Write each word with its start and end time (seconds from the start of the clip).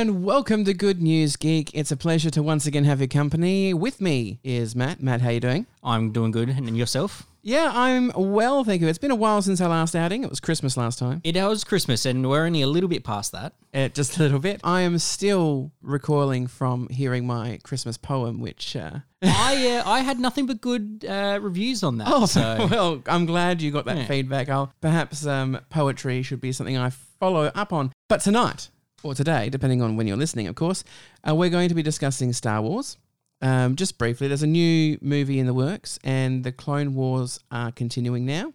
and 0.00 0.24
welcome 0.24 0.64
to 0.64 0.72
Good 0.72 1.02
News 1.02 1.36
Geek. 1.36 1.72
It's 1.74 1.92
a 1.92 1.96
pleasure 1.96 2.30
to 2.30 2.42
once 2.42 2.64
again 2.64 2.84
have 2.84 3.00
your 3.00 3.06
company. 3.06 3.74
With 3.74 4.00
me 4.00 4.38
is 4.42 4.74
Matt. 4.74 5.02
Matt, 5.02 5.20
how 5.20 5.28
you 5.28 5.40
doing? 5.40 5.66
I'm 5.84 6.10
doing 6.10 6.30
good. 6.30 6.48
And 6.48 6.74
yourself? 6.74 7.26
Yeah, 7.42 7.70
I'm 7.74 8.10
well, 8.16 8.64
thank 8.64 8.80
you. 8.80 8.88
It's 8.88 8.96
been 8.96 9.10
a 9.10 9.14
while 9.14 9.42
since 9.42 9.60
our 9.60 9.68
last 9.68 9.94
outing. 9.94 10.24
It 10.24 10.30
was 10.30 10.40
Christmas 10.40 10.78
last 10.78 10.98
time. 10.98 11.20
It 11.22 11.36
was 11.36 11.64
Christmas, 11.64 12.06
and 12.06 12.26
we're 12.26 12.46
only 12.46 12.62
a 12.62 12.66
little 12.66 12.88
bit 12.88 13.04
past 13.04 13.32
that. 13.32 13.52
Uh, 13.74 13.88
just 13.88 14.16
a 14.16 14.22
little 14.22 14.38
bit. 14.38 14.62
I 14.64 14.80
am 14.80 14.98
still 14.98 15.70
recoiling 15.82 16.46
from 16.46 16.88
hearing 16.88 17.26
my 17.26 17.58
Christmas 17.62 17.98
poem, 17.98 18.40
which. 18.40 18.74
Uh, 18.76 19.00
I 19.22 19.82
uh, 19.84 19.90
I 19.90 20.00
had 20.00 20.18
nothing 20.18 20.46
but 20.46 20.62
good 20.62 21.04
uh, 21.06 21.38
reviews 21.42 21.82
on 21.82 21.98
that. 21.98 22.08
oh, 22.10 22.24
so 22.24 22.68
well, 22.70 23.02
I'm 23.06 23.26
glad 23.26 23.60
you 23.60 23.70
got 23.70 23.84
that 23.84 23.98
Yeah. 23.98 24.06
feedback. 24.06 24.48
I'll 24.48 24.72
perhaps 24.80 25.26
um, 25.26 25.60
poetry 25.68 26.22
should 26.22 26.40
be 26.40 26.52
something 26.52 26.78
I 26.78 26.88
follow 26.88 27.52
up 27.54 27.74
on. 27.74 27.92
But 28.08 28.22
tonight 28.22 28.70
or 29.02 29.14
today, 29.14 29.48
depending 29.48 29.82
on 29.82 29.96
when 29.96 30.06
you're 30.06 30.16
listening, 30.16 30.46
of 30.46 30.54
course, 30.54 30.84
uh, 31.28 31.34
we're 31.34 31.50
going 31.50 31.68
to 31.68 31.74
be 31.74 31.82
discussing 31.82 32.32
Star 32.32 32.60
Wars. 32.62 32.96
Um, 33.42 33.76
just 33.76 33.96
briefly, 33.98 34.28
there's 34.28 34.42
a 34.42 34.46
new 34.46 34.98
movie 35.00 35.38
in 35.38 35.46
the 35.46 35.54
works, 35.54 35.98
and 36.04 36.44
the 36.44 36.52
Clone 36.52 36.94
Wars 36.94 37.40
are 37.50 37.72
continuing 37.72 38.26
now. 38.26 38.52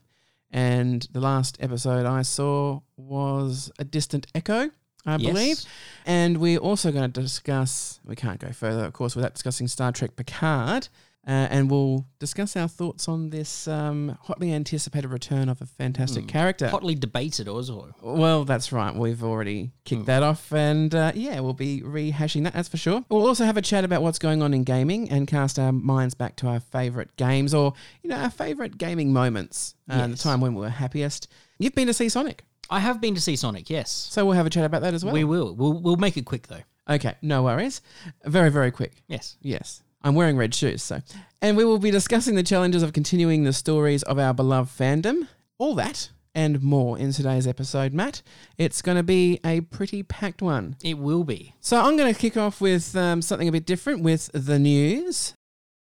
And 0.52 1.06
the 1.12 1.20
last 1.20 1.58
episode 1.60 2.06
I 2.06 2.22
saw 2.22 2.82
was 2.96 3.72
A 3.80 3.84
Distant 3.84 4.28
Echo, 4.36 4.70
I 5.06 5.16
Yes. 5.18 5.22
believe. 5.34 5.62
And 6.06 6.38
we're 6.38 6.60
also 6.60 6.92
going 6.92 7.12
to 7.12 7.22
discuss, 7.22 8.00
we 8.06 8.16
can't 8.16 8.40
go 8.40 8.52
further, 8.52 8.86
of 8.86 8.94
course, 8.94 9.16
without 9.16 9.34
discussing 9.34 9.68
Star 9.68 9.92
Trek 9.92 10.16
Picard. 10.16 10.88
Uh, 11.28 11.48
and 11.50 11.72
we'll 11.72 12.06
discuss 12.20 12.56
our 12.56 12.68
thoughts 12.68 13.08
on 13.08 13.32
this 13.32 13.68
um, 13.68 14.16
hotly 14.22 14.54
anticipated 14.54 15.08
return 15.08 15.50
of 15.50 15.60
a 15.60 15.66
fantastic 15.66 16.28
character. 16.28 16.68
hotly 16.68 16.94
debated 16.94 17.48
also. 17.48 17.96
Well, 18.02 18.46
that's 18.46 18.72
right. 18.72 18.94
We've 18.96 19.24
already 19.24 19.72
kicked 19.86 20.06
that 20.06 20.22
off, 20.22 20.54
and 20.54 20.94
uh, 20.94 21.14
yeah, 21.16 21.40
we'll 21.40 21.54
be 21.54 21.82
rehashing 21.82 22.44
that. 22.44 22.54
That's 22.54 22.68
for 22.70 22.78
sure. 22.78 23.04
We'll 23.10 23.26
also 23.26 23.44
have 23.44 23.58
a 23.58 23.62
chat 23.64 23.84
about 23.84 24.04
what's 24.04 24.20
going 24.20 24.44
on 24.44 24.54
in 24.54 24.64
gaming 24.64 25.10
and 25.10 25.26
cast 25.28 25.58
our 25.58 25.72
minds 25.72 26.14
back 26.14 26.36
to 26.38 26.48
our 26.48 26.60
favorite 26.60 27.16
games, 27.16 27.56
or 27.56 27.74
you 28.04 28.10
know, 28.12 28.18
our 28.18 28.30
favorite 28.30 28.78
gaming 28.78 29.12
moments. 29.12 29.74
Uh, 29.90 30.06
The 30.08 30.18
time 30.18 30.42
when 30.42 30.54
we 30.54 30.62
were 30.62 30.70
happiest. 30.70 31.28
You've 31.58 31.74
been 31.74 31.88
to 31.88 31.94
see 31.94 32.08
Sonic, 32.10 32.44
I 32.70 32.80
have 32.82 33.02
been 33.02 33.16
to 33.16 33.22
see 33.22 33.36
Sonic. 33.36 33.70
Yes, 33.70 33.90
so 33.92 34.26
we'll 34.26 34.36
have 34.36 34.46
a 34.46 34.52
chat 34.52 34.66
about 34.66 34.82
that 34.84 34.94
as 34.94 35.04
well. 35.04 35.14
we 35.14 35.24
will. 35.24 35.56
We'll 35.56 35.74
we'll 35.82 35.96
make 35.98 36.18
it 36.18 36.26
quick 36.26 36.48
though. 36.48 36.62
okay, 36.88 37.16
no 37.24 37.42
worries. 37.42 37.82
Very, 38.26 38.52
very 38.52 38.70
quick. 38.70 39.02
Yes. 39.08 39.38
Yes. 39.42 39.82
I'm 40.06 40.14
wearing 40.14 40.38
red 40.38 40.54
shoes, 40.54 40.84
so. 40.84 41.02
And 41.42 41.58
we 41.58 41.66
will 41.66 41.80
be 41.80 41.90
discussing 41.90 42.36
the 42.36 42.44
challenges 42.44 42.84
of 42.84 42.94
continuing 42.94 43.44
the 43.44 43.52
stories 43.52 44.04
of 44.04 44.20
our 44.20 44.36
beloved 44.36 44.70
fandom. 44.70 45.28
All 45.58 45.74
that 45.76 46.12
and 46.36 46.62
more 46.62 47.00
in 47.00 47.12
today's 47.12 47.48
episode, 47.48 47.92
Matt. 47.92 48.22
It's 48.60 48.84
going 48.84 48.98
to 48.98 49.04
be 49.04 49.40
a 49.44 49.62
pretty 49.62 50.04
packed 50.04 50.44
one. 50.44 50.76
It 50.84 51.00
will 51.00 51.24
be. 51.24 51.56
So 51.60 51.82
I'm 51.82 51.98
going 51.98 52.14
to 52.14 52.20
kick 52.20 52.38
off 52.38 52.62
with 52.62 52.96
um, 52.96 53.24
something 53.24 53.48
a 53.48 53.52
bit 53.52 53.66
different 53.66 54.04
with 54.04 54.30
the 54.32 54.60
news. 54.60 55.34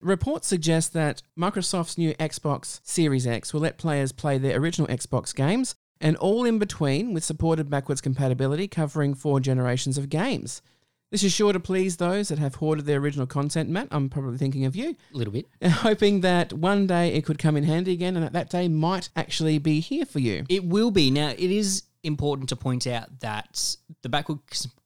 Reports 0.01 0.49
suggest 0.49 0.93
that 0.95 1.23
Microsoft's 1.39 1.97
new 1.97 2.13
Xbox 2.15 2.81
Series 2.83 3.29
X 3.29 3.55
will 3.55 3.61
let 3.61 3.79
players 3.79 4.11
play 4.11 4.39
their 4.39 4.59
original 4.59 4.89
Xbox 4.89 5.33
games 5.33 5.77
and 6.01 6.17
all 6.17 6.45
in 6.45 6.59
between 6.59 7.13
with 7.13 7.23
supported 7.23 7.71
backwards 7.71 8.01
compatibility 8.01 8.67
covering 8.67 9.15
four 9.15 9.39
generations 9.39 9.97
of 9.99 10.09
games. 10.09 10.63
This 11.11 11.25
is 11.25 11.33
sure 11.33 11.53
to 11.53 11.59
please 11.59 11.97
those 11.97 12.29
that 12.29 12.39
have 12.39 12.55
hoarded 12.57 12.87
their 12.87 12.99
original 13.01 13.27
content, 13.27 13.69
Matt. 13.69 13.89
I'm 13.91 14.09
probably 14.09 14.39
thinking 14.39 14.65
of 14.65 14.77
you, 14.77 14.97
A 15.13 15.17
little 15.17 15.33
bit. 15.33 15.47
and 15.61 15.73
hoping 15.89 16.21
that 16.21 16.53
one 16.53 16.87
day 16.87 17.13
it 17.15 17.25
could 17.25 17.39
come 17.39 17.57
in 17.57 17.65
handy 17.65 17.93
again 17.93 18.15
and 18.17 18.25
that 18.25 18.33
that 18.33 18.49
day 18.51 18.69
might 18.69 19.09
actually 19.17 19.59
be 19.59 19.81
here 19.81 20.05
for 20.07 20.21
you. 20.21 20.45
It 20.49 20.65
will 20.65 20.93
be. 20.93 21.11
Now, 21.11 21.31
it 21.31 21.39
is 21.41 21.83
important 22.05 22.49
to 22.51 22.57
point 22.57 22.87
out 22.87 23.21
that 23.21 23.77
the 24.03 24.09
backward 24.09 24.39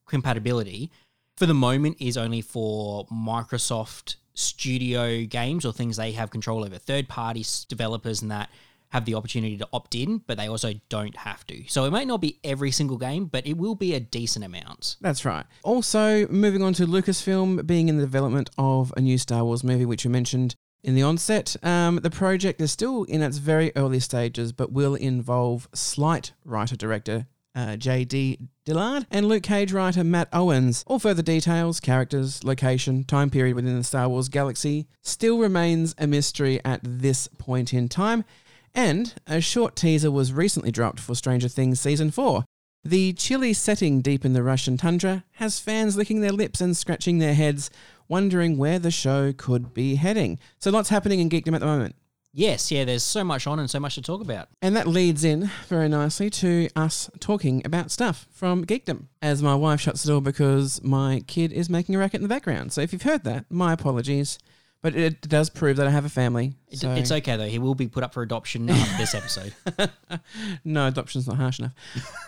compatibility 0.07 0.91
for 1.37 1.45
the 1.47 1.55
moment 1.55 1.99
is 2.01 2.17
only 2.17 2.41
for 2.41 3.07
Microsoft 3.09 4.17
Studio 4.33 5.25
games 5.27 5.65
or 5.67 5.73
things 5.73 5.97
they 5.99 6.13
have 6.13 6.31
control 6.31 6.65
over. 6.65 6.79
Third 6.79 7.07
party 7.07 7.45
developers 7.69 8.23
and 8.23 8.31
that 8.31 8.49
have 8.95 9.05
the 9.07 9.15
opportunity 9.17 9.59
to 9.59 9.69
opt 9.73 9.97
in, 9.97 10.19
but 10.19 10.39
they 10.39 10.49
also 10.49 10.73
don't 10.89 11.17
have 11.17 11.45
to. 11.49 11.65
So 11.67 11.85
it 11.85 11.91
might 11.91 12.07
not 12.07 12.21
be 12.21 12.39
every 12.45 12.71
single 12.71 12.97
game, 12.97 13.25
but 13.27 13.45
it 13.45 13.57
will 13.57 13.75
be 13.75 13.93
a 13.93 13.99
decent 13.99 14.45
amount. 14.45 14.97
That's 15.01 15.25
right. 15.25 15.45
Also, 15.65 16.29
moving 16.29 16.63
on 16.63 16.75
to 16.75 16.87
Lucasfilm 16.87 17.67
being 17.67 17.89
in 17.89 17.97
the 17.97 18.05
development 18.05 18.51
of 18.57 18.95
a 18.97 19.01
new 19.01 19.19
Star 19.19 19.45
Wars 19.45 19.65
movie, 19.65 19.85
which 19.85 20.05
you 20.05 20.11
mentioned 20.11 20.55
in 20.85 20.95
the 20.95 21.03
onset. 21.03 21.57
Um, 21.65 21.97
the 21.97 22.11
project 22.11 22.61
is 22.61 22.71
still 22.71 23.03
in 23.05 23.21
its 23.21 23.39
very 23.39 23.73
early 23.75 23.99
stages, 23.99 24.53
but 24.53 24.71
will 24.71 24.95
involve 24.95 25.69
Sleight 25.75 26.33
writer 26.45 26.77
director 26.77 27.27
uh, 27.55 27.77
J.D. 27.77 28.39
Dillard 28.65 29.07
and 29.11 29.27
Luke 29.27 29.43
Cage 29.43 29.73
writer 29.73 30.03
Matt 30.03 30.29
Owens. 30.33 30.85
All 30.87 30.99
further 30.99 31.23
details, 31.23 31.81
characters, 31.81 32.43
location, 32.45 33.05
time 33.05 33.31
period 33.31 33.55
within 33.55 33.77
the 33.77 33.85
Star 33.85 34.09
Wars 34.09 34.29
galaxy 34.29 34.87
still 35.03 35.39
remains 35.39 35.95
a 35.99 36.07
mystery 36.07 36.61
at 36.65 36.81
this 36.83 37.29
point 37.39 37.73
in 37.73 37.89
time. 37.89 38.25
And 38.75 39.15
a 39.27 39.41
short 39.41 39.77
teaser 39.77 40.11
was 40.11 40.33
recently 40.33 40.73
dropped 40.73 40.99
for 40.99 41.15
Stranger 41.15 41.49
Things 41.49 41.81
Season 41.81 42.11
4. 42.11 42.45
The 42.83 43.13
chilly 43.13 43.53
setting 43.53 44.03
deep 44.03 44.25
in 44.25 44.33
the 44.33 44.43
Russian 44.43 44.77
tundra 44.77 45.25
has 45.35 45.61
fans 45.61 45.97
licking 45.97 46.21
their 46.21 46.33
lips 46.33 46.61
and 46.61 46.77
scratching 46.77 47.19
their 47.19 47.35
heads, 47.35 47.71
wondering 48.09 48.59
where 48.59 48.79
the 48.79 48.91
show 48.91 49.33
could 49.33 49.73
be 49.73 49.95
heading. 49.95 50.39
So, 50.59 50.71
lots 50.71 50.91
happening 50.91 51.21
in 51.21 51.31
geekdom 51.31 51.55
at 51.55 51.61
the 51.61 51.67
moment. 51.67 51.95
Yes, 52.33 52.73
yeah, 52.73 52.85
there's 52.85 53.05
so 53.05 53.23
much 53.23 53.47
on 53.47 53.61
and 53.61 53.71
so 53.71 53.79
much 53.79 53.95
to 53.95 54.03
talk 54.03 54.21
about. 54.21 54.49
And 54.61 54.75
that 54.75 54.89
leads 54.89 55.23
in 55.23 55.51
very 55.69 55.89
nicely 55.89 56.29
to 56.31 56.69
us 56.75 57.09
talking 57.21 57.63
about 57.65 57.93
stuff 57.93 58.27
from 58.33 58.67
geekdom. 58.67 59.07
As 59.23 59.41
my 59.41 59.55
wife 59.55 59.81
shuts 59.81 60.03
the 60.03 60.09
door 60.09 60.21
because 60.21 60.83
my 60.83 61.23
kid 61.29 61.53
is 61.53 61.71
making 61.71 61.95
a 61.95 61.99
racket 61.99 62.19
in 62.19 62.23
the 62.23 62.29
background. 62.29 62.73
So, 62.73 62.81
if 62.81 62.93
you've 62.93 63.03
heard 63.03 63.23
that, 63.25 63.47
my 63.51 63.73
apologies. 63.73 64.39
But 64.85 64.95
it 64.97 65.23
does 65.23 65.49
prove 65.49 65.79
that 65.79 65.87
I 65.87 65.91
have 65.91 66.05
a 66.05 66.11
family. 66.11 66.53
It, 66.69 66.79
so- 66.81 66.91
It's 66.93 67.11
okay 67.11 67.37
though. 67.39 67.47
He 67.49 67.59
will 67.59 67.75
be 67.75 67.89
put 67.89 68.05
up 68.05 68.13
for 68.13 68.23
adoption 68.23 68.69
after 68.69 68.97
this 68.99 69.15
episode. 69.15 69.55
no, 70.65 70.87
adoption's 70.89 71.27
not 71.27 71.39
harsh 71.39 71.59
enough. 71.59 71.73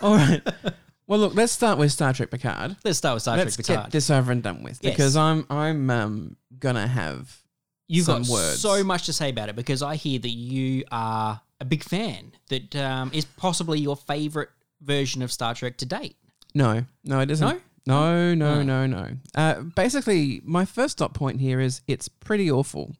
All 0.01 0.15
right. 0.15 0.41
Well, 1.05 1.19
look, 1.19 1.35
let's 1.35 1.51
start 1.51 1.77
with 1.77 1.91
Star 1.91 2.13
Trek 2.13 2.31
Picard. 2.31 2.75
Let's 2.83 2.97
start 2.97 3.13
with 3.15 3.21
Star 3.21 3.37
let's 3.37 3.55
Trek 3.55 3.65
get 3.67 3.73
Picard. 3.75 3.91
this 3.91 4.09
over 4.09 4.31
and 4.31 4.41
done 4.41 4.63
with 4.63 4.79
Yes. 4.81 4.93
because 4.95 5.15
I'm 5.15 5.45
I'm 5.51 5.87
um 5.91 6.35
gonna 6.57 6.87
have 6.87 7.37
You've 7.87 8.05
some 8.07 8.23
got 8.23 8.31
words. 8.31 8.59
so 8.59 8.83
much 8.83 9.05
to 9.05 9.13
say 9.13 9.29
about 9.29 9.49
it 9.49 9.55
because 9.55 9.83
I 9.83 9.95
hear 9.95 10.17
that 10.19 10.29
you 10.29 10.83
are 10.91 11.39
a 11.61 11.65
big 11.65 11.83
fan. 11.83 12.31
That 12.49 12.75
um, 12.75 13.11
is 13.13 13.23
possibly 13.25 13.79
your 13.79 13.95
favorite 13.95 14.49
version 14.81 15.21
of 15.21 15.31
Star 15.31 15.53
Trek 15.53 15.77
to 15.77 15.85
date. 15.85 16.15
no 16.55 16.85
no 17.05 17.19
it 17.19 17.29
isn't 17.29 17.47
No? 17.47 17.61
No 17.87 18.33
no 18.35 18.55
Oh. 18.55 18.63
no 18.63 18.85
no. 18.85 19.09
Uh, 19.33 19.61
basically, 19.75 20.41
my 20.43 20.65
first 20.65 20.93
stop 20.93 21.13
point 21.13 21.39
here 21.41 21.59
is 21.59 21.81
it's 21.87 22.07
pretty 22.07 22.49
awful. 22.51 22.95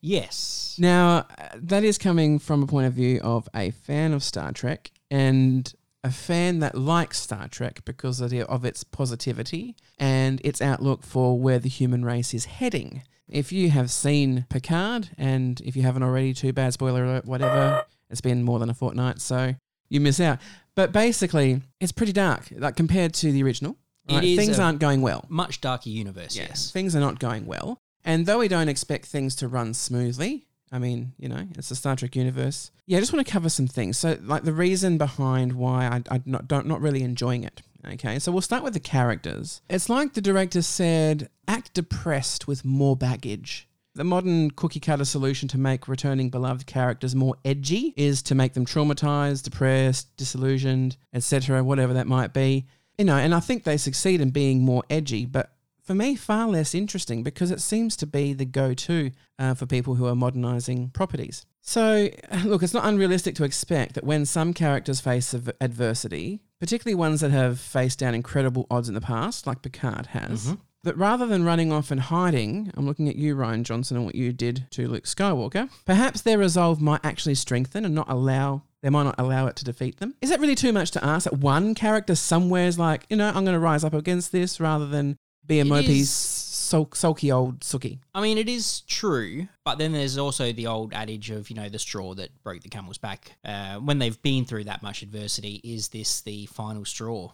Yes. 0.00 0.76
Now 0.78 1.26
uh, 1.38 1.48
that 1.54 1.84
is 1.84 1.96
coming 1.98 2.38
from 2.38 2.62
a 2.62 2.66
point 2.66 2.86
of 2.86 2.92
view 2.94 3.20
of 3.22 3.48
a 3.54 3.70
fan 3.70 4.12
of 4.12 4.22
Star 4.22 4.52
Trek 4.52 4.90
and 5.10 5.72
a 6.04 6.10
fan 6.10 6.58
that 6.58 6.74
likes 6.76 7.20
Star 7.20 7.46
Trek 7.46 7.82
because 7.84 8.20
of, 8.20 8.30
the, 8.30 8.42
of 8.48 8.64
its 8.64 8.82
positivity 8.82 9.76
and 9.98 10.40
its 10.42 10.60
outlook 10.60 11.04
for 11.04 11.38
where 11.38 11.60
the 11.60 11.68
human 11.68 12.04
race 12.04 12.34
is 12.34 12.46
heading. 12.46 13.02
If 13.28 13.52
you 13.52 13.70
have 13.70 13.90
seen 13.90 14.44
Picard, 14.50 15.10
and 15.16 15.60
if 15.60 15.76
you 15.76 15.82
haven't 15.82 16.02
already, 16.02 16.34
too 16.34 16.52
bad, 16.52 16.72
spoiler 16.72 17.04
alert, 17.04 17.24
whatever, 17.24 17.84
it's 18.10 18.20
been 18.20 18.42
more 18.42 18.58
than 18.58 18.68
a 18.68 18.74
fortnight, 18.74 19.20
so 19.20 19.54
you 19.88 20.00
miss 20.00 20.18
out. 20.20 20.38
But 20.74 20.92
basically, 20.92 21.62
it's 21.80 21.92
pretty 21.92 22.12
dark, 22.12 22.48
like 22.56 22.74
compared 22.76 23.14
to 23.14 23.30
the 23.32 23.42
original. 23.42 23.76
Right? 24.16 24.36
Things 24.36 24.58
aren't 24.58 24.78
going 24.78 25.02
well. 25.02 25.24
Much 25.28 25.60
darker 25.60 25.90
universe. 25.90 26.36
Yes. 26.36 26.70
Things 26.70 26.94
are 26.96 27.00
not 27.00 27.18
going 27.18 27.46
well. 27.46 27.78
And 28.04 28.26
though 28.26 28.38
we 28.38 28.48
don't 28.48 28.68
expect 28.68 29.06
things 29.06 29.36
to 29.36 29.48
run 29.48 29.74
smoothly, 29.74 30.46
I 30.72 30.78
mean, 30.78 31.12
you 31.18 31.28
know, 31.28 31.46
it's 31.56 31.68
the 31.68 31.76
Star 31.76 31.94
Trek 31.96 32.16
universe. 32.16 32.70
Yeah, 32.86 32.96
I 32.96 33.00
just 33.00 33.12
want 33.12 33.26
to 33.26 33.32
cover 33.32 33.48
some 33.48 33.66
things. 33.66 33.98
So, 33.98 34.18
like 34.22 34.44
the 34.44 34.54
reason 34.54 34.98
behind 34.98 35.52
why 35.52 35.86
I, 35.86 36.14
I 36.14 36.22
not, 36.24 36.48
don't 36.48 36.66
not 36.66 36.80
really 36.80 37.02
enjoying 37.02 37.44
it. 37.44 37.62
Okay, 37.86 38.18
so 38.18 38.32
we'll 38.32 38.40
start 38.40 38.62
with 38.62 38.74
the 38.74 38.80
characters. 38.80 39.60
It's 39.68 39.88
like 39.88 40.14
the 40.14 40.20
director 40.20 40.62
said, 40.62 41.28
act 41.48 41.74
depressed 41.74 42.46
with 42.46 42.64
more 42.64 42.96
baggage. 42.96 43.68
The 43.94 44.04
modern 44.04 44.52
cookie 44.52 44.80
cutter 44.80 45.04
solution 45.04 45.48
to 45.48 45.58
make 45.58 45.88
returning 45.88 46.30
beloved 46.30 46.66
characters 46.66 47.14
more 47.14 47.36
edgy 47.44 47.92
is 47.96 48.22
to 48.22 48.34
make 48.34 48.54
them 48.54 48.64
traumatized, 48.64 49.42
depressed, 49.42 50.16
disillusioned, 50.16 50.96
etc., 51.12 51.62
whatever 51.62 51.92
that 51.92 52.06
might 52.06 52.32
be. 52.32 52.66
You 52.98 53.04
know, 53.04 53.16
and 53.16 53.34
I 53.34 53.40
think 53.40 53.64
they 53.64 53.76
succeed 53.76 54.20
in 54.20 54.30
being 54.30 54.62
more 54.62 54.84
edgy, 54.90 55.24
but 55.24 55.52
for 55.82 55.94
me, 55.94 56.14
far 56.14 56.46
less 56.46 56.74
interesting 56.74 57.22
because 57.22 57.50
it 57.50 57.60
seems 57.60 57.96
to 57.96 58.06
be 58.06 58.32
the 58.32 58.44
go 58.44 58.72
to 58.74 59.10
uh, 59.38 59.54
for 59.54 59.66
people 59.66 59.96
who 59.96 60.06
are 60.06 60.14
modernizing 60.14 60.90
properties. 60.90 61.44
So, 61.60 62.08
look, 62.44 62.62
it's 62.62 62.74
not 62.74 62.84
unrealistic 62.86 63.34
to 63.36 63.44
expect 63.44 63.94
that 63.94 64.04
when 64.04 64.24
some 64.26 64.54
characters 64.54 65.00
face 65.00 65.34
adversity, 65.60 66.40
particularly 66.60 66.94
ones 66.94 67.20
that 67.20 67.30
have 67.30 67.58
faced 67.58 67.98
down 67.98 68.14
incredible 68.14 68.66
odds 68.70 68.88
in 68.88 68.94
the 68.94 69.00
past, 69.00 69.46
like 69.46 69.62
Picard 69.62 70.06
has, 70.06 70.54
that 70.84 70.96
rather 70.96 71.26
than 71.26 71.44
running 71.44 71.72
off 71.72 71.90
and 71.90 72.00
hiding, 72.00 72.70
I'm 72.74 72.86
looking 72.86 73.08
at 73.08 73.16
you, 73.16 73.34
Rian 73.36 73.62
Johnson, 73.62 73.96
and 73.96 74.06
what 74.06 74.14
you 74.14 74.32
did 74.32 74.66
to 74.70 74.88
Luke 74.88 75.04
Skywalker, 75.04 75.68
perhaps 75.84 76.22
their 76.22 76.38
resolve 76.38 76.80
might 76.80 77.04
actually 77.04 77.34
strengthen 77.36 77.84
and 77.84 77.94
not 77.94 78.10
allow 78.10 78.62
they 78.82 78.90
might 78.90 79.04
not 79.04 79.14
allow 79.18 79.46
it 79.46 79.56
to 79.56 79.64
defeat 79.64 79.98
them. 79.98 80.14
Is 80.20 80.30
that 80.30 80.40
really 80.40 80.54
too 80.54 80.72
much 80.72 80.90
to 80.92 81.04
ask? 81.04 81.24
That 81.24 81.38
one 81.38 81.74
character 81.74 82.14
somewhere 82.14 82.66
is 82.66 82.78
like, 82.78 83.06
you 83.08 83.16
know, 83.16 83.28
I'm 83.28 83.44
going 83.44 83.54
to 83.54 83.58
rise 83.58 83.84
up 83.84 83.94
against 83.94 84.32
this 84.32 84.60
rather 84.60 84.86
than 84.86 85.16
be 85.46 85.60
a 85.60 85.64
mopey, 85.64 86.04
sul- 86.04 86.90
sulky 86.92 87.30
old 87.30 87.60
sookie. 87.60 87.98
I 88.14 88.20
mean, 88.20 88.38
it 88.38 88.48
is 88.48 88.80
true, 88.82 89.48
but 89.64 89.78
then 89.78 89.92
there's 89.92 90.18
also 90.18 90.52
the 90.52 90.66
old 90.66 90.92
adage 90.94 91.30
of 91.30 91.50
you 91.50 91.56
know 91.56 91.68
the 91.68 91.78
straw 91.78 92.14
that 92.14 92.30
broke 92.42 92.62
the 92.62 92.68
camel's 92.68 92.98
back. 92.98 93.32
Uh, 93.44 93.76
when 93.76 93.98
they've 93.98 94.20
been 94.22 94.44
through 94.44 94.64
that 94.64 94.82
much 94.82 95.02
adversity, 95.02 95.60
is 95.64 95.88
this 95.88 96.20
the 96.20 96.46
final 96.46 96.84
straw? 96.84 97.30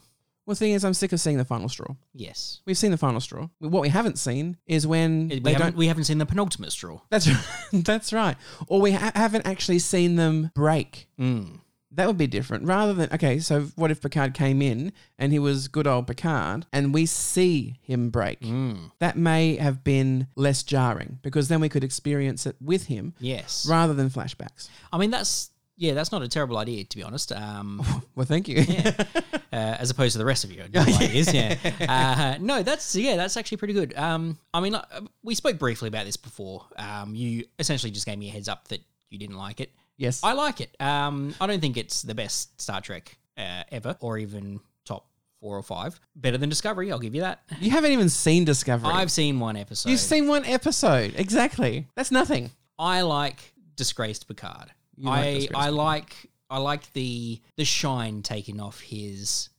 Well, 0.49 0.55
the 0.55 0.59
thing 0.65 0.71
is, 0.71 0.83
I'm 0.83 0.95
sick 0.95 1.13
of 1.13 1.19
seeing 1.19 1.37
the 1.37 1.45
final 1.45 1.69
straw. 1.69 1.93
Yes. 2.11 2.61
We've 2.65 2.75
seen 2.75 2.89
the 2.89 2.97
final 2.97 3.19
straw. 3.19 3.49
What 3.59 3.83
we 3.83 3.89
haven't 3.89 4.17
seen 4.17 4.57
is 4.65 4.87
when 4.87 5.27
We 5.29 5.39
they 5.41 5.53
haven't, 5.53 5.67
don't. 5.67 5.77
we 5.77 5.85
haven't 5.85 6.05
seen 6.05 6.17
the 6.17 6.25
penultimate 6.25 6.71
straw. 6.71 7.01
That's 7.11 7.29
that's 7.71 8.11
right. 8.11 8.35
Or 8.65 8.81
we 8.81 8.93
ha- 8.93 9.11
haven't 9.13 9.45
actually 9.45 9.77
seen 9.77 10.15
them 10.15 10.49
break. 10.55 11.07
Mm. 11.19 11.59
That 11.91 12.07
would 12.07 12.17
be 12.17 12.25
different. 12.25 12.65
Rather 12.65 12.95
than 12.95 13.13
okay, 13.13 13.37
so 13.37 13.61
what 13.75 13.91
if 13.91 14.01
Picard 14.01 14.33
came 14.33 14.63
in 14.63 14.91
and 15.19 15.31
he 15.31 15.37
was 15.37 15.67
good 15.67 15.85
old 15.85 16.07
Picard, 16.07 16.65
and 16.73 16.95
we 16.95 17.05
see 17.05 17.77
him 17.83 18.09
break? 18.09 18.39
Mm. 18.41 18.89
That 18.97 19.17
may 19.17 19.55
have 19.57 19.83
been 19.83 20.25
less 20.35 20.63
jarring 20.63 21.19
because 21.21 21.47
then 21.49 21.59
we 21.61 21.69
could 21.69 21.83
experience 21.83 22.47
it 22.47 22.55
with 22.59 22.87
him 22.87 23.13
Yes. 23.19 23.67
rather 23.69 23.93
than 23.93 24.09
flashbacks. 24.09 24.67
I 24.91 24.97
mean, 24.97 25.11
that's 25.11 25.51
yeah, 25.79 25.93
that's 25.93 26.11
not 26.11 26.21
a 26.21 26.27
terrible 26.27 26.57
idea 26.57 26.83
to 26.83 26.97
be 26.97 27.03
honest. 27.03 27.31
Um, 27.31 27.81
Well, 28.15 28.25
thank 28.25 28.47
you. 28.49 28.57
yeah. 28.67 28.91
uh, 29.53 29.55
as 29.79 29.89
opposed 29.89 30.11
to 30.11 30.17
the 30.19 30.25
rest 30.25 30.43
of 30.43 30.51
your 30.51 30.65
ideas. 30.75 31.33
yeah. 31.33 31.55
Uh, 31.87 32.37
no, 32.41 32.61
that's 32.63 32.95
yeah, 32.95 33.15
that's 33.15 33.37
actually 33.37 33.57
pretty 33.57 33.73
good. 33.73 33.93
Um, 33.97 34.37
I 34.53 34.59
mean, 34.59 34.75
uh, 34.75 34.83
we 35.23 35.35
spoke 35.35 35.57
briefly 35.57 35.87
about 35.87 36.05
this 36.05 36.17
before. 36.17 36.65
Um, 36.77 37.15
you 37.15 37.45
essentially 37.57 37.91
just 37.91 38.05
gave 38.05 38.17
me 38.19 38.27
a 38.27 38.31
heads 38.31 38.49
up 38.49 38.67
that 38.67 38.81
you 39.09 39.17
didn't 39.17 39.37
like 39.37 39.59
it. 39.61 39.71
yes. 39.97 40.21
I 40.23 40.33
like 40.33 40.59
it. 40.61 40.75
Um, 40.81 41.33
I 41.41 41.47
don't 41.47 41.61
think 41.61 41.77
it's 41.77 42.01
the 42.03 42.13
best 42.13 42.61
Star 42.61 42.81
Trek 42.81 43.17
uh, 43.37 43.63
ever, 43.71 43.95
or 44.01 44.17
even 44.17 44.59
top 44.85 45.07
four 45.39 45.57
or 45.57 45.63
five. 45.63 45.97
Better 46.15 46.37
than 46.37 46.49
Discovery, 46.49 46.91
I'll 46.91 46.99
give 46.99 47.15
you 47.15 47.21
that. 47.21 47.41
you 47.61 47.71
haven't 47.71 47.91
even 47.93 48.09
seen 48.09 48.43
Discovery. 48.43 48.91
I've 48.93 49.11
seen 49.11 49.39
one 49.39 49.55
episode. 49.55 49.89
You've 49.89 50.01
seen 50.01 50.27
one 50.27 50.43
episode. 50.45 51.13
Exactly. 51.15 51.87
That's 51.95 52.11
nothing. 52.11 52.51
I 52.77 53.01
like 53.01 53.53
Disgraced 53.77 54.27
Picard. 54.27 54.71
You 54.99 55.09
I 55.09 55.33
Disgraced 55.33 55.55
I 55.55 55.69
like 55.69 56.15
I 56.49 56.57
like 56.57 56.91
the 56.93 57.41
the 57.57 57.65
shine 57.65 58.21
taken 58.21 58.59
off 58.59 58.79
his 58.81 59.49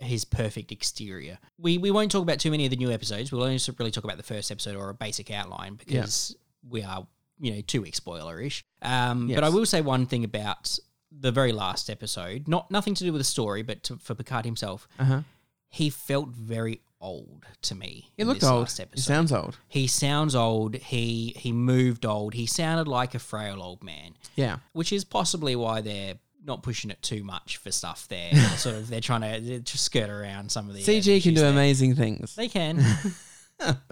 his 0.00 0.24
perfect 0.24 0.72
exterior. 0.72 1.38
We 1.58 1.78
we 1.78 1.90
won't 1.90 2.10
talk 2.12 2.22
about 2.22 2.38
too 2.40 2.50
many 2.50 2.64
of 2.66 2.70
the 2.70 2.76
new 2.76 2.90
episodes. 2.90 3.32
We'll 3.32 3.42
only 3.42 3.58
really 3.78 3.90
talk 3.90 4.04
about 4.04 4.16
the 4.18 4.22
first 4.22 4.50
episode 4.50 4.76
or 4.76 4.90
a 4.90 4.94
basic 4.94 5.30
outline 5.30 5.74
because 5.76 6.36
we 6.68 6.82
are 6.82 7.06
you 7.40 7.54
know 7.54 7.60
two 7.62 7.82
week 7.82 7.94
spoilerish. 7.94 8.62
Um, 8.82 9.28
but 9.28 9.42
I 9.44 9.48
will 9.48 9.66
say 9.66 9.80
one 9.80 10.06
thing 10.06 10.24
about 10.24 10.78
the 11.10 11.32
very 11.32 11.52
last 11.52 11.88
episode. 11.88 12.48
Not 12.48 12.70
nothing 12.70 12.94
to 12.94 13.04
do 13.04 13.12
with 13.12 13.20
the 13.20 13.24
story, 13.24 13.62
but 13.62 13.84
to, 13.84 13.96
for 13.96 14.14
Picard 14.14 14.44
himself, 14.44 14.86
Uh 14.98 15.04
huh. 15.04 15.20
he 15.68 15.88
felt 15.88 16.28
very 16.30 16.80
old 17.04 17.44
to 17.62 17.74
me. 17.74 18.10
He 18.16 18.24
looked 18.24 18.42
old. 18.42 18.68
He 18.94 19.00
sounds 19.00 19.30
old. 19.32 19.56
He 19.68 19.86
sounds 19.86 20.34
old. 20.34 20.74
He 20.76 21.34
he 21.36 21.52
moved 21.52 22.04
old. 22.06 22.34
He 22.34 22.46
sounded 22.46 22.88
like 22.88 23.14
a 23.14 23.18
frail 23.18 23.62
old 23.62 23.82
man, 23.84 24.14
Yeah. 24.36 24.56
which 24.72 24.92
is 24.92 25.04
possibly 25.04 25.54
why 25.54 25.80
they're 25.82 26.14
not 26.46 26.62
pushing 26.62 26.90
it 26.90 27.00
too 27.02 27.22
much 27.24 27.56
for 27.58 27.70
stuff 27.70 28.06
there. 28.08 28.34
sort 28.56 28.74
of, 28.76 28.88
they're 28.88 29.00
trying 29.00 29.20
to 29.22 29.60
just 29.60 29.84
skirt 29.84 30.10
around 30.10 30.50
some 30.50 30.68
of 30.68 30.74
the 30.74 30.82
CG 30.82 31.22
can 31.22 31.34
do 31.34 31.40
there. 31.42 31.50
amazing 31.50 31.94
things. 31.94 32.34
They 32.34 32.48
can. 32.48 32.84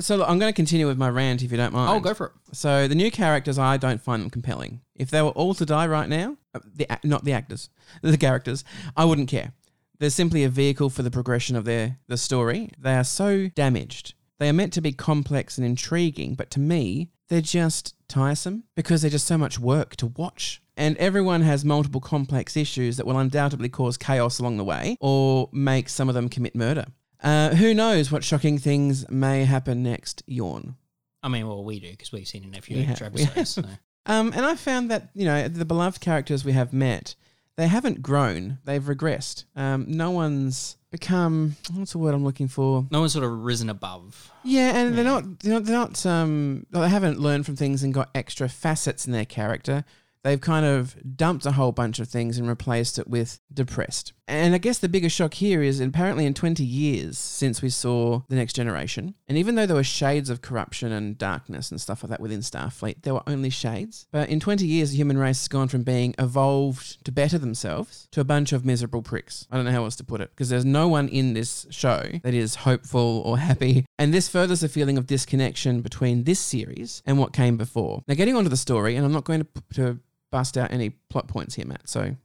So 0.00 0.17
look, 0.17 0.29
I'm 0.29 0.41
going 0.41 0.53
to 0.53 0.56
continue 0.56 0.88
with 0.88 0.99
my 0.99 1.09
rant 1.09 1.43
if 1.43 1.50
you 1.53 1.56
don't 1.56 1.73
mind. 1.73 1.97
oh, 1.97 2.00
go 2.00 2.14
for 2.14 2.26
it. 2.26 2.32
So 2.55 2.88
the 2.88 2.97
new 2.97 3.12
characters, 3.12 3.59
I 3.59 3.76
don't 3.76 4.03
find 4.03 4.20
them 4.20 4.29
compelling. 4.29 4.81
If 4.97 5.11
they 5.11 5.23
were 5.23 5.31
all 5.31 5.55
to 5.55 5.64
die 5.64 5.87
right 5.87 6.09
now, 6.09 6.37
uh, 6.53 6.59
the 6.75 6.87
not 7.05 7.25
the 7.25 7.32
actors, 7.32 7.70
the 8.03 8.19
characters, 8.19 8.64
I 8.97 9.05
wouldn't 9.05 9.29
care. 9.29 9.53
They're 10.02 10.10
simply 10.10 10.43
a 10.43 10.49
vehicle 10.49 10.90
for 10.90 11.02
the 11.02 11.12
progression 11.12 11.54
of 11.54 11.64
their 11.64 11.96
the 12.08 12.16
story. 12.16 12.70
They 12.76 12.96
are 12.96 13.04
so 13.04 13.46
damaged. 13.46 14.14
They 14.40 14.49
are 14.49 14.52
meant 14.52 14.72
to 14.72 14.81
be 14.81 14.90
complex 14.90 15.58
and 15.58 15.64
intriguing, 15.64 16.34
but 16.34 16.50
to 16.50 16.58
me, 16.58 17.10
they're 17.28 17.40
just 17.40 17.94
tiresome 18.08 18.64
because 18.75 19.02
they're 19.02 19.12
just 19.12 19.28
so 19.28 19.38
much 19.38 19.60
work 19.60 19.94
to 19.96 20.08
watch. 20.08 20.60
And 20.76 20.96
everyone 20.96 21.43
has 21.43 21.64
multiple 21.64 22.00
complex 22.00 22.56
issues 22.56 22.96
that 22.96 23.06
will 23.06 23.16
undoubtedly 23.16 23.69
cause 23.69 23.96
chaos 23.96 24.40
along 24.40 24.56
the 24.56 24.64
way 24.64 24.96
or 24.99 25.49
make 25.52 25.88
some 25.88 26.08
of 26.08 26.16
them 26.16 26.28
commit 26.28 26.56
murder. 26.56 26.87
Uh, 27.22 27.50
who 27.54 27.72
knows 27.72 28.10
what 28.10 28.25
shocking 28.25 28.58
things 28.58 29.08
may 29.08 29.44
happen 29.44 29.84
next? 29.84 30.25
Yawn. 30.26 30.75
I 31.22 31.28
mean, 31.28 31.46
well, 31.46 31.62
we 31.62 31.78
do 31.78 31.93
because 31.93 32.10
we've 32.10 32.26
seen 32.26 32.43
it 32.43 32.49
in 32.49 32.54
a 32.56 32.60
few 32.60 32.78
We 32.78 32.87
extra 32.87 33.06
have- 33.06 33.14
we 33.14 33.22
episodes. 33.22 33.50
so. 33.50 33.62
Um, 34.06 34.32
and 34.34 34.44
I 34.44 34.56
found 34.56 34.90
that 34.90 35.10
you 35.14 35.25
know 35.25 35.46
the 35.46 35.64
beloved 35.64 36.00
characters 36.00 36.44
we 36.44 36.50
have 36.54 36.72
met, 36.72 37.14
they 37.56 37.69
haven't 37.69 38.02
grown; 38.02 38.58
they've 38.64 38.82
regressed. 38.82 39.44
Um, 39.56 39.87
no 39.88 40.10
one's 40.10 40.76
become 40.90 41.56
what's 41.72 41.93
the 41.93 41.99
word 41.99 42.14
I'm 42.14 42.25
looking 42.25 42.49
for? 42.49 42.87
No 42.90 43.00
one's 43.00 43.12
sort 43.12 43.25
of 43.25 43.44
risen 43.44 43.70
above. 43.70 44.31
Yeah, 44.44 44.76
and 44.76 44.96
they're 44.96 45.04
not 45.04 45.40
they're 45.40 45.54
not, 45.54 45.64
they're 45.64 45.76
not 45.76 46.06
um, 46.06 46.66
they 46.70 46.88
haven't 46.88 47.19
learned 47.19 47.46
from 47.46 47.56
things 47.56 47.82
and 47.82 47.93
got 47.93 48.10
extra 48.14 48.49
facets 48.49 49.06
in 49.06 49.12
their 49.12 49.25
character. 49.25 49.84
They've 50.22 50.40
kind 50.40 50.64
of 50.64 50.96
dumped 51.16 51.46
a 51.46 51.52
whole 51.52 51.72
bunch 51.72 51.99
of 51.99 52.08
things 52.08 52.38
and 52.38 52.49
replaced 52.49 52.99
it 52.99 53.08
with 53.08 53.40
depressed. 53.52 54.12
And 54.28 54.54
I 54.54 54.58
guess 54.58 54.78
the 54.78 54.88
biggest 54.88 55.16
shock 55.16 55.34
here 55.34 55.62
is 55.62 55.80
apparently 55.80 56.26
in 56.26 56.34
20 56.34 56.64
years 56.64 57.19
since 57.19 57.60
we 57.60 57.69
saw 57.69 58.22
The 58.28 58.36
Next 58.36 58.54
Generation, 58.54 59.14
and 59.26 59.36
even 59.36 59.56
though 59.56 59.66
there 59.66 59.76
were 59.76 59.82
shades 59.82 60.30
of 60.30 60.42
corruption 60.42 60.92
and 60.92 61.19
darkness 61.19 61.70
and 61.70 61.80
stuff 61.80 62.02
like 62.02 62.10
that 62.10 62.20
within 62.20 62.40
Starfleet, 62.40 63.02
there 63.02 63.14
were 63.14 63.28
only 63.28 63.50
shades. 63.50 64.06
But 64.12 64.28
in 64.28 64.38
20 64.38 64.64
years, 64.64 64.90
the 64.90 64.96
human 64.96 65.19
race 65.19 65.40
has 65.40 65.48
gone 65.48 65.69
from 65.69 65.82
being 65.82 66.14
evolved 66.19 67.04
to 67.04 67.12
better 67.12 67.36
themselves 67.36 68.08
to 68.12 68.20
a 68.20 68.24
bunch 68.24 68.52
of 68.52 68.64
miserable 68.64 69.02
pricks. 69.02 69.46
I 69.50 69.56
don't 69.56 69.64
know 69.64 69.72
how 69.72 69.84
else 69.84 69.96
to 69.96 70.04
put 70.04 70.20
it, 70.20 70.30
because 70.30 70.48
there's 70.48 70.64
no 70.64 70.86
one 70.88 71.08
in 71.08 71.34
this 71.34 71.66
show 71.70 72.04
that 72.22 72.34
is 72.34 72.54
hopeful 72.54 73.22
or 73.26 73.38
happy. 73.38 73.84
And 73.98 74.14
this 74.14 74.28
furthers 74.28 74.60
the 74.60 74.68
feeling 74.68 74.98
of 74.98 75.06
disconnection 75.06 75.80
between 75.80 76.25
this 76.25 76.40
series 76.40 77.02
and 77.04 77.18
what 77.18 77.32
came 77.32 77.56
before. 77.56 78.04
Now, 78.06 78.14
getting 78.14 78.36
onto 78.36 78.50
the 78.50 78.56
story, 78.56 78.96
and 78.96 79.04
I'm 79.04 79.12
not 79.12 79.25
going 79.25 79.40
to, 79.40 79.75
to 79.75 79.98
bust 80.30 80.56
out 80.56 80.72
any 80.72 80.90
plot 80.90 81.26
points 81.28 81.56
here, 81.56 81.66
Matt, 81.66 81.88
so 81.88 82.16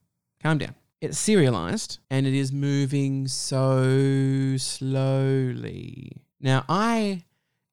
calm 0.42 0.60
down. 0.60 0.76
It's 1.02 1.18
serialized 1.20 2.00
and 2.10 2.26
it 2.26 2.34
is 2.34 2.52
moving 2.52 3.28
so 3.28 4.58
slowly. 4.58 6.12
Now, 6.40 6.66
I 6.68 7.24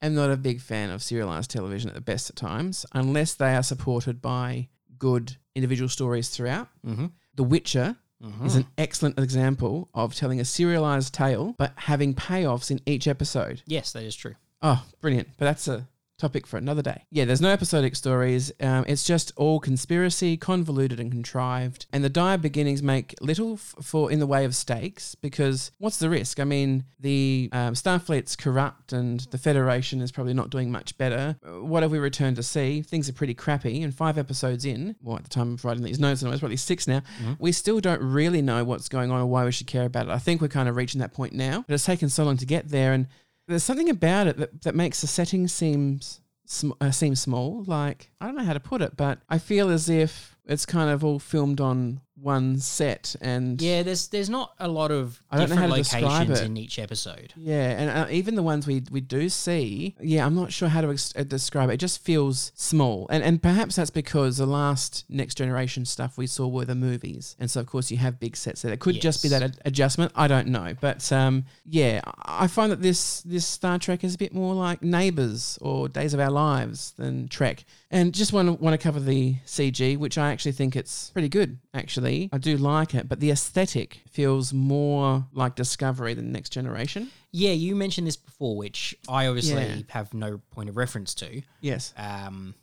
am 0.02 0.14
not 0.14 0.30
a 0.30 0.36
big 0.36 0.60
fan 0.60 0.90
of 0.90 1.02
serialized 1.02 1.50
television 1.50 1.88
at 1.88 1.94
the 1.94 2.00
best 2.00 2.28
of 2.28 2.36
times 2.36 2.84
unless 2.92 3.34
they 3.34 3.54
are 3.54 3.62
supported 3.62 4.20
by 4.20 4.68
good 4.98 5.36
individual 5.54 5.88
stories 5.88 6.28
throughout. 6.28 6.68
Mm-hmm. 6.86 7.06
The 7.34 7.44
Witcher 7.44 7.96
Mm-hmm. 8.22 8.46
is 8.46 8.56
an 8.56 8.66
excellent 8.78 9.18
example 9.18 9.90
of 9.92 10.14
telling 10.14 10.40
a 10.40 10.46
serialized 10.46 11.12
tale 11.12 11.54
but 11.58 11.74
having 11.76 12.14
payoffs 12.14 12.70
in 12.70 12.80
each 12.86 13.06
episode. 13.06 13.62
yes, 13.66 13.92
that 13.92 14.02
is 14.04 14.16
true. 14.16 14.34
Oh, 14.62 14.82
brilliant. 15.02 15.28
But 15.36 15.44
that's 15.46 15.68
a 15.68 15.86
topic 16.24 16.46
for 16.46 16.56
another 16.56 16.82
day. 16.82 17.04
Yeah, 17.10 17.24
there's 17.26 17.40
no 17.40 17.50
episodic 17.50 17.94
stories. 17.96 18.50
Um, 18.60 18.84
it's 18.88 19.04
just 19.04 19.32
all 19.36 19.60
conspiracy, 19.60 20.36
convoluted 20.36 20.98
and 21.00 21.10
contrived. 21.10 21.86
And 21.92 22.02
the 22.02 22.08
dire 22.08 22.38
beginnings 22.38 22.82
make 22.82 23.14
little 23.20 23.54
f- 23.54 23.74
for 23.82 24.10
in 24.10 24.18
the 24.20 24.26
way 24.26 24.44
of 24.44 24.54
stakes 24.54 25.14
because 25.14 25.70
what's 25.78 25.98
the 25.98 26.08
risk? 26.08 26.40
I 26.40 26.44
mean, 26.44 26.84
the 27.00 27.50
um, 27.52 27.74
Starfleet's 27.74 28.36
corrupt 28.36 28.92
and 28.92 29.20
the 29.30 29.38
Federation 29.38 30.00
is 30.00 30.10
probably 30.12 30.34
not 30.34 30.48
doing 30.50 30.70
much 30.72 30.96
better. 30.96 31.36
Uh, 31.46 31.60
What 31.72 31.82
have 31.82 31.92
we 31.92 31.98
returned 31.98 32.36
to 32.36 32.42
see? 32.42 32.80
Things 32.82 33.08
are 33.08 33.12
pretty 33.12 33.34
crappy. 33.34 33.82
And 33.82 33.94
five 33.94 34.16
episodes 34.16 34.64
in, 34.64 34.96
well, 35.02 35.16
at 35.16 35.24
the 35.24 35.28
time 35.30 35.52
of 35.54 35.64
writing 35.64 35.82
these 35.84 36.00
notes, 36.00 36.22
and 36.22 36.32
it's 36.32 36.40
probably 36.40 36.56
six 36.56 36.88
now, 36.88 37.02
we 37.38 37.52
still 37.52 37.80
don't 37.80 38.02
really 38.02 38.40
know 38.42 38.64
what's 38.64 38.88
going 38.88 39.10
on 39.10 39.20
or 39.20 39.26
why 39.26 39.44
we 39.44 39.52
should 39.52 39.66
care 39.66 39.84
about 39.84 40.06
it. 40.08 40.12
I 40.12 40.18
think 40.18 40.40
we're 40.40 40.48
kind 40.48 40.68
of 40.68 40.76
reaching 40.76 41.00
that 41.00 41.12
point 41.12 41.32
now. 41.34 41.64
But 41.66 41.74
it's 41.74 41.84
taken 41.84 42.08
so 42.08 42.24
long 42.24 42.36
to 42.38 42.46
get 42.46 42.68
there. 42.70 42.92
And 42.92 43.06
there's 43.46 43.64
something 43.64 43.90
about 43.90 44.26
it 44.26 44.36
that, 44.38 44.62
that 44.62 44.74
makes 44.74 45.00
the 45.00 45.06
setting 45.06 45.48
seems 45.48 46.20
sm- 46.46 46.72
uh, 46.80 46.90
seem 46.90 47.14
small. 47.14 47.64
Like 47.66 48.10
I 48.20 48.26
don't 48.26 48.36
know 48.36 48.44
how 48.44 48.52
to 48.52 48.60
put 48.60 48.82
it, 48.82 48.96
but 48.96 49.20
I 49.28 49.38
feel 49.38 49.70
as 49.70 49.88
if 49.88 50.36
it's 50.46 50.66
kind 50.66 50.90
of 50.90 51.04
all 51.04 51.18
filmed 51.18 51.60
on 51.60 52.00
one 52.20 52.58
set, 52.58 53.16
and 53.20 53.60
Yeah, 53.60 53.82
there's 53.82 54.08
there's 54.08 54.30
not 54.30 54.54
a 54.60 54.68
lot 54.68 54.90
of 54.90 55.22
I 55.30 55.36
don't 55.38 55.48
know 55.50 55.54
different 55.56 55.70
how 55.70 55.76
to 55.76 55.82
describe 55.82 56.02
locations 56.28 56.40
it. 56.40 56.46
in 56.46 56.56
each 56.56 56.78
episode. 56.78 57.32
yeah, 57.36 57.70
and 57.70 57.90
uh, 57.90 58.06
even 58.10 58.34
the 58.36 58.42
ones 58.42 58.66
we 58.66 58.82
we 58.90 59.00
do 59.00 59.28
see, 59.28 59.96
yeah, 60.00 60.24
I'm 60.24 60.34
not 60.34 60.52
sure 60.52 60.68
how 60.68 60.80
to 60.80 60.90
ex- 60.90 61.12
uh, 61.16 61.24
describe 61.24 61.70
it. 61.70 61.74
It 61.74 61.80
just 61.80 62.02
feels 62.04 62.52
small, 62.54 63.06
and 63.10 63.22
and 63.24 63.42
perhaps 63.42 63.76
that's 63.76 63.90
because 63.90 64.36
the 64.38 64.46
last 64.46 65.04
next 65.08 65.34
generation 65.36 65.84
stuff 65.84 66.16
we 66.16 66.26
saw 66.26 66.46
were 66.46 66.64
the 66.64 66.74
movies, 66.74 67.36
and 67.40 67.50
so 67.50 67.60
of 67.60 67.66
course 67.66 67.90
you 67.90 67.96
have 67.98 68.20
big 68.20 68.36
sets 68.36 68.62
there. 68.62 68.72
It 68.72 68.80
could 68.80 69.00
just 69.00 69.22
be 69.22 69.28
Yes. 69.28 69.40
that 69.40 69.42
ad- 69.44 69.60
adjustment. 69.64 70.12
I 70.14 70.28
don't 70.28 70.48
know, 70.48 70.74
but 70.80 71.10
um, 71.12 71.44
yeah, 71.64 72.00
I 72.04 72.44
I 72.44 72.46
find 72.46 72.70
that 72.72 72.82
this 72.82 73.22
this 73.22 73.46
Star 73.46 73.78
Trek 73.78 74.04
is 74.04 74.14
a 74.14 74.18
bit 74.18 74.32
more 74.34 74.54
like 74.54 74.82
Neighbours 74.82 75.58
or 75.62 75.88
Days 75.88 76.14
of 76.14 76.20
Our 76.20 76.30
Lives 76.30 76.92
than 76.96 77.26
Trek, 77.28 77.64
and 77.90 78.12
just 78.14 78.32
want 78.32 78.46
to 78.48 78.52
want 78.64 78.74
to 78.78 78.82
cover 78.82 79.00
the 79.00 79.36
CG, 79.46 79.96
which 79.98 80.16
I 80.18 80.30
actually 80.30 80.52
think 80.52 80.76
it's 80.76 81.10
pretty 81.10 81.28
good. 81.28 81.58
Actually, 81.72 82.03
I 82.32 82.38
do 82.38 82.56
like 82.56 82.94
it, 82.94 83.08
but 83.08 83.20
the 83.20 83.30
aesthetic 83.30 84.00
feels 84.10 84.52
more 84.52 85.26
like 85.32 85.54
Discovery 85.56 86.14
than 86.14 86.32
Next 86.32 86.50
Generation. 86.50 87.10
Yeah, 87.32 87.52
you 87.52 87.74
mentioned 87.74 88.06
this 88.06 88.16
before, 88.16 88.56
which 88.56 88.94
I 89.08 89.26
obviously 89.26 89.54
Yeah. 89.64 89.76
have 89.88 90.14
no 90.14 90.38
point 90.50 90.68
of 90.68 90.76
reference 90.76 91.14
to. 91.16 91.42
Yes. 91.60 91.92
Um, 91.96 92.54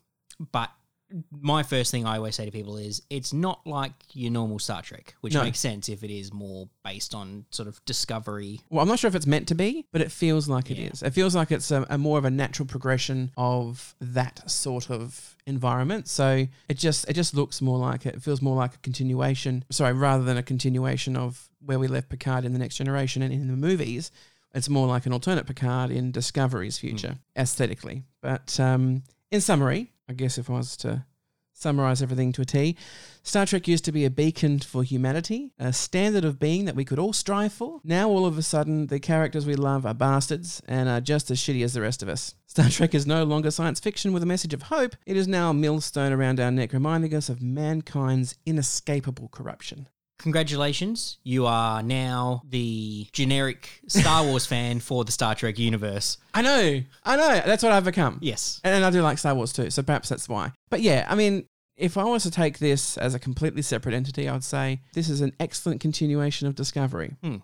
but 0.51 0.69
my 1.31 1.63
first 1.63 1.91
thing 1.91 2.05
I 2.05 2.17
always 2.17 2.35
say 2.35 2.45
to 2.45 2.51
people 2.51 2.77
is 2.77 3.01
it's 3.09 3.33
not 3.33 3.65
like 3.65 3.93
your 4.13 4.31
normal 4.31 4.59
Star 4.59 4.81
Trek, 4.81 5.15
which 5.21 5.33
No. 5.33 5.43
makes 5.43 5.59
sense 5.59 5.89
if 5.89 6.03
it 6.03 6.11
is 6.11 6.31
more 6.33 6.69
based 6.83 7.13
on 7.15 7.45
sort 7.51 7.67
of 7.67 7.83
discovery. 7.85 8.61
Well, 8.69 8.81
I'm 8.81 8.87
not 8.87 8.99
sure 8.99 9.07
if 9.07 9.15
it's 9.15 9.27
meant 9.27 9.47
to 9.49 9.55
be, 9.55 9.85
but 9.91 10.01
it 10.01 10.11
feels 10.11 10.47
like 10.47 10.71
it 10.71 10.77
Yeah. 10.77 10.89
is. 10.89 11.03
It 11.03 11.11
feels 11.13 11.35
like 11.35 11.51
it's 11.51 11.71
a, 11.71 11.85
a 11.89 11.97
more 11.97 12.17
of 12.17 12.25
a 12.25 12.31
natural 12.31 12.65
progression 12.67 13.31
of 13.37 13.95
that 14.01 14.49
sort 14.49 14.89
of 14.89 15.35
environment. 15.45 16.07
So 16.07 16.47
it 16.69 16.77
just 16.77 17.07
it 17.09 17.13
just 17.13 17.33
looks 17.33 17.61
more 17.61 17.77
like 17.77 18.05
it. 18.05 18.15
It 18.15 18.21
feels 18.23 18.41
more 18.41 18.55
like 18.55 18.75
a 18.75 18.79
continuation. 18.79 19.63
Sorry, 19.69 19.93
rather 19.93 20.23
than 20.23 20.37
a 20.37 20.43
continuation 20.43 21.15
of 21.17 21.49
where 21.59 21.77
we 21.79 21.87
left 21.87 22.09
Picard 22.09 22.45
in 22.45 22.53
the 22.53 22.59
Next 22.59 22.75
Generation 22.75 23.21
and 23.21 23.33
in 23.33 23.47
the 23.47 23.55
movies. 23.55 24.11
It's 24.53 24.67
more 24.67 24.85
like 24.87 25.05
an 25.05 25.13
alternate 25.13 25.45
Picard 25.47 25.91
in 25.91 26.11
Discovery's 26.11 26.77
future, 26.77 27.17
aesthetically. 27.37 28.03
But 28.21 28.59
um, 28.59 29.03
in 29.31 29.39
summary, 29.39 29.90
I 30.09 30.13
guess 30.13 30.37
if 30.37 30.49
I 30.49 30.53
was 30.53 30.75
to 30.77 31.05
summarize 31.53 32.01
everything 32.01 32.31
to 32.33 32.41
a 32.41 32.45
T, 32.45 32.75
Star 33.23 33.45
Trek 33.45 33.67
used 33.67 33.85
to 33.85 33.91
be 33.91 34.03
a 34.03 34.09
beacon 34.09 34.59
for 34.59 34.83
humanity, 34.83 35.53
a 35.59 35.71
standard 35.71 36.25
of 36.25 36.39
being 36.39 36.65
that 36.65 36.75
we 36.75 36.85
could 36.85 36.99
all 36.99 37.13
strive 37.13 37.53
for. 37.53 37.79
Now, 37.83 38.09
all 38.09 38.25
of 38.25 38.37
a 38.37 38.41
sudden, 38.41 38.87
the 38.87 38.99
characters 38.99 39.45
we 39.45 39.55
love 39.55 39.85
are 39.85 39.93
bastards 39.93 40.61
and 40.67 40.89
are 40.89 41.01
just 41.01 41.29
as 41.29 41.39
shitty 41.39 41.63
as 41.63 41.73
the 41.73 41.81
rest 41.81 42.01
of 42.01 42.09
us. 42.09 42.35
Star 42.47 42.69
Trek 42.69 42.95
is 42.95 43.05
no 43.05 43.23
longer 43.23 43.51
science 43.51 43.79
fiction 43.79 44.11
with 44.11 44.23
a 44.23 44.27
message 44.27 44.53
of 44.53 44.63
hope. 44.63 44.95
It 45.05 45.17
is 45.17 45.27
now 45.27 45.51
a 45.51 45.53
millstone 45.53 46.11
around 46.11 46.39
our 46.39 46.51
neck, 46.51 46.73
reminding 46.73 47.13
us 47.13 47.29
of 47.29 47.41
mankind's 47.41 48.35
inescapable 48.45 49.29
corruption. 49.29 49.87
Congratulations, 50.21 51.17
you 51.23 51.45
are 51.47 51.81
now 51.83 52.43
the 52.47 53.07
generic 53.11 53.81
Star 53.87 54.23
Wars 54.27 54.45
fan 54.45 54.79
for 54.79 55.03
the 55.03 55.11
Star 55.11 55.33
Trek 55.35 55.57
universe. 55.59 56.17
I 56.33 56.41
know, 56.41 56.81
I 57.03 57.15
know. 57.15 57.41
That's 57.45 57.63
what 57.63 57.71
I've 57.71 57.85
become. 57.85 58.19
Yes. 58.21 58.61
And 58.63 58.85
I 58.85 58.89
do 58.91 59.01
like 59.01 59.17
Star 59.17 59.33
Wars 59.35 59.51
too, 59.51 59.69
so 59.69 59.81
perhaps 59.83 60.09
that's 60.09 60.29
why. 60.29 60.51
But 60.69 60.81
yeah, 60.81 61.05
I 61.09 61.15
mean, 61.15 61.45
if 61.75 61.97
I 61.97 62.03
was 62.03 62.23
to 62.23 62.31
take 62.31 62.59
this 62.59 62.97
as 62.97 63.15
a 63.15 63.19
completely 63.19 63.61
separate 63.63 63.95
entity, 63.95 64.29
I 64.29 64.33
would 64.33 64.43
say 64.43 64.81
this 64.93 65.09
is 65.09 65.21
an 65.21 65.33
excellent 65.39 65.81
continuation 65.81 66.47
of 66.47 66.55
Discovery. 66.55 67.15
Hmm. 67.23 67.37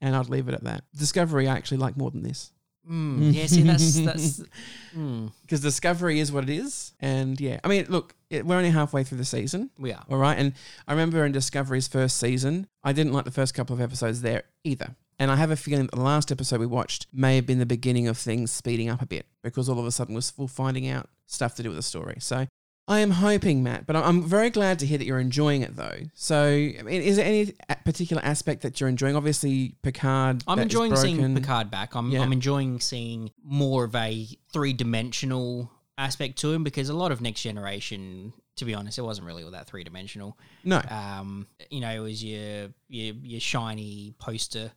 And 0.00 0.16
I'd 0.16 0.28
leave 0.28 0.48
it 0.48 0.54
at 0.54 0.64
that. 0.64 0.84
Discovery 0.96 1.46
I 1.48 1.56
actually 1.56 1.78
like 1.78 1.96
more 1.96 2.10
than 2.10 2.22
this. 2.22 2.50
Mm, 2.90 3.32
yeah, 3.32 3.46
see, 3.46 3.62
that's 3.62 3.98
that's. 4.00 4.42
Mm, 4.96 5.32
Because 5.42 5.60
Discovery 5.60 6.20
is 6.20 6.30
what 6.30 6.44
it 6.44 6.50
is. 6.50 6.92
And 7.00 7.40
yeah, 7.40 7.58
I 7.64 7.68
mean, 7.68 7.86
look, 7.88 8.14
we're 8.42 8.56
only 8.56 8.70
halfway 8.70 9.04
through 9.04 9.18
the 9.18 9.24
season. 9.24 9.70
we 9.78 9.92
are. 9.92 10.04
All 10.10 10.18
right. 10.18 10.38
And 10.38 10.52
I 10.88 10.92
remember 10.92 11.24
in 11.24 11.32
Discovery's 11.32 11.88
first 11.88 12.18
season, 12.18 12.66
I 12.82 12.92
didn't 12.92 13.12
like 13.12 13.24
the 13.24 13.30
first 13.30 13.54
couple 13.54 13.74
of 13.74 13.80
episodes 13.80 14.22
there 14.22 14.44
either. 14.64 14.96
And 15.18 15.30
I 15.30 15.36
have 15.36 15.50
a 15.52 15.56
feeling 15.56 15.86
that 15.86 15.94
the 15.94 16.00
last 16.02 16.32
episode 16.32 16.58
we 16.60 16.66
watched 16.66 17.06
may 17.12 17.36
have 17.36 17.46
been 17.46 17.60
the 17.60 17.66
beginning 17.66 18.08
of 18.08 18.18
things 18.18 18.50
speeding 18.50 18.88
up 18.90 19.00
a 19.00 19.06
bit 19.06 19.26
because 19.42 19.68
all 19.68 19.78
of 19.78 19.86
a 19.86 19.92
sudden 19.92 20.14
we're 20.14 20.20
full 20.22 20.48
finding 20.48 20.88
out 20.88 21.08
stuff 21.26 21.54
to 21.54 21.62
do 21.62 21.68
with 21.68 21.76
the 21.76 21.82
story. 21.82 22.16
So 22.18 22.46
I 22.88 22.98
am 23.00 23.12
hoping, 23.12 23.62
Matt, 23.62 23.86
but 23.86 23.96
I'm- 23.96 24.22
very 24.24 24.50
glad 24.50 24.78
to 24.80 24.86
hear 24.86 24.98
that 24.98 25.04
you're 25.06 25.20
enjoying 25.20 25.62
it 25.62 25.76
though. 25.76 26.00
So, 26.14 26.44
I 26.44 26.82
mean, 26.82 27.00
is 27.00 27.16
there 27.16 27.24
any 27.24 27.52
particular 27.84 28.22
aspect 28.24 28.60
that 28.62 28.78
you're 28.80 28.88
enjoying? 28.90 29.14
Obviously, 29.16 29.76
Picard. 29.82 30.42
I'm 30.48 30.58
enjoying 30.58 30.94
seeing. 30.96 31.34
Picard 31.34 31.70
back. 31.70 31.94
I'm, 31.94 32.10
Yeah. 32.10 32.20
I'm 32.20 32.32
enjoying 32.32 32.80
seeing 32.80 33.30
more 33.42 33.84
of 33.84 33.94
a 33.94 34.26
three 34.52 34.72
dimensional 34.74 35.70
aspect 35.98 36.38
to 36.38 36.52
him 36.52 36.64
because 36.64 36.88
a 36.88 36.94
lot 36.94 37.12
of 37.12 37.20
Next 37.20 37.42
Generation, 37.42 38.32
to 38.56 38.64
be 38.64 38.74
honest, 38.74 38.98
it 38.98 39.02
wasn't 39.02 39.26
really 39.26 39.44
all 39.44 39.50
that 39.52 39.66
three 39.66 39.84
dimensional. 39.84 40.36
No. 40.64 40.80
Um, 40.88 41.46
you 41.70 41.80
know, 41.80 41.90
it 41.90 42.00
was 42.00 42.22
your 42.22 42.68
your, 42.88 43.14
your 43.22 43.40
shiny 43.40 44.14
poster. 44.18 44.72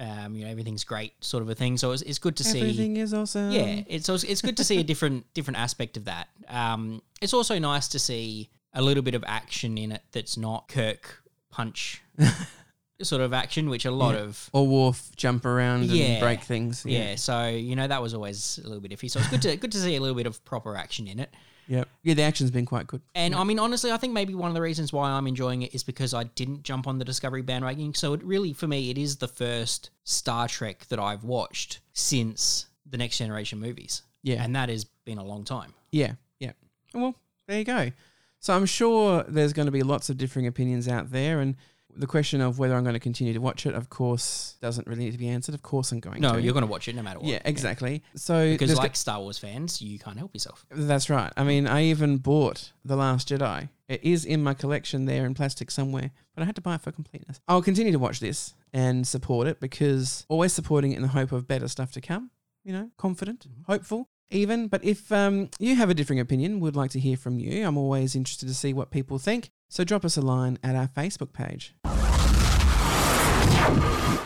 Um, 0.00 0.36
you 0.36 0.44
know, 0.44 0.50
everything's 0.50 0.84
great, 0.84 1.12
sort 1.24 1.42
of 1.42 1.50
a 1.50 1.56
thing. 1.56 1.76
So 1.76 1.90
it's, 1.90 2.02
it's 2.02 2.20
good 2.20 2.36
to 2.36 2.44
see. 2.44 2.60
Everything 2.60 2.96
is 2.98 3.12
awesome. 3.12 3.50
Yeah, 3.50 3.82
it's 3.88 4.08
also, 4.08 4.28
it's 4.28 4.42
good 4.42 4.56
to 4.58 4.64
see 4.64 4.78
a 4.78 4.84
different 4.84 5.26
different 5.34 5.58
aspect 5.58 5.96
of 5.96 6.04
that. 6.04 6.28
Um, 6.48 7.02
it's 7.20 7.34
also 7.34 7.58
nice 7.58 7.88
to 7.88 7.98
see 7.98 8.48
a 8.72 8.82
little 8.82 9.02
bit 9.02 9.14
of 9.14 9.24
action 9.26 9.76
in 9.76 9.92
it 9.92 10.02
that's 10.12 10.36
not 10.36 10.68
Kirk 10.68 11.22
punch 11.50 12.02
sort 13.02 13.22
of 13.22 13.32
action, 13.32 13.68
which 13.70 13.84
a 13.84 13.90
lot 13.90 14.14
Yeah. 14.14 14.22
of 14.22 14.50
Or 14.52 14.66
Worf 14.66 15.10
jump 15.16 15.44
around 15.44 15.90
and 15.90 16.20
break 16.20 16.42
things. 16.42 16.84
yeah. 16.84 17.14
So 17.16 17.48
you 17.48 17.76
know 17.76 17.86
that 17.86 18.02
was 18.02 18.14
always 18.14 18.58
a 18.58 18.66
little 18.66 18.80
bit 18.80 18.90
iffy. 18.90 19.10
So 19.10 19.20
it's 19.20 19.28
good 19.28 19.42
to 19.42 19.56
good 19.56 19.72
to 19.72 19.78
see 19.80 19.96
a 19.96 20.00
little 20.00 20.16
bit 20.16 20.26
of 20.26 20.44
proper 20.44 20.76
action 20.76 21.06
in 21.06 21.20
it. 21.20 21.32
Yeah, 21.68 21.84
Yeah, 22.02 22.14
the 22.14 22.22
action's 22.22 22.50
been 22.50 22.64
quite 22.64 22.86
good. 22.86 23.02
And 23.14 23.34
I 23.34 23.44
mean, 23.44 23.58
honestly, 23.58 23.92
I 23.92 23.98
think 23.98 24.14
maybe 24.14 24.34
one 24.34 24.48
of 24.48 24.54
the 24.54 24.60
reasons 24.62 24.90
why 24.90 25.10
I'm 25.10 25.26
enjoying 25.26 25.60
it 25.60 25.74
is 25.74 25.84
because 25.84 26.14
I 26.14 26.24
didn't 26.24 26.62
jump 26.62 26.86
on 26.86 26.98
the 26.98 27.04
Discovery 27.04 27.42
bandwagon. 27.42 27.92
So 27.92 28.14
it 28.14 28.22
really, 28.24 28.54
for 28.54 28.66
me, 28.66 28.88
it 28.88 28.96
is 28.96 29.16
the 29.16 29.28
first 29.28 29.90
Star 30.04 30.48
Trek 30.48 30.86
that 30.88 30.98
I've 30.98 31.24
watched 31.24 31.80
since 31.92 32.66
the 32.88 32.96
Next 32.96 33.18
Generation 33.18 33.60
movies. 33.60 34.02
Yeah. 34.22 34.42
and 34.42 34.56
that 34.56 34.68
has 34.70 34.84
been 35.04 35.18
a 35.18 35.24
long 35.24 35.44
time. 35.44 35.72
Yeah, 35.92 36.12
yeah. 36.40 36.52
Well, 36.94 37.14
there 37.46 37.58
you 37.58 37.64
go. 37.64 37.92
So 38.40 38.54
I'm 38.54 38.66
sure 38.66 39.22
there's 39.28 39.52
going 39.52 39.66
to 39.66 39.72
be 39.72 39.82
lots 39.82 40.08
of 40.10 40.16
differing 40.16 40.46
opinions 40.46 40.88
out 40.88 41.10
there, 41.10 41.40
and 41.40 41.54
the 41.98 42.06
question 42.06 42.40
of 42.40 42.58
whether 42.58 42.74
I'm 42.74 42.84
going 42.84 42.94
to 42.94 43.00
continue 43.00 43.32
to 43.32 43.40
watch 43.40 43.66
it, 43.66 43.74
of 43.74 43.90
course, 43.90 44.56
doesn't 44.60 44.86
really 44.86 45.04
need 45.04 45.12
to 45.12 45.18
be 45.18 45.28
answered. 45.28 45.54
Of 45.54 45.62
course, 45.62 45.92
I'm 45.92 46.00
going 46.00 46.20
No, 46.20 46.34
to. 46.34 46.40
you're 46.40 46.52
going 46.52 46.64
to 46.64 46.70
watch 46.70 46.88
it 46.88 46.94
no 46.94 47.02
matter 47.02 47.18
what. 47.18 47.28
yeah, 47.28 47.40
exactly. 47.44 48.02
So 48.14 48.50
Because 48.52 48.74
like 48.76 48.96
Star 48.96 49.20
Wars 49.20 49.38
fans, 49.38 49.82
you 49.82 49.98
can't 49.98 50.18
help 50.18 50.32
yourself. 50.34 50.64
that's 50.70 51.10
right. 51.10 51.32
I 51.36 51.44
mean, 51.44 51.66
I 51.66 51.84
even 51.84 52.18
bought 52.18 52.72
The 52.84 52.96
Last 52.96 53.28
Jedi. 53.28 53.68
It 53.88 54.04
is 54.04 54.24
in 54.24 54.42
my 54.42 54.54
collection 54.54 55.06
there 55.06 55.24
in 55.26 55.34
plastic 55.34 55.70
somewhere, 55.70 56.10
but 56.34 56.42
I 56.42 56.44
had 56.46 56.54
to 56.56 56.60
buy 56.60 56.74
it 56.76 56.82
for 56.82 56.92
completeness. 56.92 57.40
I'll 57.48 57.62
continue 57.62 57.92
to 57.92 57.98
watch 57.98 58.20
this 58.20 58.54
and 58.72 59.06
support 59.06 59.46
it 59.46 59.60
because 59.60 60.26
always 60.28 60.52
supporting 60.52 60.92
it 60.92 60.96
in 60.96 61.02
the 61.02 61.08
hope 61.08 61.32
of 61.32 61.48
better 61.48 61.68
stuff 61.68 61.92
to 61.92 62.00
come. 62.00 62.30
You 62.64 62.72
know, 62.74 62.90
confident, 62.98 63.46
hopeful, 63.66 64.10
even. 64.30 64.68
But 64.68 64.84
if 64.84 65.10
um, 65.10 65.48
you 65.58 65.74
have 65.76 65.88
a 65.88 65.94
differing 65.94 66.20
opinion, 66.20 66.60
would 66.60 66.76
like 66.76 66.90
to 66.90 67.00
hear 67.00 67.16
from 67.16 67.38
you. 67.38 67.66
I'm 67.66 67.78
always 67.78 68.14
interested 68.14 68.46
to 68.46 68.54
see 68.54 68.74
what 68.74 68.90
people 68.90 69.18
think. 69.18 69.50
So 69.68 69.84
drop 69.84 70.04
us 70.04 70.16
a 70.16 70.22
line 70.22 70.58
at 70.62 70.74
our 70.74 70.88
Facebook 70.88 71.32
page. 71.32 71.74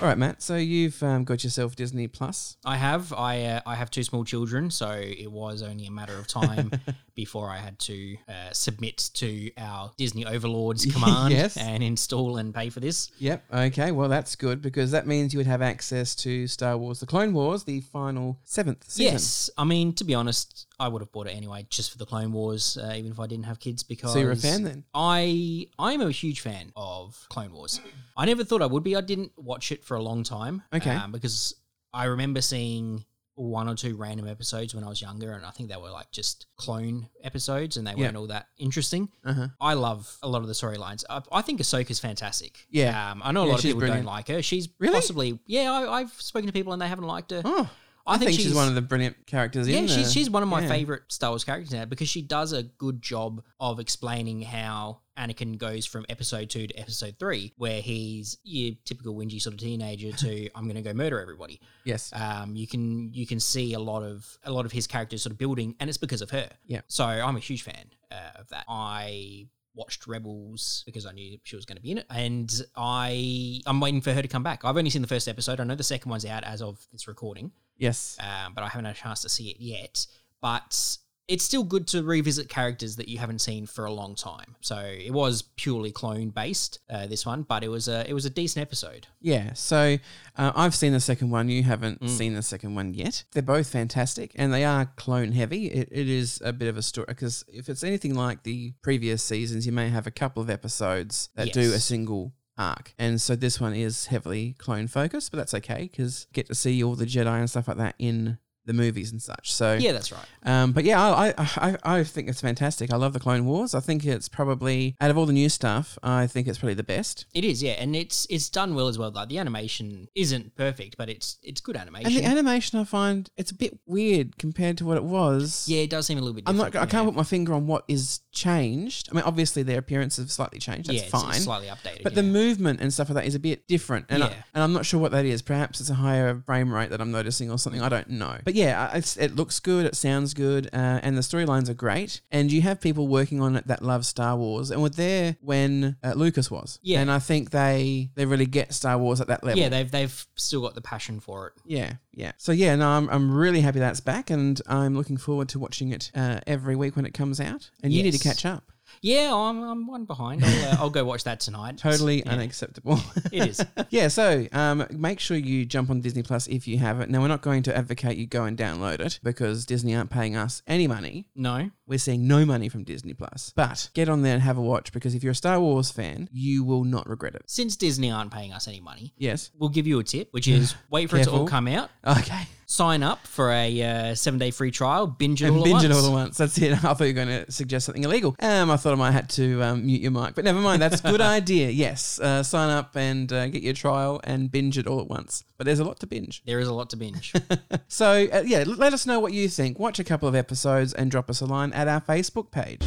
All 0.00 0.08
right, 0.08 0.18
Matt. 0.18 0.42
So 0.42 0.56
you've 0.56 1.00
um, 1.04 1.22
got 1.22 1.44
yourself 1.44 1.76
Disney 1.76 2.08
Plus. 2.08 2.56
I 2.64 2.76
have 2.76 3.12
I 3.12 3.42
uh, 3.44 3.60
I 3.64 3.76
have 3.76 3.88
two 3.88 4.02
small 4.02 4.24
children, 4.24 4.68
so 4.70 4.90
it 4.90 5.30
was 5.30 5.62
only 5.62 5.86
a 5.86 5.92
matter 5.92 6.16
of 6.18 6.26
time 6.26 6.72
before 7.14 7.48
I 7.48 7.58
had 7.58 7.78
to 7.80 8.16
uh, 8.28 8.50
submit 8.52 9.10
to 9.14 9.50
our 9.58 9.92
Disney 9.96 10.24
overlords 10.26 10.86
command 10.92 11.32
Yes. 11.32 11.56
and 11.56 11.84
install 11.84 12.36
and 12.38 12.52
pay 12.52 12.68
for 12.68 12.80
this. 12.80 13.12
Yep. 13.18 13.44
Okay. 13.52 13.92
Well, 13.92 14.08
that's 14.08 14.34
good 14.34 14.60
because 14.60 14.90
that 14.90 15.06
means 15.06 15.32
you 15.32 15.38
would 15.38 15.46
have 15.46 15.62
access 15.62 16.16
to 16.16 16.48
Star 16.48 16.76
Wars: 16.76 16.98
The 16.98 17.06
Clone 17.06 17.32
Wars, 17.32 17.62
the 17.62 17.80
final 17.80 18.40
seventh 18.44 18.90
season. 18.90 19.12
Yes, 19.12 19.50
I 19.56 19.62
mean 19.62 19.92
to 19.94 20.04
be 20.04 20.14
honest, 20.14 20.66
I 20.80 20.88
would 20.88 21.00
have 21.02 21.12
bought 21.12 21.26
it 21.28 21.30
anyway 21.36 21.66
just 21.70 21.92
for 21.92 21.98
the 21.98 22.06
Clone 22.06 22.32
Wars, 22.32 22.76
uh, 22.76 22.92
even 22.96 23.12
if 23.12 23.20
I 23.20 23.26
didn't 23.26 23.44
have 23.46 23.60
kids. 23.60 23.82
Because 23.82 24.12
So 24.14 24.18
you're 24.18 24.32
a 24.32 24.36
fan 24.36 24.64
then? 24.64 24.84
I 24.94 25.66
I 25.78 25.92
am 25.92 26.00
a 26.00 26.10
huge 26.10 26.40
fan 26.40 26.72
of 26.76 27.24
Clone 27.28 27.52
Wars. 27.52 27.80
I 28.16 28.24
never 28.26 28.42
thought 28.44 28.62
I 28.62 28.66
would 28.66 28.82
be. 28.82 28.96
I 28.96 29.00
didn't 29.00 29.32
watch 29.36 29.70
it 29.72 29.84
for 29.84 29.96
a 29.96 30.02
long 30.02 30.22
time. 30.24 30.62
Okay. 30.74 30.90
um, 30.90 31.12
because 31.12 31.54
I 31.92 32.04
remember 32.06 32.40
seeing 32.40 33.04
one 33.34 33.66
or 33.66 33.74
two 33.74 33.96
random 33.96 34.28
episodes 34.28 34.74
when 34.74 34.84
I 34.84 34.88
was 34.88 35.00
younger, 35.00 35.32
and 35.32 35.44
I 35.46 35.50
think 35.50 35.70
they 35.70 35.76
were 35.76 35.90
like 35.90 36.10
just 36.10 36.46
clone 36.56 37.08
episodes, 37.22 37.76
and 37.78 37.86
they 37.86 37.94
weren't 37.94 38.16
all 38.16 38.26
that 38.26 38.46
interesting. 38.58 39.08
Uh 39.24 39.32
huh. 39.32 39.48
I 39.60 39.72
love 39.74 40.18
a 40.22 40.28
lot 40.28 40.42
of 40.42 40.48
the 40.48 40.52
storylines. 40.52 41.02
I, 41.08 41.22
I 41.32 41.42
think 41.42 41.60
Ahsoka's 41.60 41.98
fantastic. 41.98 42.66
Yeah. 42.70 43.10
um, 43.12 43.22
I 43.24 43.32
know 43.32 43.42
a 43.42 43.46
Yeah, 43.46 43.50
lot 43.52 43.58
of 43.58 43.62
people 43.62 43.78
brilliant. 43.80 44.04
don't 44.06 44.12
like 44.14 44.28
her. 44.28 44.42
She's 44.42 44.68
Really? 44.78 44.94
possibly 44.94 45.38
yeah. 45.46 45.72
I, 45.72 46.00
I've 46.00 46.12
spoken 46.12 46.46
to 46.48 46.52
people 46.52 46.72
and 46.74 46.82
they 46.82 46.88
haven't 46.88 47.06
liked 47.06 47.30
her. 47.30 47.40
Oh, 47.44 47.70
I, 48.06 48.14
I, 48.14 48.18
think, 48.18 48.32
she's, 48.32 48.54
one 48.54 48.68
of 48.68 48.74
the 48.74 48.82
brilliant 48.82 49.26
characters 49.26 49.68
yeah, 49.68 49.80
she's 49.82 49.96
the- 49.96 50.10
she's 50.10 50.30
one 50.30 50.42
of 50.42 50.48
my 50.48 50.62
yeah. 50.62 50.68
favorite 50.68 51.02
Star 51.08 51.30
Wars 51.30 51.44
characters 51.44 51.72
now 51.72 51.84
because 51.84 52.08
she 52.08 52.22
does 52.22 52.52
a 52.52 52.64
good 52.64 53.00
job 53.00 53.42
of 53.60 53.78
explaining 53.78 54.42
how 54.42 55.00
Anakin 55.18 55.58
goes 55.58 55.86
from 55.86 56.06
episode 56.08 56.50
two 56.50 56.66
to 56.66 56.74
episode 56.74 57.16
three, 57.18 57.52
where 57.56 57.80
he's 57.80 58.38
your 58.44 58.74
typical 58.84 59.14
whingy 59.14 59.40
sort 59.40 59.54
of 59.54 59.60
teenager 59.60 60.10
to 60.12 60.48
I'm 60.54 60.64
going 60.64 60.76
to 60.76 60.82
go 60.82 60.94
murder 60.94 61.20
everybody. 61.20 61.60
Yes. 61.84 62.12
Um, 62.14 62.56
you 62.56 62.66
can 62.66 63.12
you 63.12 63.26
can 63.26 63.38
see 63.38 63.74
a 63.74 63.78
lot 63.78 64.02
of 64.02 64.38
a 64.44 64.50
lot 64.50 64.64
of 64.64 64.72
his 64.72 64.86
characters 64.86 65.22
sort 65.22 65.32
of 65.32 65.38
building, 65.38 65.76
and 65.80 65.88
it's 65.88 65.98
because 65.98 66.22
of 66.22 66.30
her. 66.30 66.48
Yeah. 66.66 66.80
So 66.88 67.04
I'm 67.04 67.36
a 67.36 67.40
huge 67.40 67.62
fan 67.62 67.90
uh, 68.10 68.40
of 68.40 68.48
that. 68.48 68.64
I 68.68 69.46
watched 69.74 70.06
Rebels 70.06 70.82
because 70.86 71.06
I 71.06 71.12
knew 71.12 71.38
she 71.44 71.56
was 71.56 71.64
going 71.64 71.76
to 71.76 71.82
be 71.82 71.92
in 71.92 71.98
it, 71.98 72.06
and 72.10 72.62
I 72.76 73.60
I'm 73.66 73.80
waiting 73.80 74.00
for 74.00 74.12
her 74.12 74.22
to 74.22 74.28
come 74.28 74.42
back. 74.42 74.64
I've 74.64 74.76
only 74.76 74.90
seen 74.90 75.02
the 75.02 75.08
first 75.08 75.28
episode. 75.28 75.60
I 75.60 75.64
know 75.64 75.74
the 75.74 75.82
second 75.82 76.10
one's 76.10 76.24
out 76.24 76.44
as 76.44 76.62
of 76.62 76.86
this 76.92 77.08
recording 77.08 77.52
yes. 77.82 78.16
um, 78.20 78.54
but 78.54 78.64
I 78.64 78.68
haven't 78.68 78.86
had 78.86 78.96
a 78.96 78.98
chance 78.98 79.22
to 79.22 79.28
see 79.28 79.50
it 79.50 79.56
yet. 79.60 80.06
But 80.40 80.98
it's 81.32 81.44
still 81.44 81.64
good 81.64 81.86
to 81.88 82.02
revisit 82.02 82.48
characters 82.48 82.96
that 82.96 83.08
you 83.08 83.16
haven't 83.18 83.40
seen 83.40 83.64
for 83.66 83.84
a 83.86 83.92
long 83.92 84.14
time. 84.14 84.54
So 84.60 84.76
it 84.78 85.12
was 85.12 85.42
purely 85.56 85.90
clone 85.90 86.28
based, 86.30 86.78
uh, 86.90 87.06
this 87.06 87.24
one, 87.24 87.42
but 87.42 87.64
it 87.64 87.68
was 87.68 87.88
a 87.88 87.98
it 88.08 88.12
was 88.12 88.24
a 88.26 88.30
decent 88.30 88.60
episode. 88.62 89.06
Yeah. 89.20 89.54
So 89.54 89.96
uh, 90.36 90.52
I've 90.54 90.74
seen 90.74 90.92
the 90.92 91.00
second 91.00 91.30
one. 91.30 91.48
You 91.48 91.62
haven't 91.62 92.00
Mm. 92.02 92.08
seen 92.08 92.34
the 92.34 92.42
second 92.42 92.74
one 92.74 92.92
yet. 92.94 93.24
They're 93.32 93.42
both 93.56 93.68
fantastic, 93.68 94.32
and 94.34 94.52
they 94.52 94.64
are 94.64 94.86
clone 94.96 95.32
heavy. 95.32 95.66
It, 95.66 95.88
it 95.90 96.08
is 96.08 96.40
a 96.44 96.52
bit 96.52 96.68
of 96.68 96.76
a 96.76 96.82
story 96.82 97.06
because 97.08 97.44
if 97.48 97.68
it's 97.68 97.82
anything 97.84 98.14
like 98.14 98.42
the 98.42 98.72
previous 98.82 99.22
seasons, 99.22 99.64
you 99.66 99.72
may 99.72 99.88
have 99.88 100.06
a 100.06 100.10
couple 100.10 100.42
of 100.42 100.50
episodes 100.50 101.30
that 101.36 101.52
do 101.52 101.72
a 101.72 101.78
single 101.80 102.32
arc, 102.58 102.94
and 102.98 103.20
so 103.20 103.34
this 103.34 103.58
one 103.60 103.74
is 103.74 104.06
heavily 104.06 104.54
clone 104.58 104.86
focused. 104.86 105.30
But 105.32 105.38
that's 105.38 105.54
okay 105.54 105.88
because 105.90 106.26
get 106.34 106.46
to 106.48 106.54
see 106.54 106.82
all 106.84 106.94
the 106.94 107.06
Jedi 107.06 107.38
and 107.38 107.48
stuff 107.48 107.68
like 107.68 107.78
that 107.78 107.94
in 107.98 108.38
the 108.64 108.72
movies 108.72 109.10
and 109.12 109.20
such. 109.20 109.52
So 109.52 109.74
Yeah, 109.74 109.92
that's 109.92 110.12
right. 110.12 110.24
um, 110.44 110.72
but 110.72 110.84
yeah, 110.84 111.00
I, 111.02 111.34
I 111.36 111.46
I 111.56 111.76
I 111.98 112.04
think 112.04 112.28
it's 112.28 112.40
fantastic. 112.40 112.92
I 112.92 112.96
love 112.96 113.12
the 113.12 113.20
Clone 113.20 113.44
Wars. 113.44 113.74
I 113.74 113.80
think 113.80 114.04
it's 114.06 114.28
probably 114.28 114.96
out 115.00 115.10
of 115.10 115.18
all 115.18 115.26
the 115.26 115.32
new 115.32 115.48
stuff, 115.48 115.98
I 116.02 116.26
think 116.26 116.46
it's 116.46 116.58
probably 116.58 116.74
the 116.74 116.82
best. 116.82 117.26
It 117.34 117.44
is, 117.44 117.62
yeah, 117.62 117.72
and 117.72 117.94
it's 117.96 118.26
it's 118.30 118.48
done 118.48 118.74
well 118.74 118.88
as 118.88 118.98
well. 118.98 119.10
Like 119.10 119.28
the 119.28 119.38
animation 119.38 120.08
isn't 120.14 120.54
perfect, 120.56 120.96
but 120.96 121.08
it's 121.08 121.38
it's 121.42 121.60
good 121.60 121.76
animation. 121.76 122.06
And 122.06 122.16
the 122.16 122.24
animation, 122.24 122.78
I 122.78 122.84
find 122.84 123.28
it's 123.36 123.50
a 123.50 123.54
bit 123.54 123.78
weird 123.86 124.38
compared 124.38 124.78
to 124.78 124.84
what 124.84 124.96
it 124.96 125.04
was. 125.04 125.66
yeah, 125.68 125.80
it 125.82 125.90
does 125.90 126.06
seem 126.06 126.18
a 126.18 126.20
little 126.20 126.34
bit. 126.34 126.44
I'm 126.46 126.56
not. 126.56 126.68
I 126.76 126.86
can't 126.86 126.92
yeah. 126.92 127.04
put 127.04 127.14
my 127.14 127.22
finger 127.24 127.54
on 127.54 127.66
what 127.66 127.84
is 127.88 128.20
changed. 128.32 129.08
I 129.10 129.14
mean, 129.14 129.24
obviously 129.24 129.62
their 129.62 129.78
appearance 129.78 130.16
have 130.16 130.30
slightly 130.30 130.58
changed. 130.58 130.88
That's 130.88 131.00
yeah, 131.00 131.06
it's- 131.06 131.22
fine. 131.22 131.34
Slightly 131.40 131.68
updated. 131.68 132.02
but 132.02 132.12
yeah. 132.12 132.16
the 132.22 132.22
movement 132.22 132.80
and 132.80 132.92
stuff 132.92 133.08
like 133.08 133.16
that 133.16 133.26
is 133.26 133.34
a 133.34 133.40
bit 133.40 133.66
different, 133.66 134.06
and 134.08 134.22
I, 134.22 134.28
Yeah. 134.28 134.34
and 134.54 134.62
I'm 134.62 134.72
not 134.72 134.86
sure 134.86 135.00
what 135.00 135.12
that 135.12 135.24
is. 135.24 135.42
Perhaps 135.42 135.80
it's 135.80 135.90
a 135.90 135.94
higher 135.94 136.40
frame 136.46 136.72
rate 136.72 136.90
that 136.90 137.00
I'm 137.00 137.10
noticing, 137.10 137.50
or 137.50 137.58
something. 137.58 137.82
I 137.82 137.88
don't 137.88 138.08
know. 138.10 138.38
But 138.44 138.51
yeah, 138.54 138.96
it's, 138.96 139.16
it 139.16 139.36
looks 139.36 139.60
good. 139.60 139.86
It 139.86 139.96
sounds 139.96 140.34
good, 140.34 140.66
uh, 140.72 141.00
and 141.02 141.16
the 141.16 141.22
storylines 141.22 141.68
are 141.68 141.74
great. 141.74 142.20
And 142.30 142.50
you 142.50 142.62
have 142.62 142.80
people 142.80 143.08
working 143.08 143.40
on 143.40 143.56
it 143.56 143.66
that 143.66 143.82
love 143.82 144.04
Star 144.06 144.36
Wars, 144.36 144.70
and 144.70 144.82
were 144.82 144.88
there 144.88 145.36
when 145.40 145.96
uh, 146.02 146.12
Lucas 146.14 146.50
was. 146.50 146.78
Yeah. 146.82 147.00
and 147.00 147.10
I 147.10 147.18
think 147.18 147.50
they 147.50 148.10
they 148.14 148.26
really 148.26 148.46
get 148.46 148.72
Star 148.72 148.98
Wars 148.98 149.20
at 149.20 149.28
that 149.28 149.44
level. 149.44 149.60
yeah, 149.60 149.68
they've 149.68 149.90
they've 149.90 150.26
still 150.36 150.62
got 150.62 150.74
the 150.74 150.80
passion 150.80 151.20
for 151.20 151.48
it. 151.48 151.52
Yeah, 151.64 151.94
yeah. 152.12 152.32
So 152.38 152.52
yeah, 152.52 152.74
no, 152.76 152.88
I'm, 152.88 153.08
I'm 153.10 153.30
really 153.32 153.60
happy 153.60 153.78
that's 153.78 154.00
back, 154.00 154.30
and 154.30 154.60
I'm 154.66 154.96
looking 154.96 155.16
forward 155.16 155.48
to 155.50 155.58
watching 155.58 155.90
it 155.90 156.10
uh, 156.14 156.40
every 156.46 156.76
week 156.76 156.96
when 156.96 157.06
it 157.06 157.14
comes 157.14 157.40
out. 157.40 157.70
And 157.82 157.92
you 157.92 158.02
need 158.02 158.12
to 158.12 158.18
catch 158.18 158.44
up. 158.46 158.71
Yeah, 159.02 159.34
I'm, 159.34 159.60
I'm 159.62 159.86
one 159.88 160.04
behind. 160.04 160.44
I'll, 160.44 160.64
uh, 160.68 160.76
I'll 160.78 160.90
go 160.90 161.04
watch 161.04 161.24
that 161.24 161.40
tonight. 161.40 161.76
Totally 161.78 162.22
Yeah, 162.24 162.32
unacceptable. 162.32 163.00
It 163.32 163.48
is. 163.48 163.66
yeah, 163.90 164.06
so 164.06 164.46
um, 164.52 164.86
make 164.92 165.18
sure 165.18 165.36
you 165.36 165.64
jump 165.64 165.90
on 165.90 166.00
Disney 166.00 166.22
Plus 166.22 166.46
if 166.46 166.68
you 166.68 166.78
have 166.78 167.00
it. 167.00 167.10
Now, 167.10 167.20
we're 167.20 167.28
not 167.28 167.42
going 167.42 167.64
to 167.64 167.76
advocate 167.76 168.16
you 168.16 168.26
go 168.26 168.44
and 168.44 168.56
download 168.56 169.00
it 169.00 169.18
because 169.24 169.66
Disney 169.66 169.96
aren't 169.96 170.10
paying 170.10 170.36
us 170.36 170.62
any 170.68 170.86
money. 170.86 171.28
No. 171.34 171.70
We're 171.92 171.98
seeing 171.98 172.26
no 172.26 172.46
money 172.46 172.70
from 172.70 172.84
Disney 172.84 173.12
Plus. 173.12 173.52
But 173.54 173.90
get 173.92 174.08
on 174.08 174.22
there 174.22 174.32
and 174.32 174.42
have 174.42 174.56
a 174.56 174.62
watch 174.62 174.92
because 174.94 175.14
if 175.14 175.22
you're 175.22 175.32
a 175.32 175.34
Star 175.34 175.60
Wars 175.60 175.90
fan, 175.90 176.26
you 176.32 176.64
will 176.64 176.84
not 176.84 177.06
regret 177.06 177.34
it. 177.34 177.42
Since 177.46 177.76
Disney 177.76 178.10
aren't 178.10 178.32
paying 178.32 178.50
us 178.54 178.66
any 178.66 178.80
money, 178.80 179.12
Yes. 179.18 179.50
we'll 179.58 179.68
give 179.68 179.86
you 179.86 179.98
a 179.98 180.04
tip, 180.04 180.28
which 180.30 180.48
is 180.48 180.74
wait 180.90 181.10
for 181.10 181.18
it 181.18 181.24
to 181.24 181.30
all 181.30 181.46
come 181.46 181.68
out, 181.68 181.90
Okay. 182.06 182.46
sign 182.64 183.02
up 183.02 183.26
for 183.26 183.50
a 183.52 183.82
uh, 183.82 184.14
seven 184.14 184.38
day 184.38 184.50
free 184.50 184.70
trial, 184.70 185.06
binge 185.06 185.42
it 185.42 185.48
And 185.48 185.58
all 185.58 185.64
binge 185.64 185.84
at 185.84 185.90
it 185.90 185.94
all 185.94 186.06
at 186.06 186.12
once. 186.12 186.38
That's 186.38 186.56
it. 186.56 186.72
I 186.72 186.76
thought 186.94 187.00
you 187.00 187.08
were 187.08 187.12
going 187.12 187.44
to 187.44 187.52
suggest 187.52 187.84
something 187.84 188.04
illegal. 188.04 188.34
Um, 188.40 188.70
I 188.70 188.78
thought 188.78 188.94
I 188.94 188.96
might 188.96 189.10
have 189.10 189.28
to 189.28 189.62
um, 189.62 189.84
mute 189.84 190.00
your 190.00 190.12
mic, 190.12 190.34
but 190.34 190.44
never 190.46 190.60
mind. 190.60 190.80
That's 190.80 191.00
a 191.04 191.10
good 191.10 191.20
idea. 191.38 191.68
Yes, 191.68 192.18
uh, 192.20 192.42
sign 192.42 192.70
up 192.70 192.96
and 192.96 193.30
uh, 193.30 193.48
get 193.48 193.62
your 193.62 193.74
trial 193.74 194.18
and 194.24 194.50
binge 194.50 194.78
it 194.78 194.86
all 194.86 194.98
at 195.00 195.08
once. 195.08 195.44
But 195.58 195.66
there's 195.66 195.78
a 195.78 195.84
lot 195.84 196.00
to 196.00 196.06
binge. 196.06 196.42
There 196.46 196.58
is 196.58 196.68
a 196.68 196.72
lot 196.74 196.88
to 196.90 196.96
binge. 196.96 197.34
So 197.88 198.26
uh, 198.32 198.42
yeah, 198.46 198.64
let 198.66 198.94
us 198.94 199.04
know 199.04 199.20
what 199.20 199.34
you 199.34 199.50
think. 199.50 199.78
Watch 199.78 199.98
a 199.98 200.04
couple 200.04 200.26
of 200.26 200.34
episodes 200.34 200.94
and 200.94 201.10
drop 201.10 201.28
us 201.28 201.42
a 201.42 201.44
line 201.44 201.74
at 201.82 201.88
our 201.88 202.00
Facebook 202.00 202.50
page. 202.52 202.80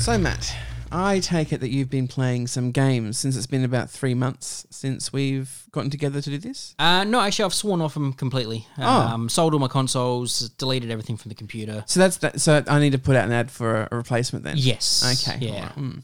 So 0.00 0.16
Matt, 0.16 0.54
I 0.92 1.18
take 1.18 1.52
it 1.52 1.60
that 1.60 1.70
you've 1.70 1.90
been 1.90 2.06
playing 2.06 2.46
some 2.46 2.70
games 2.70 3.18
since 3.18 3.36
it's 3.36 3.48
been 3.48 3.64
about 3.64 3.90
three 3.90 4.14
months 4.14 4.66
since 4.70 5.12
we've 5.12 5.66
gotten 5.72 5.90
together 5.90 6.20
to 6.20 6.30
do 6.30 6.38
this. 6.38 6.76
uh, 6.78 7.02
no, 7.04 7.20
actually, 7.20 7.46
I've 7.46 7.54
sworn 7.54 7.80
off 7.82 7.94
them 7.94 8.12
completely. 8.12 8.66
Oh. 8.78 8.84
Um, 8.84 9.28
sold 9.28 9.52
all 9.52 9.60
my 9.60 9.68
consoles, 9.68 10.48
deleted 10.50 10.90
everything 10.90 11.16
from 11.16 11.28
the 11.30 11.34
computer. 11.34 11.82
So 11.86 11.98
that's 11.98 12.18
that. 12.18 12.40
So 12.40 12.62
I 12.68 12.78
need 12.78 12.92
to 12.92 12.98
put 12.98 13.16
out 13.16 13.26
an 13.26 13.32
ad 13.32 13.50
for 13.50 13.82
a, 13.82 13.88
a 13.90 13.96
replacement 13.96 14.44
then. 14.44 14.54
Yes. 14.56 15.26
Okay. 15.26 15.44
Yeah. 15.44 15.52
alright, 15.54 15.76
mm. 15.76 16.02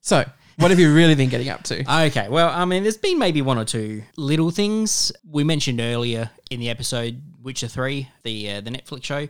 So 0.00 0.24
what 0.56 0.70
have 0.70 0.78
you 0.80 0.94
really 0.94 1.14
been 1.14 1.28
getting 1.28 1.48
up 1.48 1.62
to? 1.64 1.80
Okay, 2.06 2.28
well, 2.28 2.48
I 2.50 2.64
mean, 2.64 2.82
there's 2.82 2.96
been 2.96 3.18
maybe 3.18 3.42
one 3.42 3.58
or 3.58 3.64
two 3.64 4.02
little 4.16 4.50
things 4.50 5.12
we 5.28 5.44
mentioned 5.44 5.80
earlier 5.80 6.30
in 6.50 6.60
the 6.60 6.70
episode 6.70 7.20
Witcher 7.42 7.68
Three, 7.68 8.08
the 8.22 8.50
uh, 8.52 8.60
the 8.60 8.70
Netflix 8.70 9.04
show. 9.04 9.28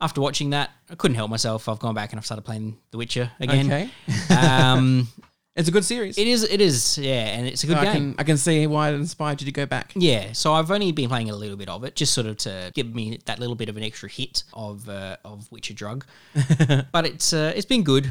After 0.00 0.20
watching 0.20 0.50
that, 0.50 0.70
I 0.90 0.96
couldn't 0.96 1.14
help 1.14 1.30
myself. 1.30 1.68
I've 1.68 1.78
gone 1.78 1.94
back 1.94 2.12
and 2.12 2.18
I've 2.18 2.26
started 2.26 2.42
playing 2.42 2.76
The 2.90 2.98
Witcher 2.98 3.30
again. 3.40 3.66
Okay. 3.66 3.90
um, 4.36 5.08
It's 5.56 5.68
a 5.68 5.72
good 5.72 5.84
series. 5.84 6.18
it 6.18 6.26
is, 6.26 6.42
it 6.42 6.60
is, 6.60 6.98
yeah, 6.98 7.26
and 7.26 7.46
it's 7.46 7.62
a 7.62 7.68
good 7.68 7.76
I 7.76 7.84
game. 7.84 7.92
can 7.92 8.14
I 8.18 8.24
can 8.24 8.36
see 8.36 8.66
why 8.66 8.90
it 8.90 8.94
inspired 8.94 9.40
you 9.40 9.44
to 9.44 9.52
go 9.52 9.66
back. 9.66 9.92
Yeah, 9.94 10.32
so 10.32 10.52
I've 10.52 10.68
only 10.72 10.90
been 10.90 11.08
playing 11.08 11.30
a 11.30 11.36
little 11.36 11.56
bit 11.56 11.68
of 11.68 11.84
it, 11.84 11.94
just 11.94 12.12
sort 12.12 12.26
of 12.26 12.38
to 12.38 12.72
give 12.74 12.92
me 12.92 13.20
that 13.26 13.38
little 13.38 13.54
bit 13.54 13.68
of 13.68 13.76
an 13.76 13.84
extra 13.84 14.08
hit 14.08 14.42
of 14.52 14.88
uh, 14.88 15.16
of 15.24 15.50
Witcher 15.52 15.72
drug. 15.72 16.04
but 16.90 17.06
it's 17.06 17.32
uh, 17.32 17.52
it's 17.54 17.66
been 17.66 17.84
good. 17.84 18.10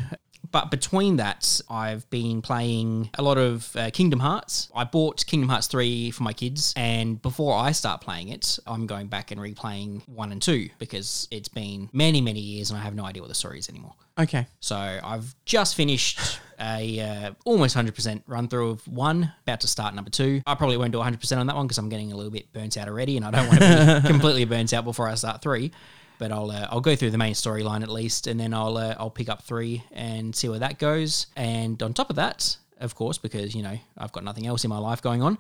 But 0.52 0.70
between 0.70 1.18
that, 1.18 1.62
I've 1.70 2.10
been 2.10 2.42
playing 2.42 3.10
a 3.18 3.24
lot 3.24 3.38
of 3.38 3.76
uh, 3.76 3.90
Kingdom 3.92 4.20
Hearts. 4.20 4.70
I 4.76 4.84
bought 4.84 5.26
Kingdom 5.26 5.50
Hearts 5.50 5.68
3 5.68 6.12
for 6.12 6.24
my 6.24 6.34
kids, 6.34 6.74
and 6.76 7.22
before 7.22 7.58
I 7.58 7.72
start 7.72 8.02
playing 8.02 8.30
it, 8.30 8.60
I'm 8.68 8.86
going 8.86 9.08
back 9.08 9.32
and 9.32 9.40
replaying 9.42 10.08
1 10.08 10.32
and 10.32 10.42
2 10.42 10.70
because 10.80 11.28
it's 11.32 11.50
been 11.50 11.90
many, 11.92 12.22
many 12.22 12.40
years 12.40 12.70
and 12.70 12.80
I 12.80 12.84
have 12.84 12.96
no 12.96 13.06
idea 13.06 13.22
what 13.22 13.30
the 13.30 13.36
story 13.36 13.60
is 13.60 13.70
anymore. 13.70 13.94
Okay. 14.20 14.46
So 14.60 14.76
I've 14.76 15.34
just 15.46 15.76
finished 15.76 16.40
a 16.60 17.00
uh, 17.00 17.32
almost 17.46 17.76
100% 17.76 18.24
run 18.28 18.48
through 18.48 18.72
of 18.72 18.88
one, 18.88 19.34
about 19.44 19.62
to 19.62 19.68
start 19.68 19.96
number 19.96 20.12
two. 20.12 20.42
I 20.46 20.56
probably 20.56 20.78
won't 20.78 20.92
do 20.92 21.00
100% 21.00 21.38
on 21.38 21.48
that 21.48 21.56
one 21.56 21.66
because 21.66 21.78
I'm 21.78 21.90
getting 21.90 22.12
a 22.12 22.16
little 22.16 22.32
bit 22.32 22.52
burnt 22.54 22.78
out 22.78 22.88
already, 22.88 23.18
and 23.18 23.26
I 23.26 23.32
don't 23.32 23.48
want 23.48 23.60
to 23.60 24.02
be 24.02 24.08
completely 24.12 24.46
burnt 24.46 24.74
out 24.74 24.86
before 24.86 25.08
I 25.08 25.16
start 25.16 25.42
three. 25.42 25.72
But 26.19 26.32
I'll 26.32 26.52
uh, 26.52 26.67
I'll 26.69 26.82
go 26.82 26.95
through 26.95 27.12
the 27.12 27.17
main 27.17 27.34
storyline 27.34 27.82
at 27.84 27.89
least, 27.89 28.28
and 28.28 28.39
then 28.39 28.54
I'll 28.54 28.78
uh, 28.78 28.95
I'll 28.97 29.10
pick 29.10 29.30
up 29.30 29.43
three 29.43 29.84
and 29.91 30.36
see 30.36 30.49
where 30.49 30.60
that 30.60 30.80
goes. 30.80 31.28
And 31.36 31.82
on 31.84 31.93
top 31.93 32.10
of 32.10 32.15
that, 32.17 32.58
of 32.80 32.95
course, 32.95 33.17
because 33.17 33.56
you 33.56 33.63
know 33.63 33.78
I've 33.97 34.12
got 34.12 34.23
nothing 34.23 34.45
else 34.47 34.63
in 34.63 34.69
my 34.69 34.78
life 34.78 35.02
going 35.02 35.21
on. 35.21 35.38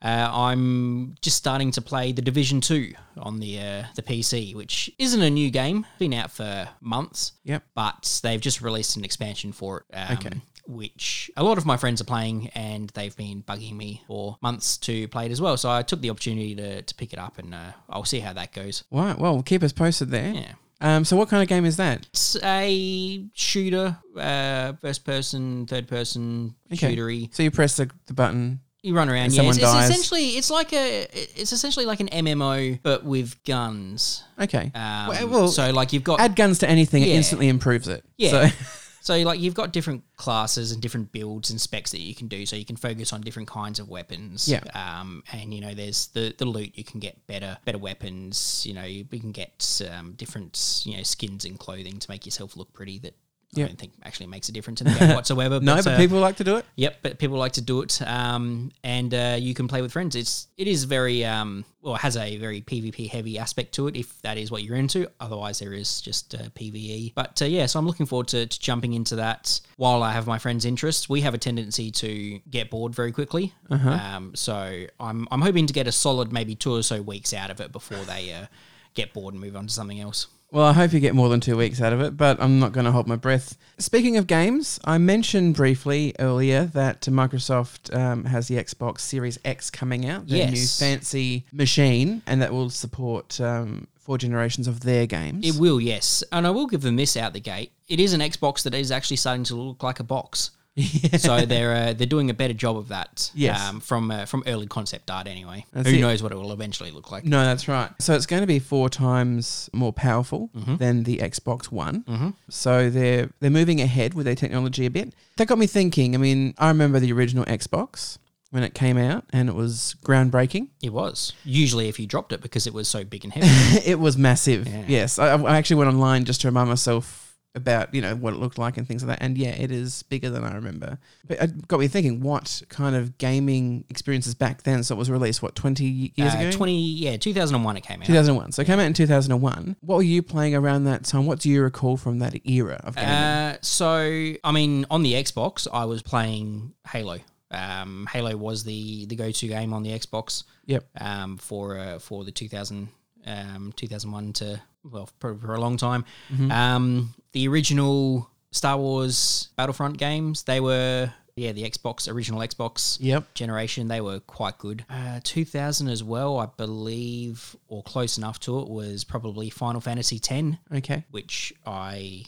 Uh, 0.00 0.30
I'm 0.32 1.16
just 1.22 1.36
starting 1.36 1.72
to 1.72 1.82
play 1.82 2.12
the 2.12 2.22
Division 2.22 2.60
Two 2.60 2.92
on 3.16 3.40
the 3.40 3.58
uh, 3.58 3.84
the 3.96 4.02
PC, 4.02 4.54
which 4.54 4.90
isn't 4.98 5.20
a 5.22 5.30
new 5.30 5.50
game. 5.50 5.86
Been 5.98 6.14
out 6.14 6.30
for 6.30 6.68
months 6.80 7.32
Yep. 7.44 7.64
but 7.74 8.20
they've 8.22 8.40
just 8.40 8.60
released 8.62 8.96
an 8.96 9.04
expansion 9.04 9.50
for 9.52 9.78
it. 9.90 9.96
Um, 9.96 10.16
Okay. 10.18 10.40
Which 10.68 11.30
a 11.34 11.42
lot 11.42 11.56
of 11.56 11.64
my 11.64 11.78
friends 11.78 12.00
are 12.02 12.04
playing, 12.04 12.48
and 12.54 12.90
they've 12.90 13.16
been 13.16 13.42
bugging 13.42 13.74
me 13.74 14.02
for 14.06 14.36
months 14.42 14.76
to 14.78 15.08
play 15.08 15.24
it 15.26 15.32
as 15.32 15.40
well. 15.40 15.56
So 15.56 15.70
I 15.70 15.82
took 15.82 16.02
the 16.02 16.10
opportunity 16.10 16.54
to, 16.56 16.82
to 16.82 16.94
pick 16.94 17.14
it 17.14 17.18
up, 17.18 17.38
and 17.38 17.54
uh, 17.54 17.72
I'll 17.88 18.04
see 18.04 18.20
how 18.20 18.34
that 18.34 18.52
goes. 18.52 18.84
Right. 18.90 19.18
Well, 19.18 19.42
keep 19.42 19.62
us 19.62 19.72
posted 19.72 20.10
there. 20.10 20.30
Yeah. 20.34 20.52
Um. 20.82 21.04
So 21.06 21.16
what 21.16 21.28
kind 21.30 21.42
of 21.42 21.48
game 21.48 21.64
is 21.64 21.78
that? 21.78 22.06
It's 22.10 22.36
a 22.42 23.24
shooter, 23.32 23.96
uh, 24.16 24.74
first 24.74 25.04
person, 25.06 25.66
third 25.66 25.88
person 25.88 26.54
Okay. 26.72 26.94
shootery. 26.94 27.34
So 27.34 27.42
you 27.42 27.50
press 27.50 27.76
the, 27.78 27.90
the 28.06 28.12
button. 28.14 28.60
You 28.82 28.94
run 28.94 29.08
around. 29.08 29.32
Yeah, 29.32 29.42
it's, 29.42 29.56
it's 29.58 29.66
essentially 29.66 30.36
it's 30.36 30.50
like 30.50 30.72
a 30.72 31.08
it's 31.40 31.52
essentially 31.52 31.84
like 31.84 31.98
an 31.98 32.08
MMO 32.08 32.78
but 32.82 33.02
with 33.04 33.42
guns. 33.42 34.22
Okay. 34.38 34.70
Um, 34.74 35.08
Well- 35.08 35.28
well, 35.28 35.48
so 35.48 35.72
like 35.72 35.92
you've 35.92 36.04
got 36.04 36.20
Add 36.20 36.36
guns 36.36 36.58
to 36.60 36.68
anything, 36.68 37.02
it 37.02 37.08
instantly 37.08 37.48
improves 37.48 37.88
it. 37.88 38.04
Yeah. 38.16 38.30
So, 38.50 38.54
So 39.08 39.16
like 39.20 39.40
you've 39.40 39.54
got 39.54 39.72
different 39.72 40.04
classes 40.16 40.70
and 40.70 40.82
different 40.82 41.12
builds 41.12 41.48
and 41.48 41.58
specs 41.58 41.92
that 41.92 42.00
you 42.00 42.14
can 42.14 42.28
do. 42.28 42.44
So 42.44 42.56
you 42.56 42.66
can 42.66 42.76
focus 42.76 43.10
on 43.10 43.22
different 43.22 43.48
kinds 43.48 43.78
of 43.78 43.88
weapons. 43.88 44.46
Yeah. 44.46 44.60
Um, 44.74 45.22
and 45.32 45.54
you 45.54 45.62
know 45.62 45.72
there's 45.72 46.08
the 46.08 46.34
the 46.36 46.44
loot. 46.44 46.76
You 46.76 46.84
can 46.84 47.00
get 47.00 47.26
better 47.26 47.56
better 47.64 47.78
weapons. 47.78 48.66
You 48.66 48.74
know 48.74 48.84
you, 48.84 49.06
you 49.10 49.18
can 49.18 49.32
get 49.32 49.80
um, 49.90 50.12
different 50.12 50.82
you 50.84 50.94
know 50.94 51.02
skins 51.04 51.46
and 51.46 51.58
clothing 51.58 51.98
to 52.00 52.10
make 52.10 52.26
yourself 52.26 52.54
look 52.54 52.74
pretty. 52.74 52.98
That 52.98 53.14
Yeah. 53.52 53.64
I 53.64 53.68
don't 53.68 53.78
think 53.78 53.92
actually 54.04 54.26
makes 54.26 54.48
a 54.50 54.52
difference 54.52 54.82
in 54.82 54.88
the 54.92 54.98
game 54.98 55.14
whatsoever. 55.14 55.58
no, 55.58 55.76
but 55.76 55.86
uh, 55.86 55.96
people 55.96 56.18
like 56.20 56.36
to 56.36 56.44
do 56.44 56.56
it. 56.56 56.66
Yep, 56.76 56.98
but 57.02 57.18
people 57.18 57.38
like 57.38 57.52
to 57.52 57.62
do 57.62 57.80
it, 57.80 58.00
um, 58.02 58.70
and 58.84 59.14
uh, 59.14 59.36
you 59.40 59.54
can 59.54 59.68
play 59.68 59.80
with 59.80 59.90
friends. 59.90 60.14
It's 60.16 60.48
it 60.58 60.68
is 60.68 60.84
very 60.84 61.24
um, 61.24 61.64
well, 61.80 61.94
it 61.94 62.02
has 62.02 62.16
a 62.18 62.36
very 62.36 62.60
PvP 62.60 63.08
heavy 63.08 63.38
aspect 63.38 63.72
to 63.76 63.86
it 63.88 63.96
if 63.96 64.20
that 64.20 64.36
is 64.36 64.50
what 64.50 64.64
you're 64.64 64.76
into. 64.76 65.10
Otherwise, 65.18 65.60
there 65.60 65.72
is 65.72 66.02
just 66.02 66.34
uh, 66.34 66.50
PVE. 66.54 67.14
But 67.14 67.40
uh, 67.40 67.46
yeah, 67.46 67.64
so 67.64 67.78
I'm 67.78 67.86
looking 67.86 68.04
forward 68.04 68.28
to, 68.28 68.46
to 68.46 68.60
jumping 68.60 68.92
into 68.92 69.16
that 69.16 69.60
while 69.76 70.02
I 70.02 70.12
have 70.12 70.26
my 70.26 70.38
friends' 70.38 70.66
interests. 70.66 71.08
We 71.08 71.22
have 71.22 71.32
a 71.32 71.38
tendency 71.38 71.90
to 71.90 72.40
get 72.50 72.68
bored 72.68 72.94
very 72.94 73.12
quickly, 73.12 73.54
Uh-huh. 73.70 73.90
um, 73.90 74.34
so 74.34 74.84
I'm 75.00 75.26
I'm 75.30 75.40
hoping 75.40 75.66
to 75.66 75.72
get 75.72 75.86
a 75.86 75.92
solid 75.92 76.32
maybe 76.34 76.54
two 76.54 76.74
or 76.74 76.82
so 76.82 77.00
weeks 77.00 77.32
out 77.32 77.50
of 77.50 77.60
it 77.62 77.72
before 77.72 78.04
they 78.04 78.30
uh, 78.34 78.46
get 78.92 79.14
bored 79.14 79.32
and 79.32 79.40
move 79.42 79.56
on 79.56 79.68
to 79.68 79.72
something 79.72 79.98
else. 80.00 80.26
Well, 80.50 80.64
I 80.64 80.72
hope 80.72 80.94
you 80.94 81.00
get 81.00 81.14
more 81.14 81.28
than 81.28 81.40
two 81.40 81.58
weeks 81.58 81.82
out 81.82 81.92
of 81.92 82.00
it, 82.00 82.16
but 82.16 82.40
I'm 82.40 82.58
not 82.58 82.72
going 82.72 82.86
to 82.86 82.92
hold 82.92 83.06
my 83.06 83.16
breath. 83.16 83.58
Speaking 83.76 84.16
of 84.16 84.26
games, 84.26 84.80
I 84.82 84.96
mentioned 84.96 85.54
briefly 85.56 86.14
earlier 86.18 86.64
that 86.66 87.02
Microsoft 87.02 87.94
um, 87.94 88.24
has 88.24 88.48
the 88.48 88.56
Xbox 88.56 89.00
Series 89.00 89.38
X 89.44 89.70
coming 89.70 90.08
out, 90.08 90.26
their 90.26 90.50
new 90.50 90.66
fancy 90.66 91.44
machine, 91.52 92.22
and 92.26 92.40
that 92.40 92.50
will 92.50 92.70
support 92.70 93.38
um, 93.42 93.88
four 93.98 94.16
generations 94.16 94.66
of 94.66 94.80
their 94.80 95.06
games. 95.06 95.46
It 95.46 95.60
will, 95.60 95.82
yes, 95.82 96.24
and 96.32 96.46
I 96.46 96.50
will 96.50 96.66
give 96.66 96.80
them 96.80 96.96
this 96.96 97.14
out 97.14 97.34
the 97.34 97.40
gate. 97.40 97.72
It 97.86 98.00
is 98.00 98.14
an 98.14 98.20
Xbox 98.20 98.62
that 98.62 98.72
is 98.72 98.90
actually 98.90 99.18
starting 99.18 99.44
to 99.44 99.54
look 99.54 99.82
like 99.82 100.00
a 100.00 100.04
box. 100.04 100.52
So 101.18 101.44
they're 101.44 101.74
uh, 101.74 101.92
they're 101.92 102.06
doing 102.06 102.30
a 102.30 102.34
better 102.34 102.54
job 102.54 102.76
of 102.76 102.88
that. 102.88 103.30
Yes. 103.34 103.60
Um, 103.68 103.80
from 103.80 104.10
uh, 104.10 104.24
from 104.26 104.42
early 104.46 104.66
concept 104.66 105.10
art 105.10 105.26
anyway. 105.26 105.64
That's 105.72 105.88
Who 105.88 105.96
it. 105.96 106.00
knows 106.00 106.22
what 106.22 106.32
it 106.32 106.36
will 106.36 106.52
eventually 106.52 106.90
look 106.90 107.10
like? 107.10 107.24
No, 107.24 107.42
that's 107.44 107.66
right. 107.68 107.90
So 108.00 108.14
it's 108.14 108.26
going 108.26 108.42
to 108.42 108.46
be 108.46 108.58
four 108.58 108.88
times 108.88 109.68
more 109.72 109.92
powerful 109.92 110.50
Mm-hmm. 110.56 110.76
than 110.76 111.02
the 111.04 111.18
Xbox 111.18 111.66
One. 111.72 112.34
So 112.48 112.90
they're 112.90 113.30
they're 113.40 113.50
moving 113.50 113.80
ahead 113.80 114.14
with 114.14 114.26
their 114.26 114.34
technology 114.36 114.86
a 114.86 114.90
bit. 114.90 115.14
That 115.36 115.46
got 115.48 115.58
me 115.58 115.66
thinking. 115.66 116.14
I 116.14 116.18
mean, 116.18 116.54
I 116.58 116.68
remember 116.68 116.98
the 117.00 117.12
original 117.12 117.44
Xbox, 117.44 118.18
when 118.50 118.62
it 118.62 118.74
came 118.74 118.96
out, 118.98 119.24
and 119.32 119.48
it 119.48 119.54
was 119.54 119.96
groundbreaking. 120.04 120.68
It 120.82 120.92
was 120.92 121.32
usually 121.44 121.88
if 121.88 121.98
you 122.00 122.06
dropped 122.06 122.32
it 122.32 122.40
because 122.40 122.66
it 122.66 122.72
was 122.74 122.88
so 122.88 123.04
big 123.04 123.24
and 123.24 123.32
heavy. 123.34 123.88
it 123.90 123.98
was 123.98 124.16
massive. 124.16 124.66
Yeah. 124.66 124.84
Yes, 124.86 125.18
I, 125.18 125.34
I 125.36 125.56
actually 125.56 125.76
went 125.76 125.88
online 125.90 126.24
just 126.24 126.40
to 126.42 126.48
remind 126.48 126.68
myself 126.68 127.27
about 127.58 127.92
you 127.94 128.00
know 128.00 128.14
what 128.16 128.32
it 128.32 128.38
looked 128.38 128.56
like 128.56 128.78
and 128.78 128.88
things 128.88 129.04
like 129.04 129.18
that. 129.18 129.24
And 129.24 129.36
yeah, 129.36 129.50
it 129.50 129.70
is 129.70 130.02
bigger 130.04 130.30
than 130.30 130.42
I 130.44 130.54
remember. 130.54 130.98
But 131.26 131.42
it 131.42 131.68
got 131.68 131.80
me 131.80 131.88
thinking, 131.88 132.20
what 132.20 132.62
kind 132.70 132.96
of 132.96 133.18
gaming 133.18 133.84
experiences 133.90 134.34
back 134.34 134.62
then? 134.62 134.82
So 134.82 134.94
it 134.94 134.98
was 134.98 135.10
released 135.10 135.42
what 135.42 135.54
twenty 135.54 136.12
years 136.16 136.34
Uh, 136.34 136.38
ago. 136.38 136.50
Twenty, 136.52 136.78
yeah, 136.80 137.16
two 137.18 137.34
thousand 137.34 137.56
and 137.56 137.64
one. 137.64 137.76
It 137.76 137.82
came 137.82 138.00
out. 138.00 138.06
2001. 138.06 138.52
So 138.52 138.62
it 138.62 138.64
came 138.64 138.78
out 138.80 138.86
in 138.86 138.94
2001. 138.94 139.76
What 139.80 139.96
were 139.96 140.02
you 140.02 140.22
playing 140.22 140.54
around 140.54 140.84
that 140.84 141.04
time? 141.04 141.26
What 141.26 141.40
do 141.40 141.50
you 141.50 141.62
recall 141.62 141.96
from 141.98 142.20
that 142.20 142.34
era 142.48 142.80
of 142.84 142.96
gaming? 142.96 143.10
Uh, 143.10 143.56
so 143.60 144.32
I 144.42 144.52
mean, 144.52 144.86
on 144.90 145.02
the 145.02 145.12
Xbox, 145.12 145.66
I 145.70 145.84
was 145.84 146.00
playing 146.02 146.72
Halo. 146.88 147.18
Um, 147.50 148.06
Halo 148.12 148.36
was 148.36 148.64
the 148.64 149.06
the 149.06 149.16
go 149.16 149.30
to 149.30 149.48
game 149.48 149.72
on 149.72 149.82
the 149.82 149.90
Xbox. 149.90 150.44
Yep. 150.66 150.84
Um, 151.00 151.36
for 151.38 151.78
uh, 151.78 151.98
for 151.98 152.24
the 152.24 152.30
2000 152.32 152.88
um 153.26 153.72
2001 153.76 154.32
to 154.34 154.60
well 154.84 155.08
for, 155.20 155.34
for 155.36 155.54
a 155.54 155.60
long 155.60 155.76
time. 155.76 156.04
Mm-hmm. 156.32 156.50
Um, 156.50 157.14
the 157.32 157.48
original 157.48 158.28
Star 158.52 158.76
Wars 158.78 159.48
Battlefront 159.56 159.98
games, 159.98 160.42
they 160.44 160.60
were 160.60 161.12
yeah 161.36 161.52
the 161.52 161.62
Xbox 161.62 162.10
original 162.12 162.40
Xbox 162.40 162.96
Yep. 163.00 163.34
generation. 163.34 163.88
They 163.88 164.00
were 164.00 164.20
quite 164.20 164.58
good. 164.58 164.84
Uh, 164.90 165.20
2000 165.22 165.88
as 165.88 166.02
well, 166.02 166.38
I 166.38 166.46
believe, 166.56 167.54
or 167.68 167.82
close 167.82 168.18
enough 168.18 168.40
to 168.40 168.58
it, 168.60 168.68
was 168.68 169.04
probably 169.04 169.50
Final 169.50 169.80
Fantasy 169.80 170.16
X 170.16 170.56
Okay. 170.74 171.04
which 171.10 171.52
I 171.66 172.24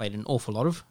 played 0.00 0.14
an 0.14 0.24
awful 0.24 0.54
lot 0.54 0.66
of. 0.66 0.82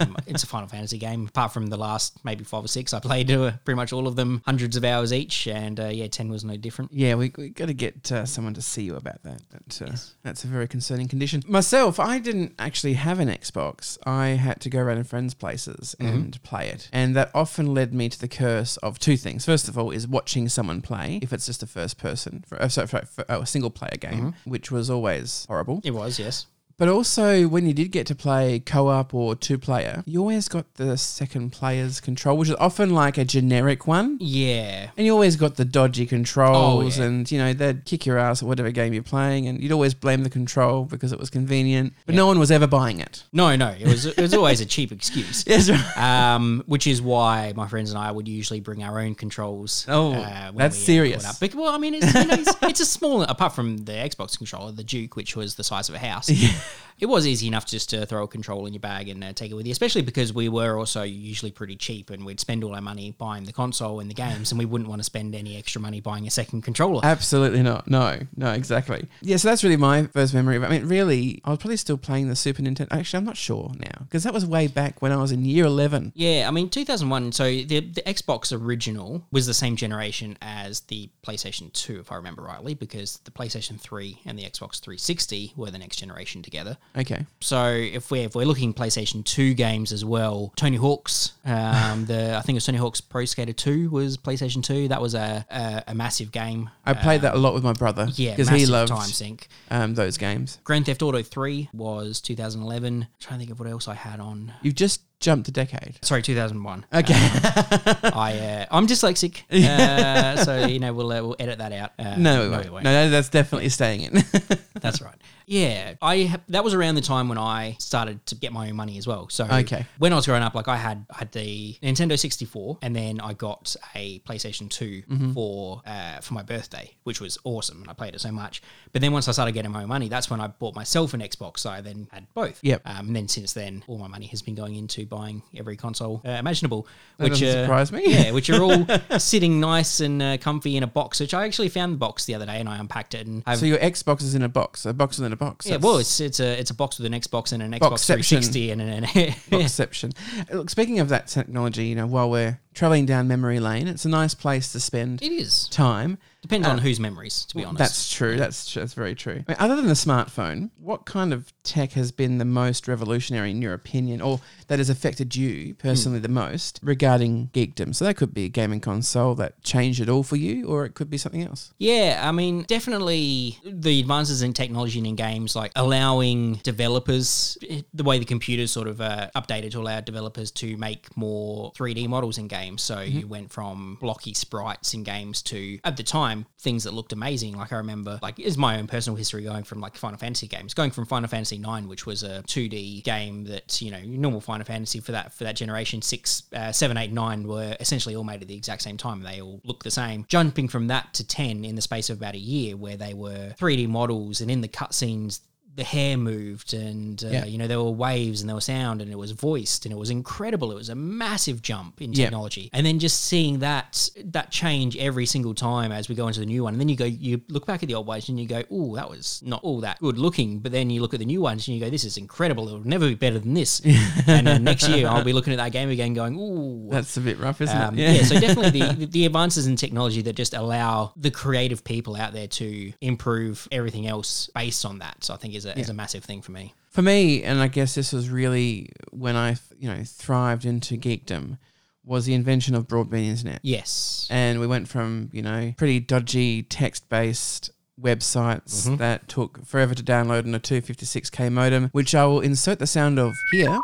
Um, 0.00 0.16
it's 0.26 0.42
a 0.42 0.46
Final 0.46 0.68
Fantasy 0.68 0.96
game. 0.96 1.26
Apart 1.26 1.52
from 1.52 1.66
the 1.66 1.76
last 1.76 2.24
maybe 2.24 2.44
five 2.44 2.64
or 2.64 2.68
six, 2.68 2.94
I 2.94 2.98
played 3.00 3.30
uh, 3.30 3.52
pretty 3.62 3.76
much 3.76 3.92
all 3.92 4.06
of 4.06 4.16
them, 4.16 4.40
hundreds 4.46 4.74
of 4.74 4.86
hours 4.86 5.12
each, 5.12 5.46
and 5.46 5.78
uh, 5.78 5.88
yeah, 5.88 6.06
ten 6.06 6.30
was 6.30 6.44
no 6.44 6.56
different. 6.56 6.90
Yeah, 6.90 7.16
we, 7.16 7.30
we 7.36 7.50
got 7.50 7.66
to 7.66 7.74
get 7.74 8.10
uh, 8.10 8.24
someone 8.24 8.54
to 8.54 8.62
see 8.62 8.84
you 8.84 8.96
about 8.96 9.22
that. 9.24 9.42
Uh, 9.82 9.94
That's 10.22 10.44
a 10.44 10.46
very 10.46 10.66
concerning 10.66 11.08
condition. 11.08 11.42
Myself, 11.46 12.00
I 12.00 12.18
didn't 12.18 12.54
actually 12.58 12.94
have 12.94 13.20
an 13.20 13.28
Xbox. 13.28 13.98
I 14.06 14.28
had 14.28 14.62
to 14.62 14.70
go 14.70 14.80
around 14.80 14.96
in 14.96 15.04
friends' 15.04 15.34
places 15.34 15.94
and 16.00 16.42
play 16.42 16.68
it. 16.68 16.88
And 16.90 17.14
that 17.16 17.30
often 17.34 17.74
led 17.74 17.92
me 17.92 18.08
to 18.08 18.18
the 18.18 18.28
curse 18.28 18.78
of 18.78 18.98
two 18.98 19.18
things. 19.18 19.44
First 19.44 19.68
of 19.68 19.76
all, 19.76 19.90
is 19.90 20.08
watching 20.08 20.48
someone 20.48 20.80
play, 20.80 21.18
if 21.20 21.34
it's 21.34 21.44
just 21.44 21.62
a 21.62 21.66
first 21.66 21.98
person, 21.98 22.44
for, 22.46 22.60
uh, 22.62 22.68
sorry, 22.68 22.86
for, 22.86 23.04
for 23.04 23.26
a 23.28 23.44
single 23.44 23.70
player 23.70 23.98
game, 24.00 24.34
which 24.46 24.70
was 24.70 24.88
always 24.88 25.44
horrible. 25.48 25.82
It 25.84 25.90
was 25.90 26.18
yes. 26.18 26.46
But 26.78 26.88
also, 26.88 27.48
when 27.48 27.66
you 27.66 27.74
did 27.74 27.90
get 27.90 28.06
to 28.06 28.14
play 28.14 28.60
co 28.60 28.86
op 28.86 29.12
or 29.12 29.34
two 29.34 29.58
player, 29.58 30.04
you 30.06 30.20
always 30.20 30.46
got 30.48 30.74
the 30.74 30.96
second 30.96 31.50
player's 31.50 32.00
control, 32.00 32.38
which 32.38 32.48
is 32.50 32.54
often 32.54 32.90
like 32.94 33.18
a 33.18 33.24
generic 33.24 33.88
one. 33.88 34.16
Yeah. 34.20 34.90
And 34.96 35.04
you 35.04 35.12
always 35.12 35.34
got 35.34 35.56
the 35.56 35.64
dodgy 35.64 36.06
controls, 36.06 36.98
Oh, 36.98 37.00
yeah. 37.02 37.08
and 37.08 37.30
you 37.32 37.38
know 37.38 37.52
they'd 37.52 37.84
kick 37.84 38.06
your 38.06 38.16
ass 38.16 38.42
at 38.44 38.48
whatever 38.48 38.70
game 38.70 38.92
you're 38.94 39.02
playing, 39.02 39.48
and 39.48 39.60
you'd 39.60 39.72
always 39.72 39.92
blame 39.92 40.22
the 40.22 40.30
control 40.30 40.84
because 40.84 41.12
it 41.12 41.18
was 41.18 41.30
convenient. 41.30 41.94
But 42.06 42.14
no 42.14 42.26
one 42.28 42.38
was 42.38 42.52
ever 42.52 42.68
buying 42.68 43.00
it. 43.00 43.24
No, 43.32 43.56
no, 43.56 43.70
it 43.70 43.86
was 43.88 44.06
it 44.06 44.20
was 44.20 44.32
always 44.32 44.60
a 44.60 44.66
cheap 44.66 44.92
excuse. 44.92 45.44
Yes, 45.48 45.68
right. 45.70 46.34
Um, 46.34 46.62
which 46.66 46.86
is 46.86 47.02
why 47.02 47.52
my 47.56 47.66
friends 47.66 47.90
and 47.90 47.98
I 47.98 48.12
would 48.12 48.28
usually 48.28 48.60
bring 48.60 48.84
our 48.84 49.00
own 49.00 49.16
controls. 49.16 49.84
Oh, 49.88 50.12
when 50.12 50.54
that's 50.56 50.76
we, 50.76 50.82
uh, 50.82 50.86
serious. 50.86 51.42
up. 51.42 51.54
Well, 51.54 51.74
I 51.74 51.78
mean, 51.78 51.94
it's, 51.94 52.14
you 52.14 52.24
know, 52.26 52.34
it's, 52.34 52.54
it's 52.62 52.80
a 52.80 52.86
small. 52.86 53.22
Apart 53.22 53.54
from 53.54 53.78
the 53.78 53.92
Xbox 53.92 54.36
controller, 54.38 54.70
the 54.70 54.84
Duke, 54.84 55.16
which 55.16 55.34
was 55.34 55.56
the 55.56 55.64
size 55.64 55.88
of 55.88 55.94
a 55.96 55.98
house, 55.98 56.30
it 57.00 57.06
was 57.06 57.26
easy 57.26 57.46
enough 57.46 57.66
just 57.66 57.90
to 57.90 58.04
throw 58.06 58.24
a 58.24 58.28
control 58.28 58.66
in 58.66 58.72
your 58.72 58.80
bag 58.80 59.08
and 59.08 59.22
uh, 59.22 59.32
take 59.32 59.50
it 59.50 59.54
with 59.54 59.66
you. 59.66 59.72
Especially 59.72 60.02
because 60.02 60.32
we 60.32 60.48
were 60.48 60.76
also 60.76 61.02
usually 61.02 61.52
pretty 61.52 61.76
cheap, 61.76 62.10
and 62.10 62.24
we'd 62.26 62.40
spend 62.40 62.64
all 62.64 62.74
our 62.74 62.80
money 62.80 63.14
buying 63.18 63.44
the 63.44 63.52
console 63.52 64.00
and 64.00 64.10
the 64.10 64.14
games, 64.14 64.50
and 64.50 64.58
we 64.58 64.64
wouldn't 64.64 64.88
want 64.88 65.00
to 65.00 65.04
spend 65.04 65.34
any 65.34 65.56
extra 65.56 65.80
money 65.80 66.00
buying 66.00 66.26
a 66.26 66.30
second 66.30 66.62
controller. 66.62 67.00
Absolutely 67.04 67.62
not. 67.62 67.88
No, 67.88 68.18
no, 68.36 68.52
exactly. 68.52 69.06
Yeah, 69.20 69.36
so 69.36 69.48
that's 69.48 69.62
really 69.62 69.76
my 69.76 70.04
first 70.06 70.34
memory. 70.34 70.56
of 70.56 70.62
it. 70.62 70.66
I 70.66 70.70
mean, 70.70 70.88
really, 70.88 71.40
I 71.44 71.50
was 71.50 71.58
probably 71.58 71.76
still 71.76 71.98
playing 71.98 72.28
the 72.28 72.36
Super 72.36 72.62
Nintendo. 72.62 72.88
Actually, 72.90 73.18
I'm 73.18 73.24
not 73.24 73.36
sure 73.36 73.72
now 73.78 74.04
because 74.04 74.24
that 74.24 74.34
was 74.34 74.44
way 74.44 74.66
back 74.66 75.00
when 75.00 75.12
I 75.12 75.16
was 75.16 75.32
in 75.32 75.44
year 75.44 75.66
11. 75.66 76.12
Yeah, 76.14 76.46
I 76.48 76.50
mean, 76.50 76.68
2001. 76.68 77.32
So 77.32 77.44
the 77.44 77.80
the 77.80 78.02
Xbox 78.02 78.58
original 78.58 79.24
was 79.30 79.46
the 79.46 79.54
same 79.54 79.76
generation 79.76 80.36
as 80.42 80.80
the 80.80 81.08
PlayStation 81.26 81.72
2, 81.72 82.00
if 82.00 82.12
I 82.12 82.16
remember 82.16 82.42
rightly, 82.42 82.74
because 82.74 83.18
the 83.24 83.30
PlayStation 83.30 83.80
3 83.80 84.20
and 84.26 84.38
the 84.38 84.44
Xbox 84.44 84.80
360 84.80 85.52
were 85.56 85.70
the 85.70 85.78
next 85.78 85.96
generation 85.96 86.42
together. 86.42 86.57
Okay. 86.96 87.24
So 87.40 87.66
if 87.68 88.10
we're 88.10 88.24
if 88.26 88.34
we're 88.34 88.44
looking 88.46 88.74
PlayStation 88.74 89.24
2 89.24 89.54
games 89.54 89.92
as 89.92 90.04
well, 90.04 90.52
Tony 90.56 90.76
Hawk's, 90.76 91.32
um, 91.44 92.06
the 92.06 92.36
I 92.36 92.40
think 92.42 92.50
it 92.50 92.58
was 92.58 92.66
Tony 92.66 92.78
Hawk's 92.78 93.00
Pro 93.00 93.24
Skater 93.24 93.52
2 93.52 93.90
was 93.90 94.16
PlayStation 94.16 94.62
2. 94.62 94.88
That 94.88 95.00
was 95.00 95.14
a 95.14 95.44
a, 95.50 95.84
a 95.88 95.94
massive 95.94 96.32
game. 96.32 96.70
I 96.86 96.94
played 96.94 97.20
that 97.22 97.34
a 97.34 97.38
lot 97.38 97.54
with 97.54 97.62
my 97.64 97.72
brother 97.74 98.08
Yeah, 98.14 98.30
because 98.32 98.48
he 98.48 98.66
loved 98.66 98.88
time 98.90 99.08
sink. 99.08 99.48
um, 99.70 99.94
those 99.94 100.16
games. 100.16 100.58
Grand 100.64 100.86
Theft 100.86 101.02
Auto 101.02 101.22
3 101.22 101.70
was 101.72 102.20
2011. 102.20 103.02
I'm 103.02 103.08
trying 103.20 103.38
to 103.38 103.46
think 103.46 103.50
of 103.52 103.60
what 103.60 103.68
else 103.68 103.88
I 103.88 103.94
had 103.94 104.20
on. 104.20 104.52
You've 104.62 104.74
just 104.74 105.02
jumped 105.20 105.48
a 105.48 105.50
decade. 105.50 105.98
Sorry, 106.02 106.22
2001. 106.22 106.86
Okay. 106.94 107.14
I 107.14 108.38
uh, 108.38 108.66
I'm 108.70 108.86
dyslexic, 108.86 109.42
uh, 109.50 110.36
so 110.44 110.66
you 110.66 110.78
know 110.78 110.92
we'll 110.92 111.10
uh, 111.12 111.20
we'll 111.22 111.36
edit 111.38 111.58
that 111.58 111.72
out. 111.72 111.92
Uh, 111.98 112.14
no, 112.16 112.42
we 112.44 112.70
won't. 112.70 112.84
No, 112.84 112.92
no, 112.92 113.10
that's 113.10 113.28
definitely 113.28 113.68
staying 113.68 114.02
in. 114.02 114.22
That's 114.80 115.02
right. 115.02 115.16
Yeah, 115.48 115.94
I 116.02 116.24
ha- 116.24 116.40
that 116.50 116.62
was 116.62 116.74
around 116.74 116.96
the 116.96 117.00
time 117.00 117.28
when 117.28 117.38
I 117.38 117.76
started 117.80 118.24
to 118.26 118.34
get 118.34 118.52
my 118.52 118.68
own 118.68 118.76
money 118.76 118.98
as 118.98 119.06
well. 119.06 119.28
So 119.30 119.46
Okay. 119.50 119.86
when 119.98 120.12
I 120.12 120.16
was 120.16 120.26
growing 120.26 120.42
up, 120.42 120.54
like 120.54 120.68
I 120.68 120.76
had 120.76 121.06
I 121.10 121.18
had 121.20 121.32
the 121.32 121.74
Nintendo 121.82 122.18
64, 122.18 122.78
and 122.82 122.94
then 122.94 123.18
I 123.20 123.32
got 123.32 123.74
a 123.94 124.18
PlayStation 124.20 124.68
2 124.70 125.02
Mm-hmm. 125.08 125.32
for 125.32 125.80
uh, 125.86 126.20
for 126.20 126.34
my 126.34 126.42
birthday, 126.42 126.94
which 127.04 127.20
was 127.20 127.38
awesome, 127.44 127.80
and 127.80 127.90
I 127.90 127.94
played 127.94 128.14
it 128.14 128.20
so 128.20 128.30
much. 128.30 128.60
But 128.92 129.00
then 129.00 129.12
once 129.12 129.26
I 129.26 129.32
started 129.32 129.52
getting 129.52 129.70
my 129.72 129.82
own 129.82 129.88
money, 129.88 130.08
that's 130.10 130.28
when 130.28 130.40
I 130.40 130.48
bought 130.48 130.74
myself 130.74 131.14
an 131.14 131.20
Xbox. 131.20 131.60
So 131.60 131.70
I 131.70 131.80
then 131.80 132.08
had 132.12 132.26
both. 132.34 132.58
Yep. 132.62 132.82
Um, 132.84 133.06
and 133.08 133.16
then 133.16 133.28
since 133.28 133.54
then, 133.54 133.82
all 133.86 133.96
my 133.98 134.08
money 134.08 134.26
has 134.26 134.42
been 134.42 134.54
going 134.54 134.74
into 134.74 135.06
buying 135.06 135.42
every 135.56 135.76
console 135.76 136.20
uh, 136.26 136.30
imaginable, 136.32 136.86
That 137.16 137.30
which 137.30 137.42
uh, 137.42 137.62
surprise 137.64 137.90
me. 137.90 138.02
Yeah, 138.06 138.32
which 138.32 138.50
are 138.50 138.62
all 138.62 138.86
sitting 139.18 139.60
nice 139.60 140.00
and 140.00 140.20
uh, 140.22 140.36
comfy 140.38 140.76
in 140.76 140.82
a 140.82 140.86
box. 140.86 141.20
Which 141.20 141.32
I 141.32 141.46
actually 141.46 141.70
found 141.70 141.94
the 141.94 141.98
box 141.98 142.26
the 142.26 142.34
other 142.34 142.44
day, 142.46 142.60
and 142.60 142.68
I 142.68 142.76
unpacked 142.76 143.14
it 143.14 143.26
and 143.26 143.42
I've 143.46 143.58
so 143.58 143.66
your 143.66 143.78
Xbox 143.78 144.22
is 144.22 144.34
in 144.34 144.42
a 144.42 144.48
box, 144.48 144.84
a 144.84 144.92
box 144.92 145.18
within 145.18 145.32
a 145.32 145.36
box. 145.38 145.66
yeah, 145.66 145.72
That's 145.72 145.84
well, 145.84 145.98
it's 145.98 146.20
it's 146.20 146.40
a 146.40 146.58
it's 146.58 146.70
a 146.70 146.74
box 146.74 146.98
with 146.98 147.06
an 147.12 147.18
Xbox 147.18 147.52
and 147.52 147.62
an 147.62 147.72
Xbox 147.72 147.92
Boxception. 147.92 148.28
360 148.44 148.70
and 148.70 148.80
an, 148.82 148.90
an 148.92 149.04
boxception. 149.50 150.14
Look, 150.52 150.70
speaking 150.70 150.98
of 151.00 151.08
that 151.08 151.26
technology, 151.28 151.86
you 151.86 151.94
know, 151.94 152.06
while 152.06 152.28
we're 152.30 152.60
traveling 152.74 153.06
down 153.06 153.26
memory 153.28 153.58
lane, 153.60 153.88
it's 153.88 154.04
a 154.04 154.08
nice 154.08 154.34
place 154.34 154.72
to 154.72 154.80
spend 154.80 155.22
it 155.22 155.32
is 155.32 155.68
time. 155.68 156.18
depends 156.42 156.66
Uh, 156.66 156.70
on 156.70 156.78
whose 156.78 157.00
memories, 157.00 157.44
to 157.46 157.56
be 157.56 157.64
honest. 157.64 157.78
That's 157.78 158.12
true. 158.12 158.36
That's 158.36 158.70
tr- 158.70 158.80
that's 158.80 158.94
very 158.94 159.14
true. 159.14 159.42
I 159.48 159.52
mean, 159.52 159.56
other 159.58 159.76
than 159.76 159.86
the 159.86 159.94
smartphone, 159.94 160.70
what 160.78 161.04
kind 161.06 161.32
of 161.32 161.52
tech 161.68 161.92
has 161.92 162.10
been 162.10 162.38
the 162.38 162.44
most 162.44 162.88
revolutionary 162.88 163.50
in 163.50 163.62
your 163.62 163.74
opinion, 163.74 164.20
or 164.20 164.40
that 164.68 164.78
has 164.78 164.88
affected 164.88 165.36
you 165.36 165.74
personally 165.74 166.18
hmm. 166.18 166.22
the 166.22 166.28
most 166.28 166.80
regarding 166.82 167.48
geekdom? 167.52 167.94
So 167.94 168.04
that 168.04 168.16
could 168.16 168.32
be 168.32 168.46
a 168.46 168.48
gaming 168.48 168.80
console 168.80 169.34
that 169.36 169.62
changed 169.62 170.00
it 170.00 170.08
all 170.08 170.22
for 170.22 170.36
you, 170.36 170.66
or 170.66 170.84
it 170.84 170.94
could 170.94 171.10
be 171.10 171.18
something 171.18 171.42
else. 171.42 171.72
Yeah, 171.78 172.20
I 172.22 172.32
mean, 172.32 172.62
definitely 172.62 173.58
the 173.64 174.00
advances 174.00 174.42
in 174.42 174.52
technology 174.52 174.98
and 174.98 175.06
in 175.06 175.16
games, 175.16 175.54
like 175.54 175.72
allowing 175.76 176.54
developers, 176.62 177.58
eh, 177.68 177.82
the 177.92 178.04
way 178.04 178.18
the 178.18 178.24
computers 178.24 178.70
sort 178.70 178.88
of 178.88 179.00
uh, 179.00 179.28
updated 179.36 179.72
to 179.72 179.80
allow 179.80 180.00
developers 180.00 180.50
to 180.52 180.76
make 180.76 181.14
more 181.16 181.72
3D 181.72 182.08
models 182.08 182.38
in 182.38 182.48
games. 182.48 182.82
So 182.82 182.96
mm-hmm. 182.96 183.18
you 183.18 183.26
went 183.26 183.52
from 183.52 183.98
blocky 184.00 184.34
sprites 184.34 184.94
in 184.94 185.02
games 185.02 185.42
to, 185.42 185.78
at 185.84 185.96
the 185.96 186.02
time, 186.02 186.46
things 186.58 186.84
that 186.84 186.94
looked 186.94 187.12
amazing. 187.12 187.56
Like 187.56 187.72
I 187.72 187.76
remember, 187.76 188.18
like, 188.22 188.38
is 188.38 188.56
my 188.56 188.78
own 188.78 188.86
personal 188.86 189.16
history 189.16 189.42
going 189.42 189.64
from 189.64 189.80
like 189.80 189.96
Final 189.96 190.18
Fantasy 190.18 190.46
games, 190.46 190.74
going 190.74 190.90
from 190.90 191.06
Final 191.06 191.28
Fantasy 191.28 191.57
9, 191.60 191.88
which 191.88 192.06
was 192.06 192.22
a 192.22 192.42
2D 192.42 193.02
game 193.04 193.44
that, 193.44 193.80
you 193.80 193.90
know, 193.90 194.00
normal 194.04 194.40
Final 194.40 194.64
Fantasy 194.64 195.00
for 195.00 195.12
that 195.12 195.32
for 195.32 195.44
that 195.44 195.56
generation, 195.56 196.02
6, 196.02 196.42
uh, 196.54 196.72
7, 196.72 196.96
8, 196.96 197.12
9 197.12 197.46
were 197.46 197.76
essentially 197.80 198.14
all 198.14 198.24
made 198.24 198.42
at 198.42 198.48
the 198.48 198.56
exact 198.56 198.82
same 198.82 198.96
time. 198.96 199.22
They 199.22 199.40
all 199.40 199.60
look 199.64 199.84
the 199.84 199.90
same. 199.90 200.24
Jumping 200.28 200.68
from 200.68 200.88
that 200.88 201.14
to 201.14 201.26
10 201.26 201.64
in 201.64 201.74
the 201.74 201.82
space 201.82 202.10
of 202.10 202.18
about 202.18 202.34
a 202.34 202.38
year, 202.38 202.76
where 202.76 202.96
they 202.96 203.14
were 203.14 203.54
3D 203.58 203.88
models, 203.88 204.40
and 204.40 204.50
in 204.50 204.60
the 204.60 204.68
cutscenes, 204.68 205.40
the 205.78 205.84
hair 205.84 206.16
moved 206.16 206.74
and 206.74 207.24
uh, 207.24 207.28
Yeah. 207.28 207.44
you 207.46 207.56
know 207.58 207.66
there 207.66 207.78
were 207.80 207.90
waves 207.90 208.40
and 208.40 208.48
there 208.48 208.54
was 208.54 208.64
sound 208.66 209.00
and 209.00 209.10
it 209.10 209.16
was 209.18 209.30
voiced 209.30 209.86
and 209.86 209.92
it 209.92 209.98
was 209.98 210.10
incredible 210.10 210.70
it 210.70 210.74
was 210.74 210.88
a 210.88 210.94
massive 210.94 211.62
jump 211.62 212.02
in 212.02 212.12
Yeah. 212.12 212.26
technology 212.26 212.68
and 212.72 212.84
then 212.84 212.98
just 212.98 213.22
seeing 213.24 213.60
that 213.60 214.10
that 214.24 214.50
change 214.50 214.96
every 214.96 215.24
single 215.26 215.54
time 215.54 215.92
as 215.92 216.08
we 216.08 216.14
go 216.14 216.26
into 216.26 216.40
the 216.40 216.46
new 216.46 216.64
one 216.64 216.74
and 216.74 216.80
then 216.80 216.88
you 216.88 216.96
go 216.96 217.04
you 217.04 217.40
look 217.48 217.64
back 217.66 217.82
at 217.82 217.88
the 217.88 217.94
old 217.94 218.06
ones 218.06 218.28
and 218.28 218.38
you 218.40 218.46
go 218.46 218.62
oh 218.70 218.96
that 218.96 219.08
was 219.08 219.40
not 219.44 219.60
all 219.62 219.80
that 219.80 219.98
good 220.00 220.18
looking 220.18 220.58
but 220.58 220.72
then 220.72 220.90
you 220.90 221.00
look 221.00 221.14
at 221.14 221.20
the 221.20 221.26
new 221.26 221.40
ones 221.40 221.66
and 221.68 221.76
you 221.76 221.82
go 221.84 221.88
this 221.88 222.04
is 222.04 222.16
incredible 222.16 222.66
it'll 222.66 222.86
never 222.86 223.06
be 223.08 223.14
better 223.14 223.38
than 223.38 223.54
this 223.54 223.80
and 224.26 224.48
uh, 224.48 224.58
next 224.58 224.88
year 224.88 225.06
I'll 225.08 225.24
be 225.24 225.32
looking 225.32 225.52
at 225.52 225.56
that 225.58 225.72
game 225.72 225.90
again 225.90 226.12
going 226.12 226.36
oh 226.38 226.88
That's 226.90 227.16
a 227.16 227.20
bit 227.20 227.38
rough, 227.38 227.60
isn't 227.60 227.76
um, 227.80 227.98
it? 227.98 228.16
yeah. 228.16 228.22
so 228.24 228.38
definitely 228.40 228.80
the, 229.06 229.06
the 229.06 229.26
advances 229.26 229.66
in 229.68 229.76
technology 229.76 230.22
that 230.22 230.34
just 230.34 230.54
allow 230.54 231.12
the 231.16 231.30
creative 231.30 231.84
people 231.84 232.16
out 232.16 232.32
there 232.32 232.48
to 232.48 232.92
improve 233.00 233.68
everything 233.70 234.06
else 234.06 234.50
based 234.54 234.84
on 234.84 234.98
that. 234.98 235.22
So 235.22 235.34
I 235.34 235.36
think 235.36 235.54
is 235.54 235.66
a, 235.68 235.78
is 235.78 235.88
a 235.88 235.94
massive 235.94 236.24
thing 236.24 236.42
for 236.42 236.52
me. 236.52 236.74
For 236.90 237.02
me, 237.02 237.42
and 237.44 237.60
I 237.60 237.68
guess 237.68 237.94
this 237.94 238.12
was 238.12 238.30
really 238.30 238.90
when 239.10 239.36
I, 239.36 239.56
you 239.78 239.88
know, 239.88 240.02
thrived 240.04 240.64
into 240.64 240.96
geekdom, 240.96 241.58
was 242.04 242.24
the 242.24 242.34
invention 242.34 242.74
of 242.74 242.88
broadband 242.88 243.26
internet. 243.26 243.60
Yes. 243.62 244.26
And 244.30 244.58
we 244.60 244.66
went 244.66 244.88
from, 244.88 245.28
you 245.32 245.42
know, 245.42 245.74
pretty 245.76 246.00
dodgy 246.00 246.62
text 246.62 247.08
based 247.08 247.70
websites 248.00 248.86
Mhm. 248.88 248.98
that 248.98 249.28
took 249.28 249.64
forever 249.66 249.94
to 249.94 250.02
download 250.02 250.44
on 250.46 250.54
a 250.54 250.60
256k 250.60 251.50
modem, 251.50 251.90
which 251.92 252.14
I 252.14 252.24
will 252.26 252.40
insert 252.40 252.78
the 252.78 252.86
sound 252.86 253.18
of 253.18 253.34
here. 253.52 253.78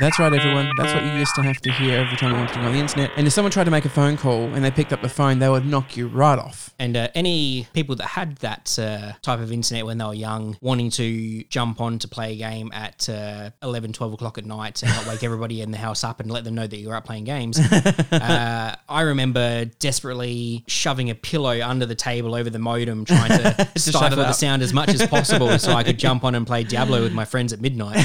That's 0.00 0.18
right, 0.18 0.32
everyone. 0.32 0.72
That's 0.76 0.92
what 0.92 1.04
you 1.04 1.12
used 1.12 1.36
to 1.36 1.42
have 1.42 1.58
to 1.58 1.70
hear 1.70 2.00
every 2.00 2.16
time 2.16 2.32
you 2.32 2.36
wanted 2.36 2.54
to 2.54 2.58
go 2.58 2.66
on 2.66 2.72
the 2.72 2.80
internet. 2.80 3.12
And 3.16 3.28
if 3.28 3.32
someone 3.32 3.52
tried 3.52 3.64
to 3.64 3.70
make 3.70 3.84
a 3.84 3.88
phone 3.88 4.16
call 4.16 4.52
and 4.52 4.64
they 4.64 4.72
picked 4.72 4.92
up 4.92 5.02
the 5.02 5.08
phone, 5.08 5.38
they 5.38 5.48
would 5.48 5.66
knock 5.66 5.96
you 5.96 6.08
right 6.08 6.36
off. 6.36 6.74
And 6.80 6.96
uh, 6.96 7.08
any 7.14 7.68
people 7.74 7.94
that 7.96 8.06
had 8.06 8.36
that 8.38 8.76
uh, 8.76 9.12
type 9.22 9.38
of 9.38 9.52
internet 9.52 9.86
when 9.86 9.98
they 9.98 10.04
were 10.04 10.14
young, 10.14 10.56
wanting 10.60 10.90
to 10.90 11.44
jump 11.44 11.80
on 11.80 12.00
to 12.00 12.08
play 12.08 12.32
a 12.32 12.36
game 12.36 12.72
at 12.74 13.08
uh, 13.08 13.50
11, 13.62 13.92
12 13.92 14.14
o'clock 14.14 14.36
at 14.36 14.44
night 14.44 14.82
and 14.82 14.90
not 14.90 15.06
wake 15.06 15.22
everybody 15.22 15.60
in 15.60 15.70
the 15.70 15.78
house 15.78 16.02
up 16.02 16.18
and 16.18 16.28
let 16.28 16.42
them 16.42 16.56
know 16.56 16.66
that 16.66 16.76
you 16.76 16.88
were 16.88 16.96
out 16.96 17.04
playing 17.04 17.24
games. 17.24 17.58
uh, 18.12 18.74
I 18.88 19.00
remember 19.02 19.66
desperately 19.78 20.64
shoving 20.66 21.08
a 21.08 21.14
pillow 21.14 21.60
under 21.62 21.86
the 21.86 21.94
table 21.94 22.34
over 22.34 22.50
the 22.50 22.58
modem, 22.58 23.04
trying 23.04 23.28
to 23.28 23.54
shut 23.76 23.78
stifle 23.78 24.16
the 24.16 24.32
sound 24.32 24.62
as 24.62 24.72
much 24.72 24.88
as 24.88 25.06
possible 25.06 25.56
so 25.60 25.72
I 25.72 25.84
could 25.84 26.00
jump 26.00 26.24
on 26.24 26.34
and 26.34 26.44
play 26.44 26.64
Diablo 26.64 27.00
with 27.00 27.12
my 27.12 27.24
friends 27.24 27.52
at 27.52 27.60
midnight. 27.60 28.04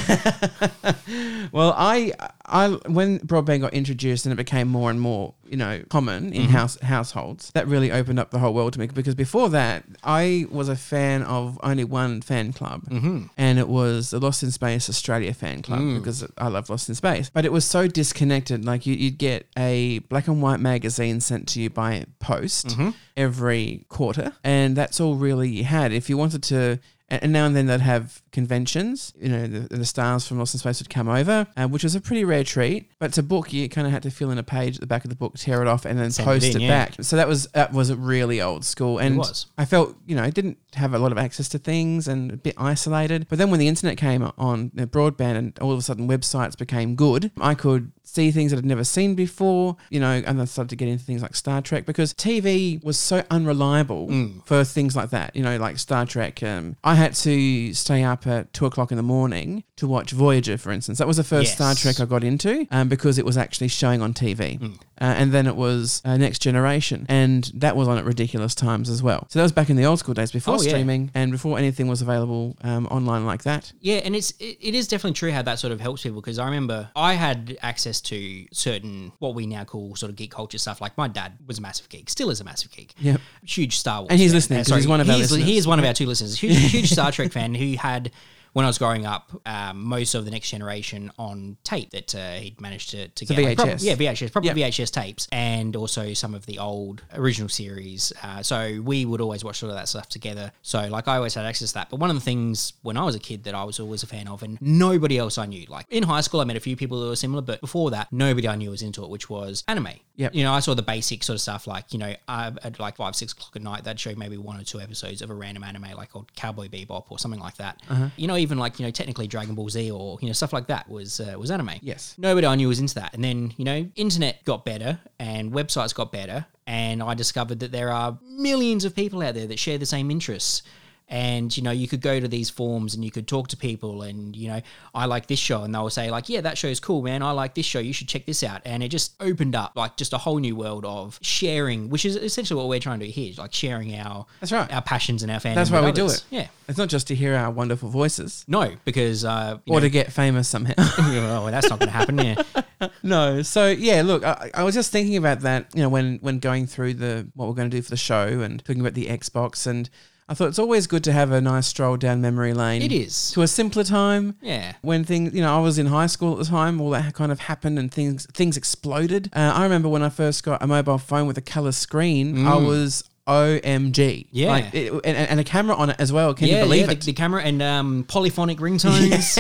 Well, 1.52 1.74
I, 1.80 2.12
I, 2.46 2.68
when 2.88 3.20
broadband 3.20 3.62
got 3.62 3.74
introduced 3.74 4.26
and 4.26 4.34
it 4.34 4.36
became 4.36 4.68
more 4.68 4.92
and 4.92 5.00
more, 5.00 5.34
you 5.48 5.56
know, 5.56 5.82
common 5.90 6.34
in 6.34 6.44
mm-hmm. 6.44 6.52
house 6.52 6.78
households, 6.82 7.52
that 7.52 7.68
really 7.68 7.90
opened 7.90 8.20
up 8.20 8.32
the 8.32 8.40
whole 8.40 8.54
world 8.54 8.74
to 8.74 8.80
me. 8.80 8.88
Because 8.88 9.16
before 9.16 9.48
that, 9.52 9.86
I 10.04 10.46
was 10.52 10.68
a 10.68 10.76
fan 10.76 11.24
of 11.24 11.58
only 11.64 11.86
one 11.86 12.22
fan 12.22 12.52
club, 12.52 12.84
mm-hmm. 12.90 13.24
and 13.38 13.60
it 13.60 13.70
was 13.70 14.10
the 14.10 14.20
Lost 14.20 14.44
in 14.44 14.52
Space 14.52 14.90
Australia 14.90 15.34
fan 15.34 15.62
club 15.62 15.80
mm. 15.80 15.98
because 15.98 16.28
I 16.38 16.50
love 16.50 16.70
Lost 16.70 16.90
in 16.90 16.96
Space. 16.96 17.30
But 17.30 17.46
it 17.46 17.54
was 17.54 17.64
so 17.64 17.88
disconnected. 17.88 18.66
Like 18.66 18.86
you, 18.86 18.96
you'd 18.96 19.18
get 19.18 19.48
a 19.58 20.00
black 20.00 20.28
and 20.28 20.42
white 20.42 20.60
magazine 20.60 21.22
sent 21.22 21.48
to 21.50 21.62
you 21.62 21.70
by 21.70 22.04
post 22.20 22.68
mm-hmm. 22.68 22.90
every 23.16 23.86
quarter, 23.88 24.34
and 24.44 24.76
that's 24.76 25.00
all 25.00 25.16
really 25.16 25.48
you 25.48 25.64
had. 25.64 25.94
If 25.94 26.10
you 26.10 26.18
wanted 26.18 26.44
to 26.44 26.80
and 27.10 27.34
now 27.34 27.46
and 27.46 27.56
then 27.56 27.66
they'd 27.66 27.82
have 27.82 28.22
conventions. 28.32 29.14
You 29.20 29.30
know, 29.30 29.48
the, 29.48 29.78
the 29.78 29.86
stars 29.86 30.28
from 30.28 30.40
Lost 30.40 30.54
in 30.56 30.60
Space 30.60 30.80
would 30.82 30.90
come 30.90 31.08
over, 31.08 31.48
uh, 31.58 31.68
which 31.68 31.84
was 31.84 31.96
a 31.96 32.02
pretty 32.02 32.24
rare 32.24 32.44
treat. 32.44 32.90
But 33.00 33.14
to 33.14 33.24
book, 33.24 33.54
you 33.54 33.68
kind 33.70 33.88
of 33.88 33.94
had 33.94 34.04
to 34.04 34.12
fill 34.12 34.32
in 34.32 34.38
a 34.38 34.44
page 34.44 34.76
at 34.76 34.82
the 34.82 34.88
back 34.88 35.04
of 35.04 35.10
the 35.10 35.16
book, 35.16 35.36
tear 35.38 35.62
it 35.62 35.68
off, 35.68 35.86
and 35.86 35.98
then 35.98 36.12
Send 36.12 36.28
it 36.28 36.32
post 36.32 36.46
it, 36.48 36.56
in, 36.56 36.62
yeah. 36.62 36.68
back. 36.86 36.94
So 37.02 37.16
that 37.16 37.28
was 37.28 37.46
that 37.48 37.72
was 37.74 37.94
really 37.94 38.42
old 38.42 38.66
school, 38.66 38.98
and 39.00 39.18
was. 39.18 39.48
I 39.58 39.66
felt 39.66 39.96
you 40.06 40.16
know 40.16 40.24
I 40.24 40.30
didn't 40.30 40.58
have 40.76 40.94
a 40.94 41.00
lot 41.00 41.12
of 41.12 41.18
access 41.18 41.50
to 41.50 41.58
things 41.60 42.08
and 42.08 42.32
a 42.32 42.38
bit 42.38 42.56
isolated. 42.58 43.28
But 43.30 43.38
then 43.40 43.50
when 43.52 43.60
the 43.60 43.68
internet 43.68 43.98
came 43.98 44.24
on, 44.38 44.70
broadband, 44.72 45.36
and 45.38 45.60
all 45.60 45.72
of 45.72 45.80
a 45.80 45.82
sudden 45.82 46.08
websites 46.08 46.58
became 46.58 46.96
good, 46.96 47.32
I 47.40 47.56
could 47.56 47.92
see 48.04 48.32
things 48.32 48.50
that 48.52 48.58
I'd 48.58 48.66
never 48.66 48.84
seen 48.84 49.14
before, 49.14 49.78
you 49.92 50.00
know, 50.00 50.22
and 50.26 50.42
I 50.42 50.46
started 50.46 50.70
to 50.70 50.76
get 50.76 50.88
into 50.88 51.04
things 51.04 51.22
like 51.22 51.36
Star 51.36 51.62
Trek 51.62 51.86
because 51.86 52.12
TV 52.16 52.84
was 52.84 52.98
so 52.98 53.24
unreliable 53.30 54.08
Mm. 54.10 54.46
for 54.46 54.64
things 54.64 54.96
like 54.96 55.12
that, 55.12 55.36
you 55.36 55.44
know, 55.44 55.58
like 55.58 55.78
Star 55.78 56.06
Trek. 56.06 56.42
Um, 56.42 56.76
I 56.84 56.96
had 56.96 57.14
to 57.16 57.74
stay 57.74 58.04
up 58.04 58.19
at 58.28 58.54
two 58.54 58.66
o'clock 58.66 58.92
in 58.92 58.98
the 58.98 59.04
morning 59.04 59.64
to 59.80 59.88
watch 59.88 60.12
Voyager, 60.12 60.58
for 60.58 60.72
instance. 60.72 60.98
That 61.00 61.08
was 61.08 61.18
the 61.18 61.24
first 61.24 61.54
Star 61.54 61.74
Trek 61.76 62.00
I 62.00 62.06
got 62.06 62.24
into 62.24 62.68
um, 62.72 62.88
because 62.90 63.18
it 63.18 63.26
was 63.26 63.38
actually 63.38 63.68
showing 63.68 64.02
on 64.02 64.14
TV. 64.14 64.62
Uh, 65.02 65.06
and 65.06 65.32
then 65.32 65.48
it 65.48 65.56
was 65.56 66.02
uh, 66.04 66.18
Next 66.18 66.40
Generation, 66.40 67.06
and 67.08 67.50
that 67.56 67.76
was 67.78 67.88
on 67.88 67.98
at 67.98 68.04
ridiculous 68.04 68.54
times 68.54 68.90
as 68.90 69.02
well. 69.02 69.26
So 69.30 69.40
that 69.40 69.44
was 69.44 69.54
back 69.54 69.70
in 69.70 69.78
the 69.78 69.86
old 69.86 70.00
school 70.00 70.14
days 70.14 70.32
before 70.32 70.56
Oh, 70.56 70.62
yeah. 70.62 70.70
streaming 70.70 71.10
and 71.14 71.32
before 71.32 71.58
anything 71.58 71.88
was 71.88 72.02
available 72.02 72.58
um, 72.62 72.86
online 72.88 73.26
like 73.26 73.44
that. 73.44 73.72
Yeah, 73.80 73.98
and 73.98 74.14
it's 74.16 74.32
it, 74.40 74.58
it 74.60 74.76
is 74.76 74.88
definitely 74.90 75.14
true 75.14 75.32
how 75.32 75.42
that 75.44 75.58
sort 75.60 75.72
of 75.72 75.80
helps 75.80 76.04
people 76.04 76.20
because 76.20 76.38
I 76.38 76.46
remember 76.46 76.90
I 76.98 77.14
had 77.14 77.58
access 77.62 78.02
to 78.02 78.46
certain 78.52 79.14
what 79.20 79.36
we 79.36 79.48
now 79.48 79.64
call 79.64 79.96
sort 79.96 80.10
of 80.10 80.18
geek 80.18 80.32
culture 80.32 80.58
stuff. 80.58 80.82
Like 80.82 80.98
my 80.98 81.08
dad 81.08 81.32
was 81.48 81.60
a 81.60 81.62
massive 81.62 81.88
geek, 81.88 82.10
still 82.10 82.30
is 82.30 82.42
a 82.42 82.44
massive 82.44 82.72
geek. 82.72 82.94
Yep. 83.00 83.22
huge 83.46 83.78
Star 83.78 84.02
Wars. 84.02 84.08
And 84.12 84.20
he's 84.20 84.32
fan. 84.32 84.36
listening, 84.36 84.60
Uh, 84.60 84.64
'cause 84.66 84.76
he's 84.76 84.88
one 84.88 85.00
of 85.00 85.10
our 85.10 85.16
he's- 85.16 85.34
He 85.34 85.58
is 85.58 85.66
one 85.66 85.80
of 85.80 85.86
our 85.86 85.94
two 85.94 86.06
listeners. 86.12 86.38
Huge, 86.38 86.58
huge 86.72 86.92
Star 86.92 87.12
Trek 87.14 87.32
fan 87.32 87.56
who 87.56 87.74
had. 87.78 88.12
When 88.54 88.66
I 88.66 88.68
was 88.70 88.78
growing 88.78 89.06
up, 89.06 89.32
um, 89.46 89.84
most 89.84 90.16
of 90.16 90.26
the 90.26 90.32
next 90.32 90.50
generation 90.50 91.12
on 91.20 91.58
tape 91.64 91.92
that 91.92 92.16
uh, 92.16 92.34
he'd 92.36 92.60
managed 92.60 92.90
to, 92.92 93.08
to 93.08 93.26
So 93.26 93.36
get. 93.36 93.44
like, 93.44 93.58
VHS. 93.58 93.84
yeah, 93.84 93.96
VHS, 93.96 94.44
Yep. 94.44 94.56
VHS 94.56 94.92
tapes, 94.92 95.28
and 95.32 95.76
also 95.76 96.14
some 96.14 96.34
of 96.34 96.46
the 96.46 96.58
old 96.60 97.04
original 97.14 97.50
series. 97.50 98.12
Uh, 98.24 98.42
so 98.42 98.82
we 98.84 99.06
would 99.06 99.22
always 99.22 99.44
watch 99.44 99.62
all 99.64 99.70
of 99.70 99.76
that 99.76 99.88
stuff 99.88 100.10
together. 100.10 100.52
So 100.62 100.88
like 100.88 101.08
I 101.08 101.18
always 101.18 101.34
had 101.36 101.46
access 101.46 101.70
to 101.70 101.74
that. 101.76 101.90
But 101.90 102.00
one 102.00 102.10
of 102.10 102.16
the 102.16 102.22
things 102.22 102.74
when 102.82 102.98
I 102.98 103.04
was 103.04 103.16
a 103.16 103.20
kid 103.20 103.44
that 103.44 103.54
I 103.56 103.64
was 103.64 103.80
always 103.80 104.04
a 104.04 104.08
fan 104.08 104.28
of, 104.28 104.42
and 104.44 104.58
nobody 104.62 105.18
else 105.18 105.38
I 105.38 105.46
knew. 105.46 105.66
Like 105.70 105.86
in 105.90 106.04
high 106.04 106.22
school, 106.22 106.40
I 106.42 106.44
met 106.46 106.56
a 106.58 106.60
few 106.62 106.76
people 106.76 107.02
who 107.02 107.10
were 107.10 107.16
similar, 107.16 107.42
but 107.42 107.62
before 107.62 107.92
that, 107.92 108.12
nobody 108.12 108.48
I 108.48 108.56
knew 108.56 108.72
was 108.72 108.82
into 108.82 109.04
it, 109.04 109.10
which 109.10 109.30
was 109.30 109.64
anime. 109.68 109.90
Yep. 110.16 110.36
You 110.36 110.44
know, 110.44 110.52
I 110.54 110.60
saw 110.60 110.74
the 110.74 110.82
basic 110.82 111.24
sort 111.24 111.36
of 111.36 111.42
stuff 111.42 111.66
like, 111.68 111.94
you 111.94 112.00
know, 112.00 112.14
at 112.28 112.80
like 112.80 112.98
five, 112.98 113.16
six 113.16 113.32
o'clock 113.32 113.56
at 113.56 113.62
night, 113.62 113.84
they'd 113.86 114.00
show 114.00 114.14
maybe 114.16 114.38
one 114.38 114.60
or 114.60 114.64
two 114.64 114.82
episodes 114.82 115.22
of 115.22 115.30
a 115.30 115.34
random 115.34 115.64
anime 115.64 115.92
like 115.96 116.10
called 116.12 116.34
Cowboy 116.36 116.68
Bebop 116.68 117.06
or 117.10 117.18
something 117.20 117.40
like 117.40 117.56
that. 117.58 117.82
Uh-huh. 117.90 118.10
You 118.18 118.28
know, 118.28 118.39
even 118.40 118.58
like, 118.58 118.80
you 118.80 118.86
know, 118.86 118.92
technically 118.92 119.28
Dragon 119.28 119.56
Ball 119.56 119.70
Z 119.70 119.92
or, 119.92 120.18
you 120.22 120.28
know, 120.28 120.34
stuff 120.34 120.54
like 120.54 120.68
that 120.68 120.90
was 120.90 121.20
uh, 121.20 121.36
was 121.38 121.52
anime. 121.52 121.72
Yes. 121.82 122.16
Nobody 122.18 122.48
I 122.48 122.56
knew 122.56 122.68
was 122.68 122.80
into 122.80 122.96
that. 122.96 123.14
And 123.14 123.24
then, 123.24 123.54
you 123.58 123.66
know, 123.66 123.90
internet 123.96 124.44
got 124.46 124.66
better 124.66 125.00
and 125.20 125.52
websites 125.52 125.94
got 125.94 126.12
better. 126.12 126.46
And 126.68 127.02
I 127.02 127.14
discovered 127.14 127.60
that 127.62 127.72
there 127.72 127.92
are 127.92 128.18
millions 128.24 128.86
of 128.86 128.96
people 128.96 129.22
out 129.22 129.34
there 129.34 129.48
that 129.48 129.60
share 129.60 129.78
the 129.78 129.86
same 129.86 130.12
interests. 130.12 130.62
And, 131.10 131.56
you 131.58 131.64
know, 131.64 131.72
you 131.72 131.88
could 131.88 132.02
go 132.02 132.20
to 132.20 132.28
these 132.28 132.52
forums 132.52 132.94
and 132.94 133.04
you 133.04 133.10
could 133.10 133.28
talk 133.28 133.48
to 133.50 133.58
people 133.58 134.04
and, 134.04 134.36
you 134.36 134.48
know, 134.48 134.62
I 134.94 135.06
like 135.06 135.26
this 135.26 135.40
show. 135.40 135.64
And 135.64 135.74
they'll 135.74 135.90
say, 135.90 136.12
like, 136.12 136.30
yeah, 136.30 136.42
that 136.42 136.56
show's 136.56 136.80
cool, 136.80 137.02
man. 137.02 137.24
I 137.24 137.32
like 137.32 137.56
this 137.56 137.66
show. 137.66 137.80
You 137.80 137.94
should 137.94 138.08
check 138.08 138.28
this 138.28 138.44
out. 138.44 138.62
And 138.64 138.84
it 138.84 138.90
just 138.90 139.16
opened 139.20 139.56
up 139.56 139.74
like 139.76 139.98
just 139.98 140.14
a 140.14 140.20
whole 140.20 140.38
new 140.38 140.56
world 140.56 140.86
of 140.86 141.18
sharing, 141.24 141.90
which 141.90 142.06
is 142.06 142.16
essentially 142.16 142.60
what 142.60 142.70
we're 142.70 142.80
trying 142.80 143.00
to 143.00 143.08
do 143.08 143.12
here, 143.12 143.34
like 143.40 143.54
sharing 143.54 143.96
our 143.96 144.28
That's 144.40 144.52
right. 144.52 144.72
our 144.72 144.84
passions 144.84 145.24
and 145.24 145.32
our 145.32 145.40
fandom. 145.40 145.56
That's 145.56 145.72
why 145.72 145.84
we 145.84 145.92
do 145.92 146.06
it. 146.06 146.24
Yeah. 146.30 146.48
It's 146.68 146.78
not 146.78 146.90
just 146.90 147.08
to 147.08 147.16
hear 147.16 147.34
our 147.36 147.50
wonderful 147.50 147.90
voices 147.90 148.46
No, 148.48 148.76
because 148.86 149.26
uh, 149.26 149.58
or 149.68 149.78
know, 149.78 149.80
to 149.80 149.90
get 149.90 150.14
famous 150.14 150.48
somehow. 150.48 150.74
oh, 150.78 151.50
that's 151.50 151.70
not 151.70 151.80
going 151.80 151.92
to 151.92 151.98
happen. 151.98 152.20
Yeah. 152.20 152.44
no. 153.04 153.42
So 153.42 153.68
yeah, 153.68 154.04
look, 154.04 154.24
I, 154.24 154.52
I 154.54 154.64
was 154.64 154.76
just 154.76 154.92
thinking 154.92 155.18
about 155.18 155.40
that, 155.42 155.68
you 155.74 155.82
know, 155.82 155.90
when 155.90 156.20
when 156.20 156.38
going 156.38 156.68
through 156.68 156.94
the 156.96 157.28
what 157.34 157.48
we're 157.48 157.56
going 157.56 157.72
to 157.72 157.76
do 157.76 157.82
for 157.82 157.90
the 157.90 157.98
show 157.98 158.42
and 158.42 158.64
talking 158.64 158.82
about 158.82 158.94
the 158.94 159.08
Xbox, 159.08 159.66
and 159.66 159.90
I 160.30 160.36
thought 160.36 160.50
it's 160.50 160.60
always 160.60 160.86
good 160.86 161.04
to 161.06 161.12
have 161.12 161.32
a 161.32 161.42
nice 161.42 161.66
stroll 161.66 161.98
down 161.98 162.22
memory 162.22 162.54
lane. 162.54 162.84
It 162.84 162.92
is. 162.92 163.32
to 163.32 163.42
a 163.42 163.48
simpler 163.48 163.84
time. 163.84 164.36
Yeah. 164.42 164.74
When 164.82 165.04
things, 165.04 165.34
you 165.34 165.42
know, 165.42 165.58
I 165.58 165.60
was 165.60 165.80
in 165.80 165.88
high 165.88 166.06
school 166.06 166.34
at 166.34 166.38
the 166.40 166.46
time, 166.46 166.80
all 166.80 166.92
that 166.92 167.16
kind 167.16 167.32
of 167.32 167.40
happened 167.40 167.80
and 167.80 167.92
things 167.92 168.28
things 168.34 168.56
exploded. 168.56 169.32
Uh, 169.34 169.52
I 169.56 169.64
remember 169.64 169.90
when 169.90 170.04
I 170.04 170.10
first 170.10 170.44
got 170.44 170.62
a 170.62 170.68
mobile 170.68 171.00
phone 171.00 171.26
with 171.26 171.38
a 171.40 171.42
color 171.42 171.72
screen, 171.72 172.46
I 172.46 172.56
was 172.56 173.04
OMG. 173.30 174.28
Yeah. 174.32 174.50
Like, 174.50 174.74
it, 174.74 174.92
and, 174.92 175.18
and 175.18 175.40
a 175.40 175.44
camera 175.44 175.76
on 175.76 175.92
it 175.92 175.98
as 176.00 176.12
well. 176.12 176.34
Can 176.34 176.48
yeah, 176.48 176.58
you 176.58 176.64
believe 176.64 176.88
yeah, 176.88 176.94
it? 176.94 177.02
The, 177.02 177.06
the 177.08 177.14
camera 177.14 177.44
and 177.44 177.62
um, 177.62 178.06
polyphonic 178.08 178.58
ringtones. 178.58 179.38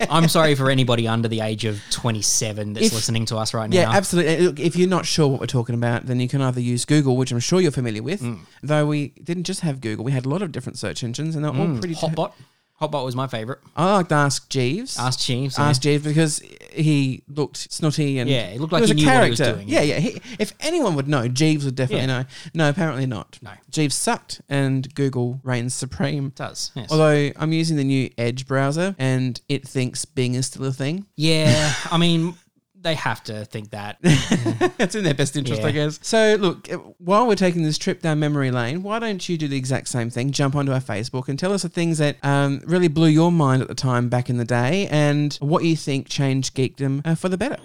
I'm 0.10 0.28
sorry 0.28 0.56
for 0.56 0.70
anybody 0.70 1.06
under 1.06 1.28
the 1.28 1.40
age 1.40 1.64
of 1.64 1.80
27 1.90 2.72
that's 2.72 2.86
If- 2.86 2.92
listening 2.92 3.26
to 3.26 3.36
us 3.36 3.54
right 3.54 3.70
now. 3.70 3.76
Yeah, 3.76 3.90
absolutely. 3.90 4.46
Look, 4.46 4.58
if 4.58 4.74
you're 4.74 4.88
not 4.88 5.06
sure 5.06 5.28
what 5.28 5.40
we're 5.40 5.46
talking 5.46 5.76
about, 5.76 6.06
then 6.06 6.18
you 6.18 6.28
can 6.28 6.42
either 6.42 6.60
use 6.60 6.84
Google, 6.84 7.16
which 7.16 7.30
I'm 7.30 7.38
sure 7.38 7.60
you're 7.60 7.70
familiar 7.70 8.02
with. 8.02 8.20
Mm. 8.20 8.40
Though 8.62 8.86
we 8.86 9.08
didn't 9.22 9.44
just 9.44 9.60
have 9.60 9.80
Google, 9.80 10.04
we 10.04 10.12
had 10.12 10.26
a 10.26 10.28
lot 10.28 10.42
of 10.42 10.50
different 10.50 10.76
search 10.76 11.04
engines, 11.04 11.36
and 11.36 11.44
they're 11.44 11.54
all 11.54 11.78
pretty. 11.78 11.94
Hotbot. 11.94 12.32
Hotbot 12.80 13.04
was 13.04 13.16
my 13.16 13.26
favorite. 13.26 13.58
I 13.76 13.92
liked 13.94 14.12
Ask 14.12 14.48
Jeeves. 14.48 14.98
Ask 14.98 15.18
Jeeves. 15.20 15.58
yeah. 15.58 15.64
Ask 15.64 15.82
Jeeves 15.82 16.04
because 16.04 16.38
he 16.72 17.24
looked 17.28 17.72
snotty 17.72 18.18
and 18.20 18.30
Yeah, 18.30 18.50
he 18.50 18.58
looked 18.58 18.72
like 18.72 18.82
was 18.82 18.90
he 18.90 18.94
a 18.94 18.96
knew 18.96 19.06
what 19.12 19.24
he 19.24 19.30
was 19.30 19.38
character. 19.40 19.56
doing, 19.56 19.68
Yeah, 19.68 19.82
yeah. 19.82 19.98
He, 19.98 20.20
if 20.38 20.52
anyone 20.60 20.94
would 20.94 21.08
know, 21.08 21.26
Jeeves 21.26 21.64
would 21.64 21.74
definitely 21.74 22.06
Yeah. 22.06 22.20
know. 22.22 22.24
No, 22.54 22.68
apparently 22.68 23.06
not. 23.06 23.38
No. 23.42 23.50
Jeeves 23.70 23.96
sucked, 23.96 24.40
and 24.48 24.94
Google 24.94 25.40
reigns 25.42 25.74
supreme. 25.74 26.30
does. 26.36 26.70
Yes. 26.76 26.90
Although 26.92 27.32
I'm 27.36 27.52
using 27.52 27.76
the 27.76 27.84
new 27.84 28.10
Edge 28.16 28.46
browser, 28.46 28.94
and 28.98 29.40
it 29.48 29.66
thinks 29.66 30.04
Bing 30.04 30.34
is 30.34 30.46
still 30.46 30.64
a 30.66 30.72
thing. 30.72 31.06
yeah, 31.16 31.74
I 31.90 31.98
mean, 31.98 32.34
they 32.82 32.94
have 32.94 33.22
to 33.24 33.44
think 33.44 33.70
that. 33.70 33.98
it's 34.02 34.94
in 34.94 35.04
their 35.04 35.14
best 35.14 35.36
interest, 35.36 35.62
I 35.62 35.70
guess. 35.72 35.98
So, 36.02 36.36
look, 36.36 36.72
uh, 36.72 36.76
while 36.98 37.26
we're 37.26 37.34
taking 37.34 37.62
this 37.62 37.78
trip 37.78 38.02
down 38.02 38.20
memory 38.20 38.50
lane, 38.50 38.82
why 38.82 38.98
don't 38.98 39.28
you 39.28 39.36
do 39.36 39.48
the 39.48 39.56
exact 39.56 39.88
same 39.88 40.10
thing? 40.10 40.30
Jump 40.30 40.54
onto 40.54 40.72
our 40.72 40.80
Facebook 40.80 41.28
and 41.28 41.38
tell 41.38 41.52
us 41.52 41.62
the 41.62 41.68
things 41.68 41.98
that 41.98 42.16
um, 42.22 42.60
really 42.66 42.88
blew 42.88 43.08
your 43.08 43.32
mind 43.32 43.62
at 43.62 43.68
the 43.68 43.74
time 43.74 44.08
back 44.08 44.30
in 44.30 44.36
the 44.36 44.44
day 44.44 44.86
and 44.88 45.34
what 45.40 45.64
you 45.64 45.76
think 45.76 46.08
changed 46.08 46.54
geekdom 46.54 47.02
uh, 47.04 47.14
for 47.14 47.28
the 47.28 47.38
better. 47.38 47.58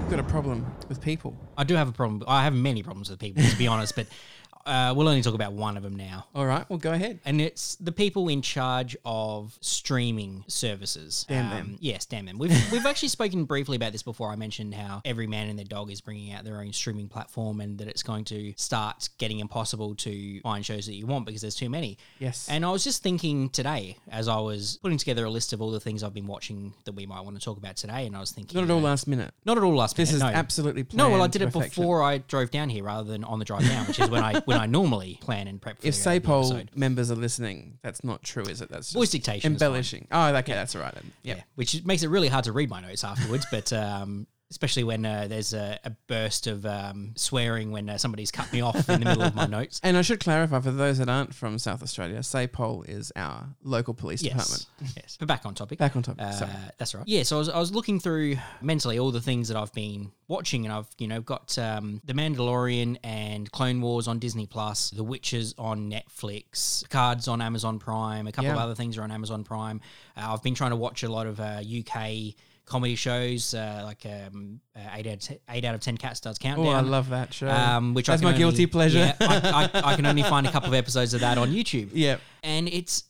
We've 0.00 0.10
got 0.10 0.20
a 0.20 0.30
problem 0.30 0.66
with 0.88 1.00
people. 1.00 1.36
I 1.56 1.64
do 1.64 1.74
have 1.74 1.88
a 1.88 1.92
problem. 1.92 2.24
I 2.26 2.44
have 2.44 2.54
many 2.54 2.82
problems 2.82 3.10
with 3.10 3.18
people, 3.18 3.42
to 3.42 3.56
be 3.56 3.66
honest, 3.66 3.94
but 3.94 4.06
Uh, 4.68 4.92
we'll 4.94 5.08
only 5.08 5.22
talk 5.22 5.34
about 5.34 5.52
one 5.52 5.76
of 5.76 5.82
them 5.82 5.96
now. 5.96 6.26
All 6.34 6.44
right, 6.46 6.68
well, 6.68 6.78
go 6.78 6.92
ahead. 6.92 7.20
And 7.24 7.40
it's 7.40 7.76
the 7.76 7.90
people 7.92 8.28
in 8.28 8.42
charge 8.42 8.96
of 9.04 9.56
streaming 9.60 10.44
services. 10.46 11.24
Um, 11.28 11.34
Damn 11.36 11.50
them. 11.50 11.76
Yes, 11.80 12.04
damn 12.06 12.26
them. 12.26 12.38
We've, 12.38 12.50
we've 12.72 12.84
actually 12.86 13.08
spoken 13.08 13.44
briefly 13.44 13.76
about 13.76 13.92
this 13.92 14.02
before. 14.02 14.30
I 14.30 14.36
mentioned 14.36 14.74
how 14.74 15.00
every 15.04 15.26
man 15.26 15.48
and 15.48 15.58
their 15.58 15.64
dog 15.64 15.90
is 15.90 16.00
bringing 16.00 16.32
out 16.32 16.44
their 16.44 16.60
own 16.60 16.72
streaming 16.72 17.08
platform 17.08 17.60
and 17.60 17.78
that 17.78 17.88
it's 17.88 18.02
going 18.02 18.24
to 18.26 18.52
start 18.56 19.08
getting 19.18 19.38
impossible 19.40 19.94
to 19.96 20.40
find 20.40 20.64
shows 20.64 20.86
that 20.86 20.94
you 20.94 21.06
want 21.06 21.24
because 21.26 21.40
there's 21.40 21.54
too 21.54 21.70
many. 21.70 21.96
Yes. 22.18 22.46
And 22.50 22.64
I 22.64 22.70
was 22.70 22.84
just 22.84 23.02
thinking 23.02 23.48
today, 23.48 23.96
as 24.10 24.28
I 24.28 24.38
was 24.38 24.78
putting 24.82 24.98
together 24.98 25.24
a 25.24 25.30
list 25.30 25.52
of 25.52 25.62
all 25.62 25.70
the 25.70 25.80
things 25.80 26.02
I've 26.02 26.14
been 26.14 26.26
watching 26.26 26.74
that 26.84 26.92
we 26.92 27.06
might 27.06 27.20
want 27.22 27.38
to 27.38 27.42
talk 27.44 27.56
about 27.56 27.76
today, 27.76 28.06
and 28.06 28.14
I 28.14 28.20
was 28.20 28.32
thinking, 28.32 28.56
Not 28.60 28.64
at 28.68 28.70
all 28.74 28.80
last 28.82 29.06
minute. 29.06 29.32
not 29.44 29.56
at 29.56 29.62
all 29.64 29.74
last 29.74 29.96
This 29.96 30.10
minute. 30.12 30.26
is 30.26 30.32
no. 30.32 30.38
absolutely. 30.38 30.86
No, 30.92 31.08
well, 31.10 31.22
I 31.22 31.26
did 31.28 31.40
it 31.42 31.46
perfection. 31.52 31.82
before 31.82 32.02
I 32.02 32.18
drove 32.18 32.50
down 32.50 32.68
here 32.68 32.84
rather 32.84 33.10
than 33.10 33.24
on 33.24 33.38
the 33.38 33.44
drive 33.46 33.66
down, 33.66 33.86
which 33.86 33.98
is 33.98 34.10
when 34.10 34.22
I 34.22 34.40
when 34.40 34.57
I 34.58 34.66
normally 34.66 35.18
plan 35.20 35.48
and 35.48 35.60
prep 35.60 35.80
for 35.80 35.86
If 35.86 35.94
the, 35.94 36.00
Sapol 36.10 36.38
episode. 36.50 36.70
members 36.74 37.10
are 37.10 37.16
listening, 37.16 37.78
that's 37.82 38.02
not 38.04 38.22
true, 38.22 38.44
is 38.44 38.60
it? 38.60 38.68
That's 38.70 38.92
Voice 38.92 39.10
dictation. 39.10 39.36
is 39.36 39.42
fine. 39.42 39.52
embellishing. 39.68 40.08
Oh, 40.10 40.34
okay, 40.36 40.52
that's 40.52 40.74
all 40.74 40.82
right. 40.82 40.94
Then. 40.94 41.12
Yeah. 41.22 41.36
Yeah. 41.36 41.42
which 41.54 41.84
makes 41.84 42.02
it 42.02 42.08
really 42.08 42.28
hard 42.28 42.44
to 42.44 42.52
read 42.52 42.68
my 42.70 42.80
notes 42.80 43.04
afterwards, 43.04 43.46
but 43.50 43.72
um, 43.72 44.26
especially 44.50 44.84
when 44.84 45.04
uh, 45.04 45.26
there's 45.28 45.52
a, 45.52 45.78
a 45.84 45.90
burst 46.06 46.46
of 46.46 46.64
um, 46.64 47.12
swearing 47.16 47.70
when 47.70 47.88
uh, 47.88 47.98
somebody's 47.98 48.30
cut 48.30 48.50
me 48.52 48.60
off 48.60 48.88
in 48.88 49.00
the 49.00 49.06
middle 49.06 49.22
of 49.22 49.34
my 49.34 49.46
notes. 49.58 49.80
And 49.82 49.96
I 49.96 50.02
should 50.02 50.20
clarify 50.20 50.60
for 50.60 50.70
those 50.70 50.98
that 50.98 51.08
aren't 51.08 51.34
from 51.34 51.58
South 51.58 51.82
Australia, 51.82 52.20
Sapol 52.20 52.88
is 52.88 53.12
our 53.14 53.46
local 53.62 53.92
police 53.92 54.22
department. 54.22 54.66
Yes, 54.80 54.94
yes. 54.96 55.16
But 55.18 55.28
back 55.28 55.44
on 55.44 55.54
topic. 55.54 55.78
Back 55.78 55.96
on 55.96 56.02
topic. 56.02 56.24
Uh, 56.24 56.46
that's 56.78 56.94
right. 56.94 57.04
Yeah, 57.06 57.24
so 57.24 57.36
I 57.36 57.38
was, 57.40 57.48
I 57.50 57.58
was 57.58 57.72
looking 57.72 58.00
through 58.00 58.36
mentally 58.62 58.98
all 58.98 59.10
the 59.10 59.20
things 59.20 59.48
that 59.48 59.56
I've 59.56 59.72
been 59.72 60.12
watching, 60.28 60.64
and 60.64 60.72
I've 60.72 60.88
you 60.96 61.08
know 61.08 61.20
got 61.20 61.58
um, 61.58 62.00
The 62.04 62.14
Mandalorian 62.14 62.96
and 63.04 63.50
Clone 63.50 63.80
Wars 63.82 64.08
on 64.08 64.18
Disney 64.18 64.46
Plus, 64.46 64.90
The 64.90 65.04
Witches 65.04 65.54
on 65.58 65.90
Netflix, 65.90 66.88
Cards 66.88 67.28
on 67.28 67.42
Amazon 67.42 67.78
Prime, 67.78 68.26
a 68.26 68.32
couple 68.32 68.50
of 68.50 68.58
other 68.58 68.74
things 68.74 68.96
are 68.96 69.02
on 69.02 69.10
Amazon 69.10 69.44
Prime. 69.44 69.80
Uh, 70.16 70.32
I've 70.32 70.42
been 70.42 70.54
trying 70.54 70.70
to 70.70 70.76
watch 70.76 71.02
a 71.02 71.08
lot 71.08 71.26
of 71.26 71.38
uh, 71.38 71.60
UK 71.60 72.34
comedy 72.68 72.94
shows, 72.94 73.54
uh, 73.54 73.82
like 73.84 74.04
um, 74.06 74.60
uh, 74.76 74.80
eight 74.94 75.06
out 75.06 75.14
of 75.14 75.20
ten, 75.20 75.38
eight 75.50 75.64
out 75.64 75.74
of 75.74 75.80
ten 75.80 75.96
Cats 75.96 76.20
Does 76.20 76.38
Oh, 76.40 76.42
Countdown. 76.42 76.74
I 76.74 76.80
love 76.80 77.08
that 77.10 77.32
show. 77.34 77.48
um, 77.48 77.94
which 77.94 78.06
That's 78.06 78.22
my 78.22 78.32
guilty 78.32 78.66
pleasure. 78.66 78.98
yeah, 78.98 79.16
I, 79.20 79.70
I, 79.74 79.92
I 79.92 79.96
can 79.96 80.06
only 80.06 80.22
find 80.22 80.46
a 80.46 80.50
couple 80.52 80.68
of 80.68 80.74
episodes 80.82 81.14
of 81.14 81.20
that 81.20 81.38
on 81.38 81.50
YouTube 81.50 81.90
yeah. 81.92 82.18
and 82.42 82.68
it's 82.68 83.04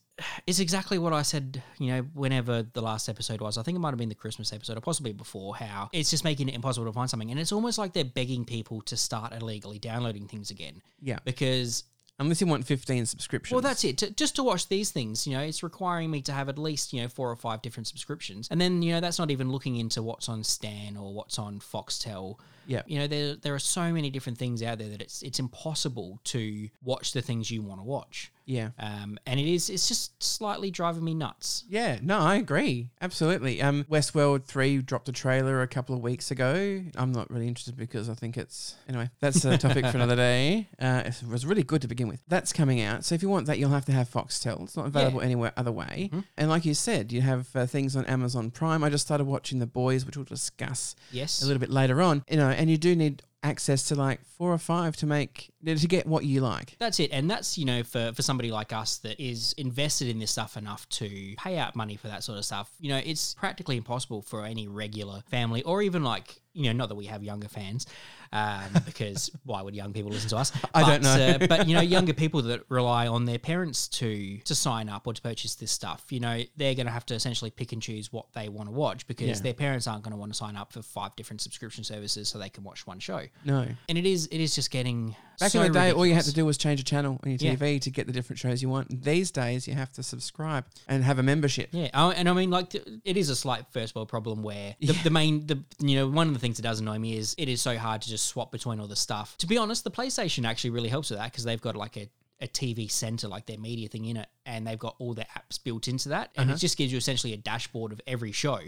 it's 0.48 0.58
exactly 0.58 0.98
what 0.98 1.12
I 1.12 1.22
said, 1.22 1.62
you 1.78 1.88
know, 1.92 2.00
whenever 2.12 2.64
the 2.72 2.80
last 2.82 3.08
episode 3.08 3.40
was. 3.40 3.56
I 3.56 3.62
think 3.62 3.76
it 3.76 3.78
might 3.78 3.90
have 3.90 3.98
been 3.98 4.08
the 4.08 4.16
Christmas 4.16 4.52
episode 4.52 4.76
or 4.76 4.80
possibly 4.80 5.12
before, 5.12 5.54
how 5.54 5.90
it's 5.92 6.10
just 6.10 6.24
making 6.24 6.48
it 6.48 6.56
impossible 6.56 6.86
to 6.86 6.92
find 6.92 7.08
something. 7.08 7.30
And 7.30 7.38
it's 7.38 7.52
almost 7.52 7.78
like 7.78 7.92
they're 7.92 8.04
begging 8.04 8.44
people 8.44 8.80
to 8.82 8.96
start 8.96 9.32
illegally 9.32 9.78
downloading 9.78 10.26
things 10.26 10.50
again. 10.50 10.82
Yeah. 11.00 11.18
Because, 11.24 11.84
Unless 12.20 12.40
you 12.40 12.48
want 12.48 12.66
15 12.66 13.06
subscriptions. 13.06 13.54
well, 13.54 13.62
that's 13.62 13.84
it. 13.84 13.98
To, 13.98 14.10
just 14.10 14.34
to 14.36 14.42
watch 14.42 14.68
these 14.68 14.90
things, 14.90 15.26
you 15.26 15.36
know, 15.36 15.42
it's 15.42 15.62
requiring 15.62 16.10
me 16.10 16.20
to 16.22 16.32
have 16.32 16.48
at 16.48 16.58
least, 16.58 16.92
you 16.92 17.00
know, 17.00 17.08
four 17.08 17.30
or 17.30 17.36
five 17.36 17.62
different 17.62 17.86
subscriptions. 17.86 18.48
And 18.50 18.60
then, 18.60 18.82
you 18.82 18.92
know, 18.92 19.00
that's 19.00 19.20
not 19.20 19.30
even 19.30 19.52
looking 19.52 19.76
into 19.76 20.02
what's 20.02 20.28
on 20.28 20.42
Stan 20.42 20.96
or 20.96 21.12
what's 21.12 21.38
on 21.38 21.60
Foxtel. 21.60 22.36
Yeah. 22.68 22.82
You 22.86 22.98
know, 23.00 23.06
there, 23.08 23.34
there 23.34 23.54
are 23.54 23.58
so 23.58 23.92
many 23.92 24.10
different 24.10 24.38
things 24.38 24.62
out 24.62 24.78
there 24.78 24.88
that 24.90 25.02
it's 25.02 25.22
it's 25.22 25.40
impossible 25.40 26.20
to 26.24 26.68
watch 26.84 27.12
the 27.12 27.22
things 27.22 27.50
you 27.50 27.62
want 27.62 27.80
to 27.80 27.84
watch. 27.84 28.30
Yeah. 28.44 28.70
Um, 28.78 29.18
and 29.26 29.38
it 29.38 29.46
is 29.46 29.68
it's 29.68 29.88
just 29.88 30.22
slightly 30.22 30.70
driving 30.70 31.04
me 31.04 31.12
nuts. 31.12 31.64
Yeah, 31.68 31.98
no, 32.00 32.18
I 32.18 32.36
agree. 32.36 32.88
Absolutely. 33.02 33.60
Um, 33.60 33.84
Westworld 33.90 34.44
3 34.44 34.78
dropped 34.78 35.06
a 35.10 35.12
trailer 35.12 35.60
a 35.60 35.68
couple 35.68 35.94
of 35.94 36.00
weeks 36.00 36.30
ago. 36.30 36.82
I'm 36.96 37.12
not 37.12 37.30
really 37.30 37.46
interested 37.46 37.76
because 37.76 38.08
I 38.08 38.14
think 38.14 38.38
it's. 38.38 38.76
Anyway, 38.88 39.10
that's 39.20 39.44
a 39.44 39.58
topic 39.58 39.84
for 39.86 39.96
another 39.96 40.16
day. 40.16 40.66
Uh, 40.80 41.02
it 41.04 41.22
was 41.28 41.44
really 41.44 41.62
good 41.64 41.82
to 41.82 41.88
begin 41.88 42.06
with. 42.08 42.20
That's 42.28 42.52
coming 42.52 42.80
out. 42.80 43.04
So 43.04 43.14
if 43.14 43.22
you 43.22 43.28
want 43.28 43.46
that, 43.46 43.58
you'll 43.58 43.70
have 43.70 43.84
to 43.86 43.92
have 43.92 44.08
Foxtel. 44.08 44.62
It's 44.62 44.76
not 44.76 44.86
available 44.86 45.20
anywhere 45.20 45.52
other 45.56 45.72
way. 45.72 46.10
And 46.36 46.48
like 46.48 46.64
you 46.64 46.72
said, 46.72 47.10
you 47.12 47.20
have 47.20 47.48
uh, 47.56 47.66
things 47.66 47.96
on 47.96 48.04
Amazon 48.06 48.50
Prime. 48.50 48.84
I 48.84 48.88
just 48.90 49.04
started 49.04 49.24
watching 49.24 49.58
The 49.58 49.66
Boys, 49.66 50.06
which 50.06 50.16
we'll 50.16 50.24
discuss 50.24 50.94
Yes. 51.10 51.42
a 51.42 51.46
little 51.46 51.58
bit 51.58 51.70
later 51.70 52.00
on. 52.00 52.22
You 52.30 52.36
know, 52.36 52.48
and 52.58 52.68
you 52.68 52.76
do 52.76 52.94
need 52.94 53.22
access 53.44 53.84
to 53.84 53.94
like 53.94 54.20
four 54.24 54.52
or 54.52 54.58
five 54.58 54.96
to 54.96 55.06
make 55.06 55.50
to 55.64 55.86
get 55.86 56.06
what 56.06 56.24
you 56.24 56.40
like. 56.40 56.76
That's 56.78 56.98
it. 56.98 57.10
And 57.12 57.30
that's, 57.30 57.56
you 57.56 57.64
know, 57.64 57.84
for, 57.84 58.12
for 58.12 58.22
somebody 58.22 58.50
like 58.50 58.72
us 58.72 58.98
that 58.98 59.20
is 59.22 59.54
invested 59.56 60.08
in 60.08 60.18
this 60.18 60.32
stuff 60.32 60.56
enough 60.56 60.88
to 60.90 61.34
pay 61.36 61.56
out 61.56 61.76
money 61.76 61.96
for 61.96 62.08
that 62.08 62.24
sort 62.24 62.36
of 62.36 62.44
stuff, 62.44 62.70
you 62.80 62.88
know, 62.88 63.00
it's 63.04 63.34
practically 63.34 63.76
impossible 63.76 64.22
for 64.22 64.44
any 64.44 64.66
regular 64.66 65.22
family 65.30 65.62
or 65.62 65.82
even 65.82 66.02
like, 66.02 66.42
you 66.52 66.64
know, 66.64 66.72
not 66.72 66.88
that 66.88 66.96
we 66.96 67.06
have 67.06 67.22
younger 67.22 67.48
fans, 67.48 67.86
um, 68.32 68.62
because 68.86 69.30
why 69.44 69.62
would 69.62 69.74
young 69.74 69.92
people 69.92 70.10
listen 70.10 70.28
to 70.30 70.36
us? 70.36 70.52
I 70.74 70.82
But, 70.82 70.88
don't 70.88 71.02
know. 71.02 71.44
uh, 71.44 71.46
but, 71.46 71.68
you 71.68 71.74
know, 71.74 71.80
younger 71.96 72.12
people 72.14 72.42
that 72.42 72.60
rely 72.68 73.06
on 73.06 73.24
their 73.24 73.38
parents 73.38 73.88
to 73.88 74.38
to 74.38 74.54
sign 74.54 74.88
up 74.88 75.06
or 75.06 75.14
to 75.14 75.22
purchase 75.22 75.54
this 75.54 75.70
stuff, 75.72 76.04
you 76.10 76.20
know, 76.20 76.42
they're 76.56 76.74
going 76.74 76.86
to 76.86 76.92
have 76.92 77.06
to 77.06 77.14
essentially 77.14 77.50
pick 77.50 77.72
and 77.72 77.82
choose 77.82 78.12
what 78.12 78.26
they 78.34 78.48
want 78.48 78.68
to 78.68 78.72
watch 78.72 79.06
because 79.06 79.26
Yeah. 79.28 79.34
their 79.42 79.54
parents 79.54 79.86
aren't 79.86 80.02
going 80.02 80.12
to 80.12 80.18
want 80.18 80.32
to 80.32 80.36
sign 80.36 80.56
up 80.56 80.72
for 80.72 80.82
five 80.82 81.14
different 81.16 81.40
subscription 81.40 81.84
services 81.84 82.28
so 82.28 82.38
they 82.38 82.48
can 82.50 82.64
watch 82.64 82.86
one 82.86 82.98
show. 82.98 83.22
No. 83.44 83.66
And 83.88 83.98
it 83.98 84.06
is 84.06 84.26
it 84.30 84.40
is 84.40 84.54
just 84.54 84.70
getting 84.70 85.14
Back 85.38 85.52
so 85.52 85.62
in 85.62 85.72
the 85.72 85.78
day, 85.78 85.92
all 85.92 86.04
you 86.06 86.14
had 86.14 86.24
to 86.24 86.32
do 86.32 86.44
was 86.44 86.58
change 86.58 86.80
a 86.80 86.84
channel 86.84 87.20
on 87.22 87.30
your 87.30 87.38
Yeah. 87.40 87.54
TV 87.54 87.80
to 87.82 87.90
get 87.90 88.06
the 88.06 88.12
different 88.12 88.38
shows 88.40 88.60
you 88.60 88.68
want. 88.68 89.04
These 89.04 89.30
days, 89.30 89.68
you 89.68 89.74
have 89.74 89.92
to 89.92 90.02
subscribe 90.02 90.66
and 90.88 91.04
have 91.04 91.18
a 91.18 91.22
membership. 91.22 91.68
Yeah, 91.72 91.90
oh, 91.94 92.10
and 92.10 92.28
I 92.28 92.32
mean, 92.32 92.50
like, 92.50 92.74
it 92.74 93.16
is 93.16 93.30
a 93.30 93.36
slight 93.36 93.64
first 93.70 93.94
world 93.94 94.08
problem 94.08 94.42
where 94.42 94.74
the, 94.80 94.92
the 95.04 95.10
main, 95.10 95.46
the 95.46 95.62
you 95.80 95.96
know, 95.96 96.08
one 96.08 96.28
of 96.28 96.34
the 96.34 96.40
things 96.40 96.56
that 96.56 96.62
does 96.62 96.80
annoy 96.80 96.98
me 96.98 97.16
is 97.16 97.34
it 97.38 97.48
is 97.48 97.60
so 97.60 97.76
hard 97.76 98.02
to 98.02 98.08
just 98.08 98.26
swap 98.26 98.50
between 98.50 98.80
all 98.80 98.86
the 98.88 98.96
stuff. 98.96 99.36
To 99.38 99.46
be 99.46 99.58
honest, 99.58 99.84
the 99.84 99.90
PlayStation 99.90 100.46
actually 100.46 100.70
really 100.70 100.88
helps 100.88 101.10
with 101.10 101.18
that 101.18 101.30
because 101.30 101.44
they've 101.44 101.60
got 101.60 101.76
like 101.76 101.96
a, 101.96 102.08
a 102.40 102.48
TV 102.48 102.90
center, 102.90 103.28
like 103.28 103.46
their 103.46 103.58
media 103.58 103.88
thing 103.88 104.06
in 104.06 104.16
it, 104.16 104.28
and 104.44 104.66
they've 104.66 104.78
got 104.78 104.96
all 104.98 105.14
their 105.14 105.26
apps 105.36 105.62
built 105.62 105.88
into 105.88 106.08
that, 106.10 106.30
and 106.36 106.50
it 106.50 106.52
uh-huh. 106.54 106.58
just 106.58 106.76
gives 106.76 106.90
you 106.90 106.98
essentially 106.98 107.32
a 107.32 107.36
dashboard 107.36 107.92
of 107.92 108.00
every 108.06 108.32
show, 108.32 108.58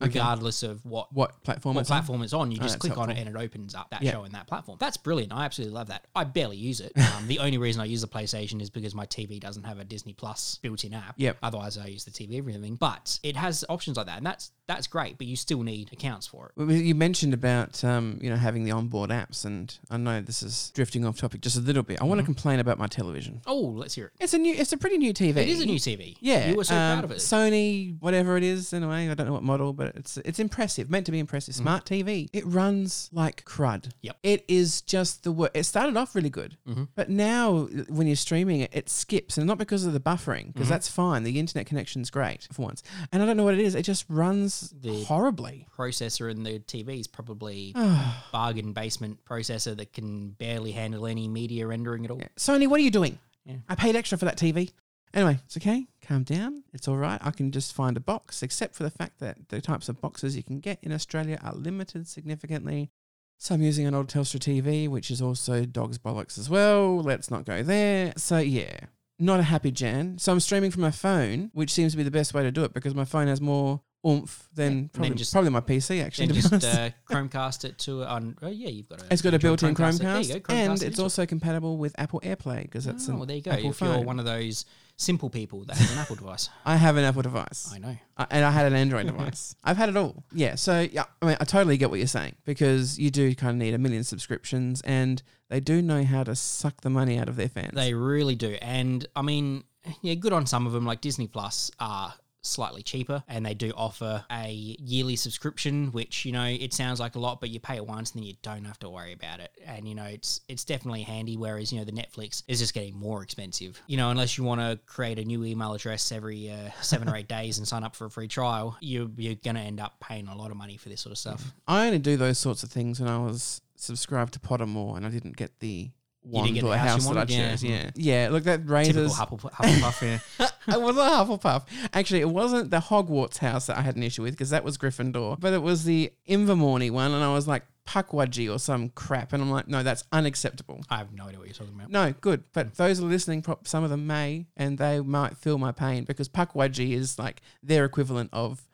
regardless 0.00 0.62
of 0.62 0.84
what. 0.84 1.12
What 1.12 1.42
platform? 1.42 1.74
What 1.76 1.82
it's 1.82 1.90
on? 1.90 1.96
platform 1.98 2.22
it's 2.22 2.32
on? 2.32 2.50
You 2.50 2.58
just 2.58 2.74
that's 2.74 2.80
click 2.94 2.98
on 2.98 3.10
it 3.10 3.18
and 3.18 3.28
it 3.28 3.36
opens 3.36 3.74
up 3.74 3.90
that 3.90 4.02
Yeah. 4.02 4.12
show 4.12 4.24
in 4.24 4.32
that 4.32 4.46
platform. 4.46 4.78
That's 4.80 4.96
brilliant. 4.96 5.32
I 5.32 5.44
absolutely 5.44 5.74
love 5.74 5.88
that. 5.88 6.06
I 6.14 6.24
barely 6.24 6.56
use 6.56 6.80
it. 6.80 6.92
Um, 7.14 7.28
the 7.28 7.38
only 7.38 7.58
reason 7.58 7.80
I 7.80 7.84
use 7.84 8.00
the 8.00 8.08
PlayStation 8.08 8.60
is 8.60 8.70
because 8.70 8.92
my 8.92 9.06
TV 9.06 9.38
doesn't 9.38 9.62
have 9.64 9.78
a 9.78 9.84
Disney 9.84 10.14
Plus 10.14 10.58
built-in 10.62 10.92
app. 10.94 11.14
Yep. 11.16 11.36
Otherwise, 11.44 11.78
I 11.78 11.86
use 11.86 12.04
the 12.04 12.10
TV 12.10 12.38
everything. 12.38 12.74
But 12.74 13.20
it 13.22 13.36
has 13.36 13.64
options 13.68 13.96
like 13.96 14.06
that, 14.06 14.16
and 14.16 14.26
that's 14.26 14.50
that's 14.66 14.86
great. 14.88 15.16
But 15.18 15.26
you 15.28 15.36
still 15.36 15.62
need 15.62 15.92
accounts 15.92 16.26
for 16.26 16.46
it. 16.46 16.52
Well, 16.56 16.72
You 16.72 16.94
mentioned 16.96 17.34
about 17.34 17.84
um, 17.84 18.18
you 18.20 18.30
know 18.30 18.36
having 18.36 18.64
the 18.64 18.72
onboard 18.72 19.10
apps, 19.10 19.44
and 19.44 19.78
I 19.90 19.96
know 19.98 20.20
this 20.22 20.42
is 20.42 20.72
drifting 20.74 21.06
off 21.06 21.18
topic 21.18 21.40
just 21.42 21.56
a 21.56 21.60
little 21.60 21.82
bit. 21.84 21.98
I 21.98 22.00
Mm-hmm. 22.00 22.08
want 22.08 22.18
to 22.20 22.24
complain 22.24 22.58
about 22.58 22.78
my 22.78 22.86
television. 22.88 23.40
Oh, 23.46 23.60
let's 23.60 23.94
hear 23.94 24.06
it. 24.06 24.12
It's 24.18 24.34
a 24.34 24.38
new, 24.38 24.54
it's 24.54 24.72
a 24.72 24.76
pretty 24.76 24.98
new 24.98 25.12
TV. 25.14 25.36
It 25.36 25.48
is 25.48 25.60
a 25.60 25.66
new 25.66 25.76
TV. 25.78 26.16
Yeah, 26.20 26.48
you 26.50 26.56
were 26.56 26.64
so 26.64 26.74
um, 26.74 26.98
proud 26.98 27.04
of 27.04 27.10
it. 27.12 27.18
Sony, 27.18 27.96
whatever 28.00 28.36
it 28.36 28.42
is. 28.42 28.72
Anyway, 28.72 29.08
I 29.08 29.14
don't 29.14 29.26
know 29.26 29.32
what 29.34 29.42
model, 29.44 29.72
but 29.72 29.83
it's 29.94 30.16
it's 30.18 30.38
impressive. 30.38 30.90
Meant 30.90 31.06
to 31.06 31.12
be 31.12 31.18
impressive. 31.18 31.54
Smart 31.54 31.84
TV. 31.84 32.28
It 32.32 32.44
runs 32.46 33.08
like 33.12 33.44
crud. 33.44 33.82
Mm-hmm. 33.82 33.90
Yep. 34.02 34.16
It 34.22 34.44
is 34.48 34.80
just 34.82 35.24
the 35.24 35.32
work. 35.32 35.50
It 35.54 35.64
started 35.64 35.96
off 35.96 36.14
really 36.14 36.30
good, 36.30 36.56
Mm-hmm. 36.68 36.84
but 36.94 37.08
now 37.10 37.68
when 37.88 38.06
you're 38.06 38.16
streaming 38.16 38.60
it, 38.60 38.70
it 38.74 38.88
skips, 38.88 39.38
and 39.38 39.46
not 39.46 39.58
because 39.58 39.84
of 39.84 39.92
the 39.92 40.00
buffering, 40.00 40.42
Mm-hmm. 40.46 40.50
because 40.52 40.68
that's 40.68 40.88
fine. 40.88 41.22
The 41.24 41.38
internet 41.38 41.66
connection's 41.66 42.10
great 42.10 42.48
for 42.52 42.62
once, 42.62 42.82
and 43.12 43.22
I 43.22 43.26
don't 43.26 43.36
know 43.36 43.44
what 43.44 43.54
it 43.54 43.60
is. 43.60 43.74
It 43.74 43.82
just 43.84 44.04
runs 44.08 44.72
The- 44.80 45.04
horribly. 45.04 45.66
processor 45.76 46.30
in 46.30 46.42
the 46.42 46.58
TV 46.60 47.00
is 47.00 47.06
probably 47.06 47.72
bargain 48.32 48.72
basement 48.72 49.24
processor 49.24 49.76
that 49.76 49.92
can 49.92 50.30
barely 50.30 50.72
handle 50.72 51.06
any 51.06 51.28
media 51.28 51.66
rendering 51.66 52.04
at 52.04 52.10
all. 52.10 52.20
Sony, 52.36 52.66
what 52.68 52.80
are 52.80 52.82
you 52.84 52.90
doing? 52.90 53.18
Yeah. 53.44 53.56
I 53.68 53.74
paid 53.74 53.96
extra 53.96 54.16
for 54.18 54.24
that 54.26 54.38
TV. 54.38 54.70
Anyway, 55.12 55.38
it's 55.44 55.56
okay. 55.56 55.86
Calm 56.06 56.22
down. 56.22 56.62
It's 56.72 56.86
all 56.88 56.96
right. 56.96 57.18
I 57.22 57.30
can 57.30 57.50
just 57.50 57.72
find 57.74 57.96
a 57.96 58.00
box, 58.00 58.42
except 58.42 58.74
for 58.74 58.82
the 58.82 58.90
fact 58.90 59.20
that 59.20 59.48
the 59.48 59.60
types 59.60 59.88
of 59.88 60.00
boxes 60.00 60.36
you 60.36 60.42
can 60.42 60.60
get 60.60 60.78
in 60.82 60.92
Australia 60.92 61.38
are 61.42 61.54
limited 61.54 62.06
significantly. 62.06 62.90
So 63.38 63.54
I'm 63.54 63.62
using 63.62 63.86
an 63.86 63.94
old 63.94 64.08
Telstra 64.08 64.38
TV, 64.38 64.88
which 64.88 65.10
is 65.10 65.20
also 65.20 65.64
dog's 65.64 65.98
bollocks 65.98 66.38
as 66.38 66.48
well. 66.48 67.00
Let's 67.00 67.30
not 67.30 67.44
go 67.44 67.62
there. 67.62 68.12
So 68.16 68.38
yeah, 68.38 68.76
not 69.18 69.40
a 69.40 69.44
happy 69.44 69.70
Jan. 69.70 70.18
So 70.18 70.32
I'm 70.32 70.40
streaming 70.40 70.70
from 70.70 70.82
my 70.82 70.90
phone, 70.90 71.50
which 71.52 71.70
seems 71.72 71.92
to 71.92 71.96
be 71.96 72.04
the 72.04 72.10
best 72.10 72.32
way 72.34 72.42
to 72.42 72.52
do 72.52 72.64
it 72.64 72.72
because 72.72 72.94
my 72.94 73.04
phone 73.04 73.26
has 73.26 73.40
more 73.40 73.80
oomph 74.06 74.48
than 74.54 74.66
and 74.66 74.76
then 74.82 74.88
probably, 74.92 75.14
just- 75.16 75.32
probably 75.32 75.50
my 75.50 75.60
PC 75.60 76.04
actually. 76.04 76.26
Then 76.28 76.36
to 76.42 76.48
just 76.60 76.64
uh, 76.78 76.90
Chromecast 77.10 77.64
it 77.64 77.78
to 77.78 78.04
on. 78.04 78.36
Oh 78.42 78.48
yeah, 78.48 78.68
you've 78.68 78.88
got 78.88 79.02
a. 79.02 79.06
It's 79.10 79.22
got 79.22 79.34
a 79.34 79.38
built-in 79.38 79.74
There 79.74 79.86
you 79.88 79.92
Chromecast, 79.98 80.28
go, 80.28 80.40
Chromecast 80.40 80.52
and 80.72 80.82
it's 80.82 80.98
also 80.98 81.26
compatible 81.26 81.76
with 81.78 81.94
Apple 81.98 82.20
AirPlay 82.20 82.62
because 82.62 82.84
that's 82.84 83.08
Oh, 83.08 83.12
an 83.12 83.18
well, 83.18 83.26
there 83.26 83.36
you 83.36 83.42
go. 83.42 83.50
Apple 83.50 83.70
if 83.70 83.76
phone. 83.76 83.94
you're 83.96 84.04
one 84.04 84.18
of 84.18 84.24
those 84.26 84.64
simple 84.96 85.28
people 85.30 85.64
that 85.64 85.76
have 85.76 85.92
an 85.92 85.98
Apple 85.98 86.16
device, 86.16 86.48
I 86.64 86.76
have 86.76 86.96
an 86.96 87.04
Apple 87.04 87.22
device. 87.22 87.70
I 87.74 87.78
know. 87.78 87.96
I- 88.16 88.26
and 88.30 88.44
I 88.44 88.50
had 88.50 88.66
an 88.66 88.74
Android 88.74 89.06
device. 89.06 89.54
I've 89.64 89.76
had 89.76 89.88
it 89.88 89.96
all. 89.96 90.24
Yeah. 90.32 90.54
So 90.54 90.80
yeah, 90.80 91.04
I 91.20 91.26
mean, 91.26 91.36
I 91.40 91.44
totally 91.44 91.76
get 91.76 91.90
what 91.90 91.98
you're 91.98 92.06
saying 92.06 92.36
because 92.44 92.98
you 92.98 93.10
do 93.10 93.34
kind 93.34 93.50
of 93.50 93.56
need 93.56 93.74
a 93.74 93.78
million 93.78 94.04
subscriptions, 94.04 94.80
and 94.82 95.22
they 95.48 95.60
do 95.60 95.82
know 95.82 96.04
how 96.04 96.24
to 96.24 96.34
suck 96.34 96.80
the 96.82 96.90
money 96.90 97.18
out 97.18 97.28
of 97.28 97.36
their 97.36 97.48
fans. 97.48 97.74
They 97.74 97.94
really 97.94 98.34
do, 98.36 98.56
and 98.62 99.06
I 99.16 99.22
mean, 99.22 99.64
yeah, 100.00 100.14
good 100.14 100.32
on 100.32 100.46
some 100.46 100.66
of 100.66 100.72
them. 100.72 100.84
Like 100.86 101.00
Disney 101.00 101.26
Plus 101.26 101.70
are 101.80 102.14
slightly 102.44 102.82
cheaper, 102.82 103.22
and 103.28 103.44
they 103.44 103.54
do 103.54 103.72
offer 103.76 104.24
a 104.30 104.50
yearly 104.50 105.16
subscription, 105.16 105.92
which 105.92 106.24
you 106.24 106.32
know 106.32 106.44
it 106.44 106.72
sounds 106.72 107.00
like 107.00 107.14
a 107.14 107.18
lot, 107.18 107.40
but 107.40 107.50
you 107.50 107.60
pay 107.60 107.76
it 107.76 107.86
once 107.86 108.12
and 108.12 108.22
then 108.22 108.26
you 108.28 108.34
don't 108.42 108.64
have 108.64 108.78
to 108.80 108.90
worry 108.90 109.12
about 109.12 109.40
it. 109.40 109.50
And 109.66 109.88
you 109.88 109.94
know 109.94 110.04
it's 110.04 110.40
it's 110.48 110.64
definitely 110.64 111.02
handy. 111.02 111.36
Whereas 111.36 111.72
you 111.72 111.78
know 111.78 111.84
the 111.84 111.92
Netflix 111.92 112.42
is 112.48 112.58
just 112.58 112.74
getting 112.74 112.96
more 112.96 113.22
expensive. 113.22 113.80
You 113.86 113.96
know 113.96 114.10
unless 114.10 114.38
you 114.38 114.44
want 114.44 114.60
to 114.60 114.78
create 114.86 115.18
a 115.18 115.24
new 115.24 115.44
email 115.44 115.72
address 115.74 116.12
every 116.12 116.50
uh, 116.50 116.70
seven 116.80 117.08
or 117.08 117.16
eight 117.16 117.28
days 117.28 117.58
and 117.58 117.66
sign 117.66 117.84
up 117.84 117.94
for 117.96 118.06
a 118.06 118.10
free 118.10 118.28
trial, 118.28 118.76
you 118.80 119.10
you're 119.16 119.34
gonna 119.34 119.60
end 119.60 119.80
up 119.80 119.98
paying 120.00 120.28
a 120.28 120.36
lot 120.36 120.50
of 120.50 120.56
money 120.56 120.76
for 120.76 120.88
this 120.88 121.00
sort 121.00 121.12
of 121.12 121.18
stuff. 121.18 121.52
I 121.66 121.86
only 121.86 121.98
do 121.98 122.16
those 122.16 122.38
sorts 122.38 122.62
of 122.62 122.70
things 122.70 123.00
when 123.00 123.08
I 123.08 123.18
was 123.18 123.60
subscribed 123.76 124.32
to 124.34 124.38
Pottermore 124.38 124.96
and 124.96 125.06
I 125.06 125.10
didn't 125.10 125.36
get 125.36 125.60
the 125.60 125.90
get 126.24 126.64
or 126.64 126.74
a 126.74 126.78
house 126.78 127.06
that 127.06 127.12
I 127.12 127.20
wanted? 127.20 127.62
Yeah. 127.62 127.70
Yeah. 127.70 127.90
yeah, 127.94 128.28
Look, 128.30 128.44
that 128.44 128.58
Typical 128.58 128.74
raises. 128.74 129.14
Hufflepuff, 129.14 129.52
Hufflepuff 129.52 130.20
yeah. 130.38 130.48
it 130.74 130.80
was 130.80 130.96
a 130.96 131.00
Hufflepuff. 131.00 131.66
Actually, 131.92 132.20
it 132.20 132.30
wasn't 132.30 132.70
the 132.70 132.80
Hogwarts 132.80 133.38
house 133.38 133.66
that 133.66 133.78
I 133.78 133.82
had 133.82 133.96
an 133.96 134.02
issue 134.02 134.22
with 134.22 134.34
because 134.34 134.50
that 134.50 134.64
was 134.64 134.78
Gryffindor, 134.78 135.38
but 135.38 135.52
it 135.52 135.62
was 135.62 135.84
the 135.84 136.12
Ilvermorny 136.28 136.90
one, 136.90 137.12
and 137.12 137.22
I 137.22 137.32
was 137.32 137.46
like 137.46 137.64
Pukwudgie 137.86 138.52
or 138.52 138.58
some 138.58 138.88
crap, 138.90 139.32
and 139.32 139.42
I'm 139.42 139.50
like, 139.50 139.68
no, 139.68 139.82
that's 139.82 140.04
unacceptable. 140.12 140.82
I 140.88 140.98
have 140.98 141.12
no 141.12 141.24
idea 141.24 141.38
what 141.38 141.48
you're 141.48 141.54
talking 141.54 141.74
about. 141.74 141.90
No, 141.90 142.14
good. 142.20 142.44
But 142.52 142.68
hmm. 142.68 142.72
those 142.76 143.00
are 143.00 143.04
listening, 143.04 143.42
pro- 143.42 143.58
some 143.64 143.84
of 143.84 143.90
them 143.90 144.06
may, 144.06 144.46
and 144.56 144.78
they 144.78 145.00
might 145.00 145.36
feel 145.36 145.58
my 145.58 145.72
pain 145.72 146.04
because 146.04 146.28
Pukwudgie 146.28 146.92
is 146.92 147.18
like 147.18 147.42
their 147.62 147.84
equivalent 147.84 148.30
of. 148.32 148.66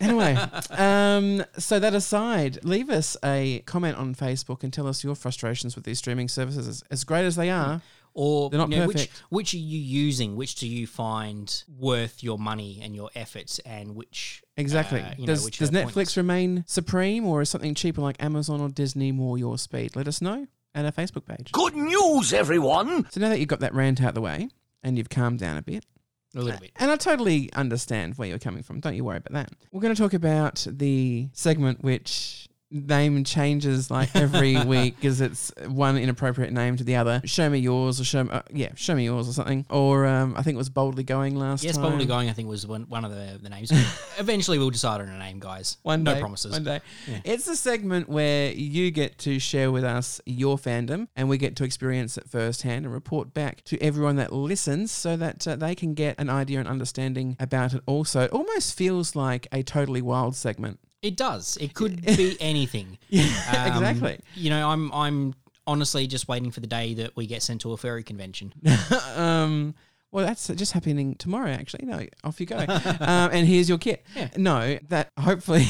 Anyway, 0.00 0.36
um, 0.70 1.44
so 1.56 1.78
that 1.78 1.94
aside, 1.94 2.62
leave 2.64 2.90
us 2.90 3.16
a 3.24 3.60
comment 3.66 3.96
on 3.96 4.14
Facebook 4.14 4.62
and 4.62 4.72
tell 4.72 4.86
us 4.86 5.02
your 5.02 5.14
frustrations 5.14 5.74
with 5.74 5.84
these 5.84 5.98
streaming 5.98 6.28
services. 6.28 6.68
As, 6.68 6.84
as 6.90 7.04
great 7.04 7.24
as 7.24 7.36
they 7.36 7.50
are, 7.50 7.80
Or 8.14 8.50
They're 8.50 8.58
not 8.58 8.70
you 8.70 8.78
know, 8.78 8.86
which 8.86 8.96
perfect. 8.96 9.22
which 9.30 9.54
are 9.54 9.58
you 9.58 9.78
using? 9.78 10.36
Which 10.36 10.56
do 10.56 10.66
you 10.68 10.86
find 10.86 11.62
worth 11.78 12.22
your 12.22 12.38
money 12.38 12.80
and 12.82 12.94
your 12.94 13.10
efforts, 13.14 13.58
and 13.60 13.94
which 13.94 14.42
exactly. 14.56 15.00
uh, 15.00 15.14
you 15.16 15.26
know, 15.26 15.34
does 15.34 15.44
which 15.44 15.58
does 15.58 15.70
Netflix 15.70 15.82
pointless? 15.84 16.16
remain 16.16 16.64
supreme, 16.66 17.24
or 17.26 17.40
is 17.42 17.48
something 17.50 17.74
cheaper 17.74 18.00
like 18.00 18.22
Amazon 18.22 18.60
or 18.60 18.68
Disney 18.68 19.12
more 19.12 19.38
your 19.38 19.56
speed? 19.56 19.94
Let 19.94 20.08
us 20.08 20.20
know 20.20 20.46
at 20.74 20.84
our 20.84 20.92
Facebook 20.92 21.26
page. 21.26 21.52
Good 21.52 21.74
news, 21.76 22.32
everyone! 22.32 23.06
So 23.10 23.20
now 23.20 23.28
that 23.28 23.38
you've 23.38 23.48
got 23.48 23.60
that 23.60 23.74
rant 23.74 24.02
out 24.02 24.10
of 24.10 24.14
the 24.14 24.20
way 24.20 24.48
and 24.82 24.98
you've 24.98 25.10
calmed 25.10 25.38
down 25.38 25.56
a 25.56 25.62
bit, 25.62 25.84
a 26.34 26.40
little 26.40 26.60
bit? 26.60 26.72
And 26.76 26.90
I 26.90 26.96
totally 26.96 27.52
understand 27.52 28.16
where 28.16 28.28
you're 28.28 28.38
coming 28.38 28.62
from. 28.62 28.80
Don't 28.80 28.94
you 28.94 29.04
worry 29.04 29.18
about 29.18 29.32
that. 29.32 29.52
We're 29.72 29.80
going 29.80 29.94
to 29.94 30.00
talk 30.00 30.14
about 30.14 30.66
the 30.68 31.28
segment 31.32 31.82
which 31.82 32.47
name 32.70 33.24
changes 33.24 33.90
like 33.90 34.14
every 34.14 34.62
week 34.64 34.96
because 34.96 35.20
it's 35.20 35.52
one 35.66 35.96
inappropriate 35.96 36.52
name 36.52 36.76
to 36.76 36.84
the 36.84 36.96
other. 36.96 37.20
Show 37.24 37.48
me 37.48 37.58
yours 37.58 38.00
or 38.00 38.04
show 38.04 38.24
me, 38.24 38.30
uh, 38.30 38.42
yeah, 38.52 38.70
show 38.74 38.94
me 38.94 39.04
yours 39.04 39.28
or 39.28 39.32
something. 39.32 39.64
Or 39.70 40.06
um, 40.06 40.34
I 40.36 40.42
think 40.42 40.54
it 40.54 40.58
was 40.58 40.68
boldly 40.70 41.04
going 41.04 41.36
last 41.36 41.64
Yes, 41.64 41.76
time. 41.76 41.90
Boldly 41.90 42.06
Going, 42.06 42.28
I 42.28 42.32
think 42.32 42.48
was 42.48 42.66
one, 42.66 42.82
one 42.88 43.04
of 43.04 43.10
the, 43.10 43.38
the 43.42 43.48
names. 43.48 43.70
Eventually, 44.18 44.58
we'll 44.58 44.70
decide 44.70 45.00
on 45.00 45.08
a 45.08 45.18
name, 45.18 45.38
guys. 45.38 45.78
One 45.82 46.02
no 46.02 46.14
day, 46.14 46.20
promises. 46.20 46.52
One 46.52 46.64
day. 46.64 46.80
Yeah. 47.06 47.20
It's 47.24 47.48
a 47.48 47.56
segment 47.56 48.08
where 48.08 48.52
you 48.52 48.90
get 48.90 49.18
to 49.18 49.38
share 49.38 49.70
with 49.70 49.84
us 49.84 50.20
your 50.26 50.58
fandom 50.58 51.08
and 51.16 51.28
we 51.28 51.38
get 51.38 51.56
to 51.56 51.64
experience 51.64 52.16
it 52.18 52.28
firsthand 52.28 52.84
and 52.84 52.92
report 52.92 53.32
back 53.34 53.62
to 53.64 53.80
everyone 53.82 54.16
that 54.16 54.32
listens 54.32 54.90
so 54.90 55.16
that 55.16 55.46
uh, 55.46 55.56
they 55.56 55.74
can 55.74 55.94
get 55.94 56.18
an 56.18 56.30
idea 56.30 56.58
and 56.58 56.68
understanding 56.68 57.36
about 57.40 57.74
it 57.74 57.82
also. 57.86 58.22
It 58.22 58.30
almost 58.32 58.76
feels 58.76 59.16
like 59.16 59.46
a 59.52 59.62
totally 59.62 60.02
wild 60.02 60.36
segment. 60.36 60.80
It 61.02 61.16
does. 61.16 61.56
It 61.60 61.74
could 61.74 62.04
be 62.04 62.36
anything. 62.40 62.98
Yeah, 63.08 63.24
Um, 63.76 63.82
exactly. 63.82 64.20
You 64.34 64.50
know, 64.50 64.68
I'm 64.68 64.92
I'm 64.92 65.34
honestly 65.66 66.06
just 66.06 66.28
waiting 66.28 66.50
for 66.50 66.60
the 66.60 66.66
day 66.66 66.94
that 66.94 67.14
we 67.16 67.26
get 67.26 67.42
sent 67.42 67.60
to 67.62 67.72
a 67.72 67.76
furry 67.76 68.02
convention. 68.02 68.52
um, 69.16 69.74
well, 70.10 70.26
that's 70.26 70.48
just 70.48 70.72
happening 70.72 71.14
tomorrow, 71.16 71.50
actually. 71.50 71.84
No, 71.86 72.04
off 72.24 72.40
you 72.40 72.46
go. 72.46 72.56
um, 72.66 73.30
and 73.32 73.46
here's 73.46 73.68
your 73.68 73.78
kit. 73.78 74.04
Yeah. 74.16 74.28
No, 74.36 74.78
that 74.88 75.10
hopefully. 75.18 75.66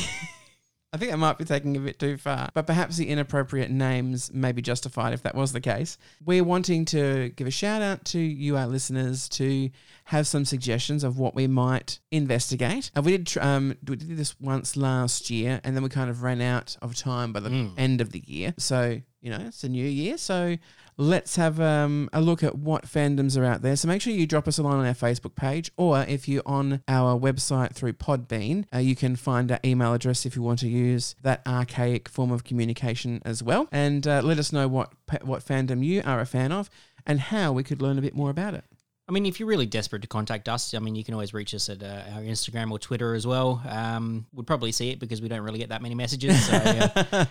I 0.90 0.96
think 0.96 1.10
that 1.10 1.18
might 1.18 1.36
be 1.36 1.44
taking 1.44 1.76
a 1.76 1.80
bit 1.80 1.98
too 1.98 2.16
far, 2.16 2.48
but 2.54 2.66
perhaps 2.66 2.96
the 2.96 3.08
inappropriate 3.08 3.70
names 3.70 4.32
may 4.32 4.52
be 4.52 4.62
justified 4.62 5.12
if 5.12 5.22
that 5.24 5.34
was 5.34 5.52
the 5.52 5.60
case. 5.60 5.98
We're 6.24 6.42
wanting 6.44 6.86
to 6.86 7.28
give 7.36 7.46
a 7.46 7.50
shout 7.50 7.82
out 7.82 8.06
to 8.06 8.18
you, 8.18 8.56
our 8.56 8.66
listeners, 8.66 9.28
to 9.30 9.68
have 10.04 10.26
some 10.26 10.46
suggestions 10.46 11.04
of 11.04 11.18
what 11.18 11.34
we 11.34 11.46
might 11.46 11.98
investigate. 12.10 12.90
Uh, 12.96 13.02
we 13.02 13.18
did 13.18 13.36
um, 13.36 13.76
we 13.86 13.96
did 13.96 14.16
this 14.16 14.34
once 14.40 14.78
last 14.78 15.28
year, 15.28 15.60
and 15.62 15.76
then 15.76 15.82
we 15.82 15.90
kind 15.90 16.08
of 16.08 16.22
ran 16.22 16.40
out 16.40 16.76
of 16.80 16.96
time 16.96 17.34
by 17.34 17.40
the 17.40 17.50
Mm. 17.50 17.74
end 17.76 18.00
of 18.00 18.12
the 18.12 18.22
year. 18.26 18.54
So 18.56 19.02
you 19.28 19.36
know, 19.36 19.44
it's 19.44 19.62
a 19.62 19.68
new 19.68 19.84
year, 19.84 20.16
so 20.16 20.56
let's 20.96 21.36
have 21.36 21.60
um, 21.60 22.08
a 22.14 22.20
look 22.22 22.42
at 22.42 22.56
what 22.56 22.86
fandoms 22.86 23.36
are 23.36 23.44
out 23.44 23.60
there. 23.60 23.76
So 23.76 23.86
make 23.86 24.00
sure 24.00 24.10
you 24.10 24.26
drop 24.26 24.48
us 24.48 24.56
a 24.56 24.62
line 24.62 24.78
on 24.78 24.86
our 24.86 24.94
Facebook 24.94 25.34
page, 25.34 25.70
or 25.76 26.00
if 26.00 26.26
you're 26.28 26.42
on 26.46 26.82
our 26.88 27.18
website 27.18 27.74
through 27.74 27.92
Podbean, 27.92 28.64
uh, 28.74 28.78
you 28.78 28.96
can 28.96 29.16
find 29.16 29.52
our 29.52 29.60
email 29.62 29.92
address 29.92 30.24
if 30.24 30.34
you 30.34 30.40
want 30.40 30.60
to 30.60 30.68
use 30.68 31.14
that 31.20 31.46
archaic 31.46 32.08
form 32.08 32.32
of 32.32 32.44
communication 32.44 33.20
as 33.26 33.42
well. 33.42 33.68
And 33.70 34.06
uh, 34.06 34.22
let 34.24 34.38
us 34.38 34.50
know 34.50 34.66
what 34.66 34.94
what 35.22 35.44
fandom 35.44 35.84
you 35.84 36.00
are 36.06 36.20
a 36.20 36.26
fan 36.26 36.50
of 36.50 36.70
and 37.04 37.20
how 37.20 37.52
we 37.52 37.62
could 37.62 37.82
learn 37.82 37.98
a 37.98 38.02
bit 38.02 38.14
more 38.14 38.30
about 38.30 38.54
it. 38.54 38.64
I 39.08 39.12
mean, 39.12 39.24
if 39.24 39.40
you're 39.40 39.48
really 39.48 39.64
desperate 39.64 40.02
to 40.02 40.08
contact 40.08 40.50
us, 40.50 40.74
I 40.74 40.80
mean, 40.80 40.94
you 40.94 41.02
can 41.02 41.14
always 41.14 41.32
reach 41.32 41.54
us 41.54 41.70
at 41.70 41.82
uh, 41.82 42.02
our 42.14 42.20
Instagram 42.20 42.70
or 42.70 42.78
Twitter 42.78 43.14
as 43.14 43.26
well. 43.26 43.62
Um, 43.66 44.26
we'd 44.34 44.46
probably 44.46 44.70
see 44.70 44.90
it 44.90 44.98
because 44.98 45.22
we 45.22 45.28
don't 45.28 45.40
really 45.40 45.58
get 45.58 45.70
that 45.70 45.80
many 45.80 45.94
messages. 45.94 46.46
So, 46.46 46.54
uh, 46.56 47.24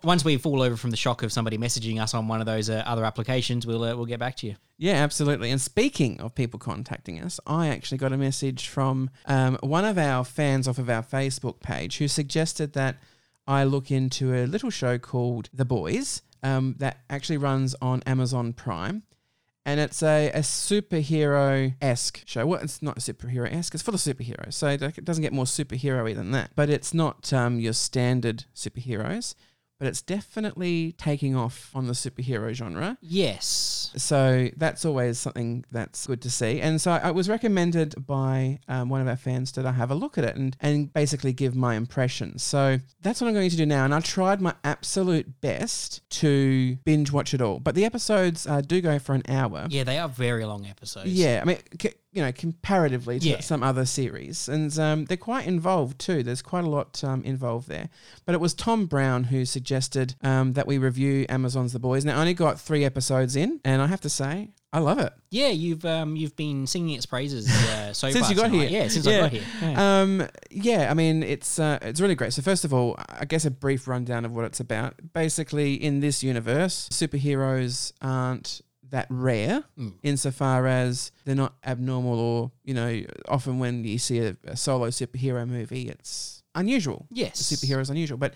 once 0.02 0.24
we 0.24 0.38
fall 0.38 0.62
over 0.62 0.74
from 0.74 0.90
the 0.90 0.96
shock 0.96 1.22
of 1.22 1.30
somebody 1.30 1.58
messaging 1.58 2.00
us 2.00 2.14
on 2.14 2.28
one 2.28 2.40
of 2.40 2.46
those 2.46 2.70
uh, 2.70 2.82
other 2.86 3.04
applications, 3.04 3.66
we'll 3.66 3.84
uh, 3.84 3.94
we'll 3.94 4.06
get 4.06 4.20
back 4.20 4.36
to 4.36 4.46
you. 4.46 4.56
Yeah, 4.78 4.94
absolutely. 4.94 5.50
And 5.50 5.60
speaking 5.60 6.18
of 6.18 6.34
people 6.34 6.58
contacting 6.58 7.20
us, 7.20 7.38
I 7.46 7.68
actually 7.68 7.98
got 7.98 8.14
a 8.14 8.16
message 8.16 8.68
from 8.68 9.10
um, 9.26 9.58
one 9.60 9.84
of 9.84 9.98
our 9.98 10.24
fans 10.24 10.66
off 10.66 10.78
of 10.78 10.88
our 10.88 11.02
Facebook 11.02 11.60
page 11.60 11.98
who 11.98 12.08
suggested 12.08 12.72
that 12.72 12.96
I 13.46 13.64
look 13.64 13.90
into 13.90 14.34
a 14.34 14.46
little 14.46 14.70
show 14.70 14.96
called 14.96 15.50
The 15.52 15.66
Boys 15.66 16.22
um, 16.42 16.76
that 16.78 17.00
actually 17.10 17.36
runs 17.36 17.76
on 17.82 18.02
Amazon 18.06 18.54
Prime. 18.54 19.02
And 19.64 19.78
it's 19.78 20.02
a, 20.02 20.30
a 20.30 20.40
superhero 20.40 21.74
esque 21.80 22.22
show. 22.26 22.44
Well, 22.46 22.60
it's 22.60 22.82
not 22.82 22.96
a 22.96 23.00
superhero 23.00 23.52
esque, 23.52 23.74
it's 23.74 23.82
full 23.82 23.94
of 23.94 24.00
superheroes. 24.00 24.54
So 24.54 24.68
it 24.68 25.04
doesn't 25.04 25.22
get 25.22 25.32
more 25.32 25.44
superhero 25.44 26.04
y 26.04 26.14
than 26.14 26.32
that. 26.32 26.50
But 26.56 26.68
it's 26.68 26.92
not 26.92 27.32
um, 27.32 27.60
your 27.60 27.72
standard 27.72 28.44
superheroes, 28.54 29.34
but 29.82 29.88
it's 29.88 30.00
definitely 30.00 30.92
taking 30.92 31.34
off 31.34 31.72
on 31.74 31.88
the 31.88 31.92
superhero 31.92 32.52
genre. 32.52 32.96
Yes. 33.00 33.90
So 33.96 34.48
that's 34.56 34.84
always 34.84 35.18
something 35.18 35.64
that's 35.72 36.06
good 36.06 36.22
to 36.22 36.30
see. 36.30 36.60
And 36.60 36.80
so 36.80 36.92
I 36.92 37.10
was 37.10 37.28
recommended 37.28 38.06
by 38.06 38.60
um, 38.68 38.90
one 38.90 39.00
of 39.00 39.08
our 39.08 39.16
fans 39.16 39.50
that 39.52 39.66
I 39.66 39.72
have 39.72 39.90
a 39.90 39.96
look 39.96 40.18
at 40.18 40.22
it 40.22 40.36
and, 40.36 40.56
and 40.60 40.92
basically 40.92 41.32
give 41.32 41.56
my 41.56 41.74
impressions. 41.74 42.44
So 42.44 42.78
that's 43.00 43.20
what 43.20 43.26
I'm 43.26 43.34
going 43.34 43.50
to 43.50 43.56
do 43.56 43.66
now. 43.66 43.84
And 43.84 43.92
I 43.92 43.98
tried 43.98 44.40
my 44.40 44.54
absolute 44.62 45.40
best 45.40 46.08
to 46.20 46.76
binge 46.84 47.10
watch 47.10 47.34
it 47.34 47.42
all. 47.42 47.58
But 47.58 47.74
the 47.74 47.84
episodes 47.84 48.46
uh, 48.46 48.60
do 48.60 48.80
go 48.82 49.00
for 49.00 49.16
an 49.16 49.24
hour. 49.28 49.66
Yeah, 49.68 49.82
they 49.82 49.98
are 49.98 50.08
very 50.08 50.44
long 50.44 50.64
episodes. 50.64 51.12
Yeah, 51.12 51.40
I 51.42 51.44
mean, 51.44 51.58
c- 51.80 51.90
you 52.12 52.22
know, 52.22 52.30
comparatively 52.32 53.18
to 53.18 53.26
Yeah. 53.28 53.40
some 53.40 53.62
other 53.62 53.84
series, 53.86 54.48
and 54.48 54.76
um, 54.78 55.04
they're 55.06 55.16
quite 55.16 55.46
involved 55.46 55.98
too. 55.98 56.22
There's 56.22 56.42
quite 56.42 56.64
a 56.64 56.68
lot 56.68 57.02
um, 57.02 57.24
involved 57.24 57.68
there. 57.68 57.88
But 58.26 58.34
it 58.34 58.40
was 58.40 58.52
Tom 58.54 58.86
Brown 58.86 59.24
who 59.24 59.44
suggested 59.44 60.14
um, 60.22 60.52
that 60.52 60.66
we 60.66 60.76
review 60.78 61.24
Amazon's 61.28 61.72
The 61.72 61.78
Boys. 61.78 62.04
Now, 62.04 62.16
I 62.18 62.20
only 62.20 62.34
got 62.34 62.60
three 62.60 62.84
episodes 62.84 63.34
in, 63.34 63.60
and 63.64 63.80
I 63.80 63.86
have 63.86 64.02
to 64.02 64.10
say, 64.10 64.50
I 64.74 64.78
love 64.78 64.98
it. 64.98 65.12
Yeah, 65.30 65.48
you've 65.48 65.84
um 65.84 66.16
you've 66.16 66.34
been 66.34 66.66
singing 66.66 66.94
its 66.96 67.04
praises 67.04 67.46
uh, 67.50 67.92
so 67.92 68.10
Since 68.10 68.20
far 68.26 68.30
you 68.30 68.36
got 68.36 68.46
tonight. 68.50 68.68
here. 68.70 68.80
Yeah, 68.82 68.88
since 68.88 69.04
Yeah. 69.06 69.16
I 69.16 69.20
got 69.20 69.30
here. 69.32 69.42
Yeah. 69.60 70.00
Um, 70.02 70.28
yeah, 70.50 70.90
I 70.90 70.94
mean, 70.94 71.22
it's 71.22 71.58
uh, 71.58 71.78
it's 71.82 72.00
really 72.00 72.14
great. 72.14 72.32
So 72.32 72.40
first 72.42 72.64
of 72.64 72.72
all, 72.72 72.96
I 73.08 73.24
guess 73.26 73.44
a 73.44 73.50
brief 73.50 73.86
rundown 73.86 74.24
of 74.24 74.32
what 74.34 74.44
it's 74.46 74.60
about. 74.60 74.94
Basically, 75.12 75.74
in 75.74 76.00
this 76.00 76.22
universe, 76.22 76.88
superheroes 76.90 77.92
aren't 78.00 78.60
that 78.92 79.06
rare 79.10 79.64
Mm. 79.78 79.94
insofar 80.02 80.66
as 80.66 81.10
they're 81.24 81.34
not 81.34 81.54
abnormal 81.64 82.18
or 82.18 82.52
you 82.64 82.74
know 82.74 83.02
often 83.28 83.58
when 83.58 83.84
you 83.84 83.98
see 83.98 84.18
a, 84.20 84.36
a 84.44 84.56
solo 84.56 84.88
superhero 84.88 85.46
movie 85.48 85.88
it's 85.88 86.42
unusual 86.54 87.06
yes. 87.10 87.34
the 87.48 87.56
superhero 87.56 87.80
is 87.80 87.90
unusual 87.90 88.18
but 88.18 88.34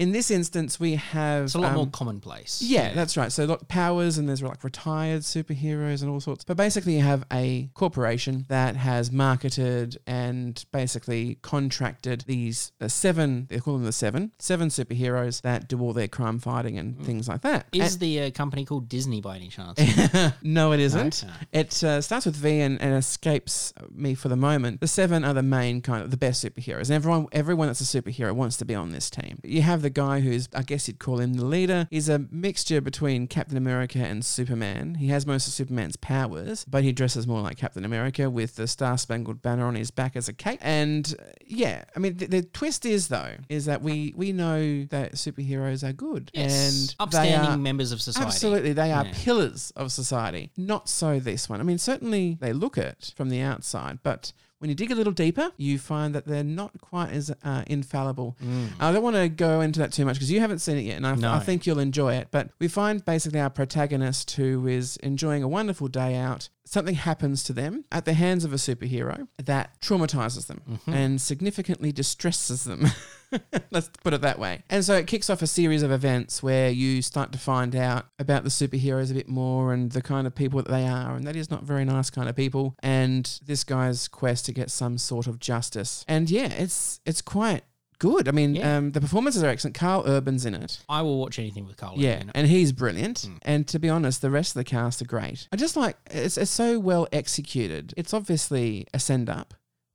in 0.00 0.12
this 0.12 0.30
instance 0.30 0.80
we 0.80 0.94
have 0.94 1.44
It's 1.44 1.54
a 1.54 1.58
lot 1.58 1.72
um, 1.72 1.76
more 1.76 1.86
commonplace. 1.86 2.62
yeah, 2.62 2.94
that's 2.94 3.18
right. 3.18 3.30
So 3.30 3.44
lot 3.44 3.68
powers 3.68 4.16
and 4.16 4.26
there's 4.26 4.42
like 4.42 4.64
retired 4.64 5.20
superheroes 5.20 6.00
and 6.00 6.10
all 6.10 6.20
sorts. 6.20 6.42
But 6.42 6.56
basically, 6.56 6.94
you 6.96 7.02
have 7.02 7.24
a 7.30 7.68
corporation 7.74 8.46
that 8.48 8.76
has 8.76 9.12
marketed 9.12 9.98
and 10.06 10.64
basically 10.72 11.36
contracted 11.42 12.22
these 12.26 12.72
uh, 12.80 12.88
seven. 12.88 13.46
They 13.50 13.58
call 13.60 13.74
them 13.74 13.84
the 13.84 13.92
seven, 13.92 14.32
seven 14.38 14.68
superheroes 14.68 15.42
that 15.42 15.68
do 15.68 15.78
all 15.80 15.92
their 15.92 16.08
crime 16.08 16.38
fighting 16.38 16.78
and 16.78 17.04
things 17.04 17.28
like 17.28 17.42
that. 17.42 17.66
Is 17.72 17.98
the 17.98 18.22
uh, 18.22 18.30
company 18.30 18.64
called 18.64 18.88
Disney 18.88 19.20
by 19.20 19.36
any 19.36 19.48
chance? 19.48 19.78
No, 20.42 20.72
it 20.72 20.80
isn't. 20.80 21.24
No? 21.26 21.32
It 21.52 21.84
uh, 21.84 22.00
starts 22.00 22.24
with 22.24 22.36
V 22.36 22.60
and, 22.60 22.80
and 22.80 22.94
escapes 22.94 23.74
me 23.92 24.14
for 24.14 24.28
the 24.28 24.36
moment. 24.36 24.80
The 24.80 24.88
seven 24.88 25.24
are 25.24 25.34
the 25.34 25.42
main 25.42 25.82
kind 25.82 26.02
of 26.02 26.10
the 26.10 26.16
best 26.16 26.42
superheroes. 26.42 26.82
And 26.82 26.92
everyone, 26.92 27.26
everyone 27.32 27.66
that's 27.66 27.80
a 27.82 28.02
superhero 28.02 28.32
wants 28.32 28.56
to 28.58 28.64
be 28.64 28.74
on 28.74 28.90
this 28.92 29.10
team. 29.10 29.38
You 29.44 29.62
have 29.62 29.82
the 29.82 29.89
guy 29.90 30.20
who's, 30.20 30.48
I 30.54 30.62
guess 30.62 30.88
you'd 30.88 30.98
call 30.98 31.18
him 31.20 31.34
the 31.34 31.44
leader. 31.44 31.86
He's 31.90 32.08
a 32.08 32.20
mixture 32.30 32.80
between 32.80 33.26
Captain 33.26 33.56
America 33.56 33.98
and 33.98 34.24
Superman. 34.24 34.94
He 34.96 35.08
has 35.08 35.26
most 35.26 35.46
of 35.46 35.52
Superman's 35.52 35.96
powers, 35.96 36.64
but 36.64 36.82
he 36.84 36.92
dresses 36.92 37.26
more 37.26 37.40
like 37.40 37.56
Captain 37.56 37.84
America 37.84 38.30
with 38.30 38.56
the 38.56 38.66
Star 38.66 38.96
Spangled 38.98 39.42
Banner 39.42 39.66
on 39.66 39.74
his 39.74 39.90
back 39.90 40.16
as 40.16 40.28
a 40.28 40.32
cape. 40.32 40.58
And 40.62 41.14
uh, 41.18 41.24
yeah, 41.46 41.84
I 41.94 41.98
mean, 41.98 42.16
the, 42.16 42.26
the 42.26 42.42
twist 42.42 42.86
is 42.86 43.08
though, 43.08 43.34
is 43.48 43.64
that 43.66 43.82
we 43.82 44.14
we 44.16 44.32
know 44.32 44.84
that 44.84 45.12
superheroes 45.14 45.86
are 45.88 45.92
good 45.92 46.30
Yes. 46.34 46.52
and 46.88 46.94
upstanding 47.00 47.50
are- 47.50 47.56
members 47.56 47.92
of 47.92 48.00
society. 48.00 48.26
Absolutely, 48.26 48.72
they 48.72 48.92
are 48.92 49.04
Yeah. 49.04 49.12
pillars 49.14 49.72
of 49.76 49.92
society. 49.92 50.50
Not 50.56 50.88
so 50.88 51.18
this 51.20 51.48
one. 51.48 51.60
I 51.60 51.64
mean, 51.64 51.78
certainly 51.78 52.38
they 52.40 52.52
look 52.52 52.78
it 52.78 53.12
from 53.16 53.28
the 53.30 53.40
outside, 53.40 53.98
but 54.02 54.32
when 54.60 54.68
you 54.70 54.76
dig 54.76 54.90
a 54.92 54.94
little 54.94 55.12
deeper, 55.12 55.50
you 55.56 55.78
find 55.78 56.14
that 56.14 56.26
they're 56.26 56.44
not 56.44 56.72
quite 56.80 57.10
as 57.10 57.32
uh, 57.42 57.64
infallible. 57.66 58.36
I 58.78 58.92
don't 58.92 59.02
want 59.02 59.16
to 59.16 59.28
go 59.28 59.62
into 59.62 59.80
that 59.80 59.90
too 59.92 60.04
much 60.04 60.16
because 60.16 60.30
you 60.30 60.38
haven't 60.40 60.58
seen 60.60 60.76
it 60.76 60.82
yet, 60.82 60.96
and 60.98 61.06
I, 61.06 61.14
No. 61.14 61.32
I 61.32 61.38
think 61.40 61.66
you'll 61.66 61.78
enjoy 61.78 62.14
it. 62.14 62.28
But 62.30 62.50
we 62.58 62.68
find 62.68 63.02
basically 63.04 63.40
our 63.40 63.48
protagonist 63.50 64.30
who 64.32 64.66
is 64.66 64.96
enjoying 64.98 65.42
a 65.42 65.48
wonderful 65.48 65.88
day 65.88 66.14
out. 66.14 66.50
Something 66.64 66.94
happens 66.94 67.42
to 67.44 67.52
them 67.52 67.84
at 67.90 68.04
the 68.04 68.12
hands 68.12 68.44
of 68.44 68.52
a 68.52 68.56
superhero 68.56 69.26
that 69.42 69.80
traumatizes 69.80 70.46
them 70.46 70.62
mm-hmm. 70.68 70.92
and 70.92 71.20
significantly 71.20 71.90
distresses 71.90 72.64
them. 72.64 72.86
Let's 73.70 73.88
put 74.02 74.12
it 74.12 74.20
that 74.20 74.38
way. 74.38 74.62
And 74.68 74.84
so 74.84 74.94
it 74.94 75.06
kicks 75.06 75.30
off 75.30 75.42
a 75.42 75.46
series 75.46 75.82
of 75.82 75.90
events 75.90 76.42
where 76.42 76.70
you 76.70 77.02
start 77.02 77.32
to 77.32 77.38
find 77.38 77.74
out 77.74 78.06
about 78.18 78.44
the 78.44 78.50
superheroes 78.50 79.10
a 79.10 79.14
bit 79.14 79.28
more 79.28 79.72
and 79.72 79.90
the 79.92 80.02
kind 80.02 80.26
of 80.26 80.34
people 80.34 80.62
that 80.62 80.70
they 80.70 80.86
are. 80.86 81.14
And 81.14 81.26
that 81.26 81.36
is 81.36 81.50
not 81.50 81.64
very 81.64 81.84
nice 81.84 82.10
kind 82.10 82.28
of 82.28 82.36
people. 82.36 82.76
And 82.82 83.40
this 83.44 83.64
guy's 83.64 84.08
quest 84.08 84.46
to 84.46 84.52
get 84.52 84.70
some 84.70 84.98
sort 84.98 85.26
of 85.26 85.38
justice. 85.38 86.04
And 86.08 86.30
yeah, 86.30 86.52
it's 86.52 87.00
it's 87.06 87.22
quite 87.22 87.62
good. 88.00 88.26
I 88.26 88.32
mean, 88.32 88.56
Yeah. 88.56 88.76
um, 88.78 88.90
the 88.90 89.00
performances 89.00 89.44
are 89.44 89.48
excellent. 89.48 89.76
Karl 89.76 90.02
Urban's 90.06 90.44
in 90.44 90.54
it. 90.54 90.80
I 90.88 91.02
will 91.02 91.18
watch 91.20 91.38
anything 91.38 91.64
with 91.66 91.76
Karl. 91.76 91.94
Yeah, 91.96 92.16
Urban. 92.16 92.30
and 92.34 92.48
he's 92.48 92.72
brilliant. 92.72 93.18
Mm. 93.18 93.38
And 93.42 93.68
to 93.68 93.78
be 93.78 93.88
honest, 93.88 94.20
the 94.22 94.30
rest 94.30 94.50
of 94.50 94.54
the 94.60 94.64
cast 94.64 95.00
are 95.00 95.04
great. 95.04 95.46
I 95.52 95.56
just 95.56 95.76
like 95.76 95.96
it's, 96.10 96.36
it's 96.36 96.50
so 96.50 96.78
well 96.80 97.06
executed. 97.12 97.94
It's 97.96 98.12
obviously 98.12 98.86
a 98.92 98.98
send 98.98 99.30
up 99.30 99.54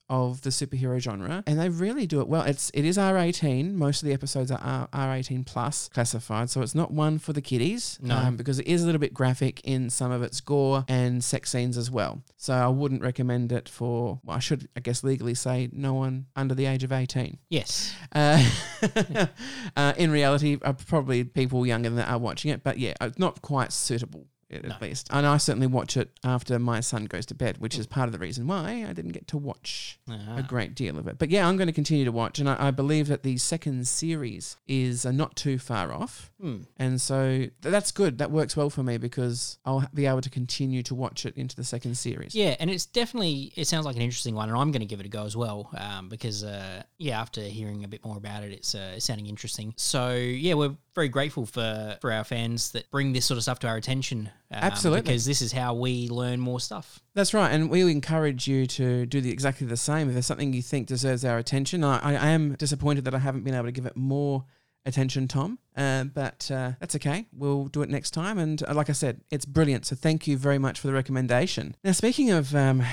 of 0.09 0.41
the 0.41 0.49
superhero 0.49 0.99
genre, 0.99 1.43
and 1.47 1.59
they 1.59 1.69
really 1.69 2.05
do 2.05 2.21
it 2.21 2.27
well. 2.27 2.43
It's 2.43 2.69
it 2.73 2.85
is 2.85 2.97
R 2.97 3.17
eighteen. 3.17 3.75
Most 3.75 4.03
of 4.03 4.07
the 4.07 4.13
episodes 4.13 4.51
are 4.51 4.87
R 4.91 5.13
eighteen 5.13 5.43
plus 5.43 5.89
classified, 5.93 6.49
so 6.49 6.61
it's 6.61 6.75
not 6.75 6.91
one 6.91 7.17
for 7.17 7.33
the 7.33 7.41
kiddies. 7.41 7.97
No. 8.01 8.15
um, 8.15 8.35
because 8.35 8.59
it 8.59 8.67
is 8.67 8.83
a 8.83 8.85
little 8.85 8.99
bit 8.99 9.13
graphic 9.13 9.61
in 9.63 9.89
some 9.89 10.11
of 10.11 10.21
its 10.21 10.41
gore 10.41 10.85
and 10.87 11.23
sex 11.23 11.51
scenes 11.51 11.77
as 11.77 11.89
well. 11.89 12.21
So 12.37 12.53
I 12.53 12.67
wouldn't 12.67 13.01
recommend 13.01 13.51
it 13.51 13.67
for. 13.67 14.19
Well, 14.23 14.37
I 14.37 14.39
should 14.39 14.69
I 14.75 14.79
guess 14.79 15.03
legally 15.03 15.33
say 15.35 15.69
no 15.71 15.93
one 15.93 16.27
under 16.35 16.55
the 16.55 16.65
age 16.65 16.83
of 16.83 16.91
eighteen. 16.91 17.39
Yes. 17.49 17.93
Uh, 18.13 18.43
uh, 19.75 19.93
in 19.97 20.11
reality, 20.11 20.57
uh, 20.61 20.73
probably 20.73 21.23
people 21.23 21.65
younger 21.65 21.89
than 21.89 21.97
that 21.97 22.09
are 22.09 22.17
watching 22.17 22.51
it, 22.51 22.63
but 22.63 22.77
yeah, 22.77 22.93
it's 23.01 23.19
not 23.19 23.41
quite 23.41 23.71
suitable 23.71 24.27
at 24.51 24.63
No. 24.63 24.75
least. 24.81 25.07
And 25.11 25.25
I 25.25 25.37
certainly 25.37 25.67
watch 25.67 25.97
it 25.97 26.11
after 26.23 26.59
my 26.59 26.79
son 26.79 27.05
goes 27.05 27.25
to 27.27 27.35
bed, 27.35 27.57
which 27.57 27.77
is 27.77 27.87
part 27.87 28.07
of 28.07 28.13
the 28.13 28.19
reason 28.19 28.45
why 28.47 28.85
I 28.87 28.93
didn't 28.93 29.11
get 29.13 29.27
to 29.29 29.37
watch 29.37 29.99
a 30.07 30.13
Ah. 30.37 30.41
great 30.47 30.75
deal 30.75 30.97
of 30.97 31.07
it. 31.07 31.17
But 31.17 31.29
yeah, 31.31 31.47
I'm 31.47 31.57
going 31.57 31.67
to 31.67 31.73
continue 31.73 32.05
to 32.05 32.11
watch, 32.11 32.39
and 32.39 32.47
I, 32.49 32.67
I 32.67 32.71
believe 32.71 33.07
that 33.07 33.23
the 33.23 33.37
second 33.37 33.87
series 33.87 34.57
is 34.67 35.05
uh, 35.05 35.11
not 35.11 35.35
too 35.35 35.57
far 35.57 35.91
off. 35.91 36.31
Hmm. 36.39 36.61
And 36.77 37.01
so 37.01 37.37
th- 37.37 37.51
that's 37.61 37.91
good. 37.91 38.17
That 38.19 38.29
works 38.31 38.55
well 38.55 38.69
for 38.69 38.83
me 38.83 38.97
because 38.97 39.57
I'll 39.65 39.87
be 39.93 40.05
able 40.05 40.21
to 40.21 40.29
continue 40.29 40.83
to 40.83 40.93
watch 40.95 41.25
it 41.25 41.35
into 41.37 41.55
the 41.55 41.63
second 41.63 41.97
series. 41.97 42.35
Yeah, 42.35 42.55
and 42.59 42.69
it's 42.69 42.85
definitely 42.85 43.51
it 43.55 43.65
sounds 43.67 43.85
like 43.85 43.95
an 43.95 44.01
interesting 44.01 44.35
one, 44.35 44.49
and 44.49 44.57
I'm 44.57 44.71
going 44.71 44.81
to 44.81 44.85
give 44.85 44.99
it 44.99 45.05
a 45.05 45.09
go 45.09 45.25
as 45.25 45.35
well 45.35 45.69
um, 45.77 46.07
because 46.09 46.43
uh, 46.43 46.83
yeah, 46.97 47.19
after 47.19 47.41
hearing 47.41 47.83
a 47.83 47.87
bit 47.87 48.05
more 48.05 48.17
about 48.17 48.43
it, 48.43 48.51
it's 48.51 48.75
uh, 48.75 48.93
it's 48.95 49.05
sounding 49.05 49.25
interesting. 49.27 49.73
So 49.77 50.13
yeah, 50.13 50.53
we're 50.53 50.75
very 50.95 51.09
grateful 51.09 51.45
for 51.45 51.97
for 52.01 52.11
our 52.11 52.23
fans 52.23 52.71
that 52.71 52.89
bring 52.89 53.13
this 53.13 53.25
sort 53.25 53.37
of 53.37 53.43
stuff 53.43 53.59
to 53.59 53.67
our 53.67 53.75
attention. 53.75 54.29
um, 54.51 54.59
Absolutely. 54.63 55.01
because 55.01 55.25
this 55.25 55.41
is 55.41 55.51
how 55.51 55.73
we 55.73 56.09
learn 56.09 56.39
more 56.39 56.59
stuff. 56.59 57.01
That's 57.13 57.33
right, 57.33 57.51
and 57.51 57.69
we 57.69 57.81
encourage 57.91 58.47
you 58.47 58.65
to 58.67 59.05
do 59.05 59.21
the, 59.21 59.31
exactly 59.31 59.67
the 59.67 59.77
same. 59.77 60.07
If 60.07 60.13
there's 60.13 60.25
something 60.25 60.53
you 60.53 60.61
think 60.61 60.87
deserves 60.87 61.23
our 61.23 61.37
attention, 61.37 61.83
I, 61.83 61.99
I 61.99 62.29
am 62.29 62.55
disappointed 62.55 63.05
that 63.05 63.13
I 63.13 63.19
haven't 63.19 63.43
been 63.43 63.53
able 63.53 63.65
to 63.65 63.71
give 63.71 63.85
it 63.85 63.95
more 63.95 64.45
attention, 64.85 65.27
Tom. 65.27 65.59
Uh, 65.75 66.05
but 66.05 66.49
uh, 66.51 66.73
that's 66.79 66.95
okay. 66.95 67.25
We'll 67.33 67.65
do 67.65 67.81
it 67.81 67.89
next 67.89 68.11
time. 68.11 68.37
And 68.37 68.61
uh, 68.63 68.73
like 68.73 68.89
I 68.89 68.93
said, 68.93 69.21
it's 69.31 69.45
brilliant. 69.45 69.85
So 69.85 69.95
thank 69.95 70.27
you 70.27 70.37
very 70.37 70.59
much 70.59 70.79
for 70.79 70.87
the 70.87 70.93
recommendation. 70.93 71.75
Now, 71.83 71.91
speaking 71.91 72.31
of 72.31 72.55
um, 72.55 72.83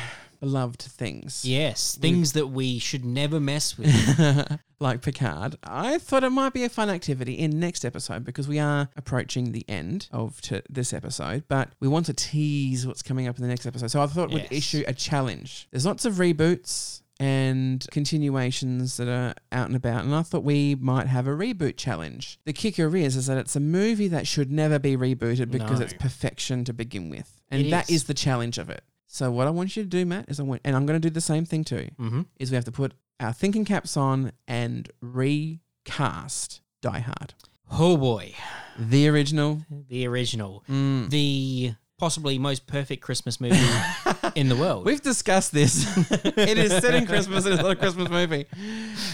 beloved 0.43 0.82
things, 0.82 1.45
Yes, 1.45 1.95
things 1.95 2.32
that 2.32 2.49
we 2.49 2.78
should 2.80 3.05
never 3.05 3.38
mess 3.38 3.78
with. 3.78 4.59
like 4.80 5.01
Picard, 5.01 5.57
I 5.62 5.99
thought 5.99 6.24
it 6.24 6.30
might 6.30 6.53
be 6.53 6.64
a 6.64 6.68
fun 6.68 6.90
activity 6.90 7.34
in 7.34 7.61
next 7.61 7.84
episode 7.84 8.24
because 8.24 8.49
we 8.49 8.59
are 8.59 8.88
approaching 8.97 9.53
the 9.53 9.64
end 9.68 10.09
of 10.11 10.40
t- 10.40 10.61
this 10.68 10.93
episode, 10.93 11.45
but 11.47 11.68
we 11.78 11.86
want 11.86 12.07
to 12.07 12.12
tease 12.12 12.84
what's 12.86 13.03
coming 13.03 13.28
up 13.28 13.36
in 13.36 13.43
the 13.43 13.49
next 13.49 13.66
episode. 13.66 13.93
So 13.93 14.03
I 14.03 14.07
thought 14.09 14.32
we'd 14.32 14.49
issue 14.51 14.82
a 14.88 14.93
challenge. 14.93 15.68
There's 15.70 15.86
lots 15.86 16.05
of 16.05 16.14
reboots 16.14 17.03
and 17.20 17.86
continuations 17.93 18.97
that 18.97 19.07
are 19.07 19.34
out 19.53 19.68
and 19.68 19.76
about, 19.76 20.05
and 20.05 20.12
I 20.12 20.22
thought 20.22 20.43
we 20.43 20.74
might 20.74 21.07
have 21.07 21.28
a 21.28 21.30
reboot 21.30 21.76
challenge. 21.76 22.40
The 22.47 22.53
kicker 22.53 22.97
is, 22.97 23.14
is 23.14 23.26
that 23.26 23.38
it's 23.38 23.55
a 23.55 23.61
movie 23.61 24.09
that 24.09 24.26
should 24.26 24.51
never 24.51 24.80
be 24.80 24.97
rebooted 24.97 25.51
because 25.53 25.78
No. 25.78 25.84
it's 25.84 25.95
perfection 25.95 26.64
to 26.64 26.72
begin 26.72 27.11
with, 27.11 27.40
and 27.49 27.66
It 27.66 27.70
that 27.70 27.88
is. 27.88 27.97
is 27.97 28.05
the 28.05 28.14
challenge 28.14 28.59
of 28.59 28.68
it. 28.70 28.82
So 29.14 29.30
what 29.30 29.46
I 29.46 29.50
want 29.50 29.76
you 29.76 29.82
to 29.82 29.88
do, 29.88 30.06
Matt, 30.06 30.24
is 30.30 30.40
I 30.40 30.42
want, 30.42 30.62
and 30.64 30.74
I'm 30.74 30.86
going 30.86 30.98
to 30.98 31.06
do 31.06 31.12
the 31.12 31.20
same 31.20 31.44
thing 31.44 31.64
too 31.64 31.88
hmm 31.98 32.22
is 32.38 32.50
we 32.50 32.54
have 32.54 32.64
to 32.64 32.72
put 32.72 32.94
our 33.20 33.32
thinking 33.34 33.66
caps 33.66 33.94
on 33.96 34.32
and 34.48 34.90
recast 35.00 36.60
Die 36.80 36.98
Hard. 37.00 37.34
Oh 37.70 37.96
boy, 37.98 38.34
The 38.78 39.08
original. 39.08 39.64
the 39.88 40.06
original, 40.06 40.64
Mm. 40.68 41.10
the 41.10 41.74
possibly 41.98 42.38
most 42.38 42.66
perfect 42.66 43.02
Christmas 43.02 43.38
movie 43.40 43.60
in 44.34 44.48
the 44.48 44.56
world. 44.56 44.84
We've 44.86 45.00
discussed 45.02 45.52
this. 45.52 45.86
it 46.24 46.58
is 46.58 46.72
set 46.72 46.94
in 46.94 47.06
Christmas. 47.06 47.44
It 47.46 47.52
is 47.52 47.58
not 47.60 47.70
a 47.70 47.76
Christmas 47.76 48.08
movie. 48.08 48.46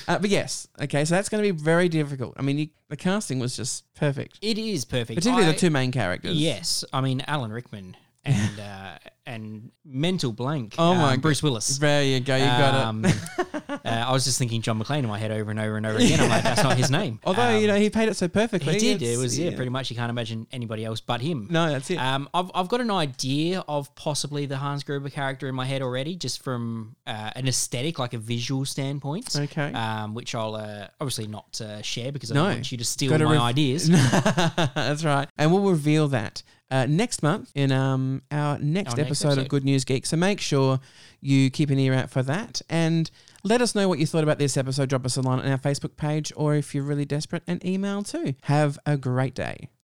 Uh, 0.06 0.18
but 0.20 0.30
yes, 0.30 0.68
okay, 0.80 1.04
so 1.04 1.14
that's 1.16 1.28
going 1.28 1.42
to 1.44 1.52
be 1.52 1.58
very 1.62 1.88
difficult. 1.88 2.34
I 2.38 2.42
mean, 2.42 2.58
you, 2.58 2.68
the 2.88 2.96
casting 2.96 3.38
was 3.40 3.56
just 3.56 3.84
perfect, 3.94 4.38
it 4.42 4.58
is 4.58 4.84
perfect, 4.84 5.16
particularly 5.18 5.48
I- 5.48 5.52
the 5.52 5.58
two 5.58 5.70
main 5.70 5.90
characters. 5.92 6.36
Yes, 6.36 6.84
I 6.92 7.00
mean 7.00 7.20
Alan 7.26 7.50
Rickman 7.52 7.96
and 8.24 8.60
uh, 8.60 8.98
and 9.28 9.70
mental 9.84 10.32
blank. 10.32 10.74
Oh 10.78 10.94
my 10.94 11.14
um, 11.14 11.20
Bruce 11.20 11.42
Willis. 11.42 11.76
There 11.78 12.02
you 12.02 12.18
go. 12.20 12.34
You 12.34 12.44
got 12.46 12.74
it. 12.74 12.80
Um, 12.80 13.04
uh, 13.68 13.78
I 13.84 14.10
was 14.12 14.24
just 14.24 14.38
thinking 14.38 14.62
John 14.62 14.82
McClane 14.82 15.00
in 15.00 15.06
my 15.06 15.18
head 15.18 15.30
over 15.30 15.50
and 15.50 15.60
over 15.60 15.76
and 15.76 15.84
over 15.84 15.98
again. 15.98 16.18
I'm 16.20 16.30
like, 16.30 16.42
that's 16.42 16.62
not 16.62 16.78
his 16.78 16.90
name. 16.90 17.20
Although 17.24 17.42
Um, 17.56 17.60
you 17.60 17.66
know 17.66 17.76
he 17.76 17.90
played 17.90 18.08
it 18.08 18.16
so 18.16 18.26
perfectly. 18.28 18.72
he 18.74 18.78
did. 18.78 19.02
It 19.02 19.18
was 19.18 19.38
yeah, 19.38 19.54
pretty 19.54 19.68
much. 19.70 19.90
You 19.90 19.96
can't 19.96 20.08
imagine 20.10 20.46
anybody 20.50 20.84
else 20.84 21.00
but 21.02 21.20
him. 21.20 21.46
No, 21.50 21.68
that's 21.70 21.90
it. 21.90 21.98
Um, 21.98 22.28
I've, 22.32 22.50
I've 22.54 22.68
got 22.68 22.80
an 22.80 22.90
idea 22.90 23.62
of 23.68 23.94
possibly 23.94 24.46
the 24.46 24.56
Hans 24.56 24.82
Gruber 24.82 25.10
character 25.10 25.46
in 25.46 25.54
my 25.54 25.66
head 25.66 25.82
already, 25.82 26.16
just 26.16 26.42
from 26.42 26.96
uh, 27.06 27.30
an 27.36 27.46
aesthetic, 27.46 27.98
like 27.98 28.14
a 28.14 28.18
visual 28.18 28.64
standpoint. 28.64 29.36
Okay. 29.36 29.72
Um, 29.74 30.14
which 30.14 30.34
I'll 30.34 30.54
uh, 30.54 30.88
obviously 31.00 31.26
not 31.26 31.60
uh, 31.60 31.82
share 31.82 32.12
because 32.12 32.30
I 32.32 32.34
No. 32.34 32.44
don't 32.44 32.54
want 32.54 32.72
you 32.72 32.78
to 32.78 32.84
steal 32.84 33.10
my 33.10 33.18
rev- 33.18 33.40
ideas. 33.42 33.88
That's 34.74 35.04
right. 35.04 35.28
And 35.36 35.52
we'll 35.52 35.68
reveal 35.70 36.08
that 36.08 36.42
uh, 36.70 36.86
next 36.86 37.22
month 37.22 37.50
in 37.54 37.72
um, 37.72 38.22
our 38.30 38.58
next, 38.58 38.92
Our 38.92 38.96
next 38.96 39.06
episode, 39.06 39.38
of. 39.38 39.48
Good 39.48 39.64
News 39.64 39.84
Geek. 39.84 40.06
So 40.06 40.16
make 40.16 40.40
sure 40.40 40.80
you 41.20 41.50
keep 41.50 41.70
an 41.70 41.78
ear 41.78 41.94
out 41.94 42.10
for 42.10 42.22
that. 42.22 42.60
And 42.68 43.10
let 43.44 43.62
us 43.62 43.74
know 43.74 43.88
what 43.88 43.98
you 43.98 44.06
thought 44.06 44.24
about 44.24 44.38
this 44.38 44.56
episode. 44.56 44.88
Drop 44.88 45.04
us 45.06 45.16
a 45.16 45.22
line 45.22 45.40
on 45.40 45.50
our 45.50 45.58
Facebook 45.58 45.96
page, 45.96 46.32
or 46.36 46.54
if 46.54 46.74
you're 46.74 46.84
really 46.84 47.04
desperate, 47.04 47.42
an 47.46 47.60
email 47.64 48.02
too. 48.02 48.34
Have 48.42 48.78
a 48.84 48.96
great 48.96 49.34
day. 49.34 49.68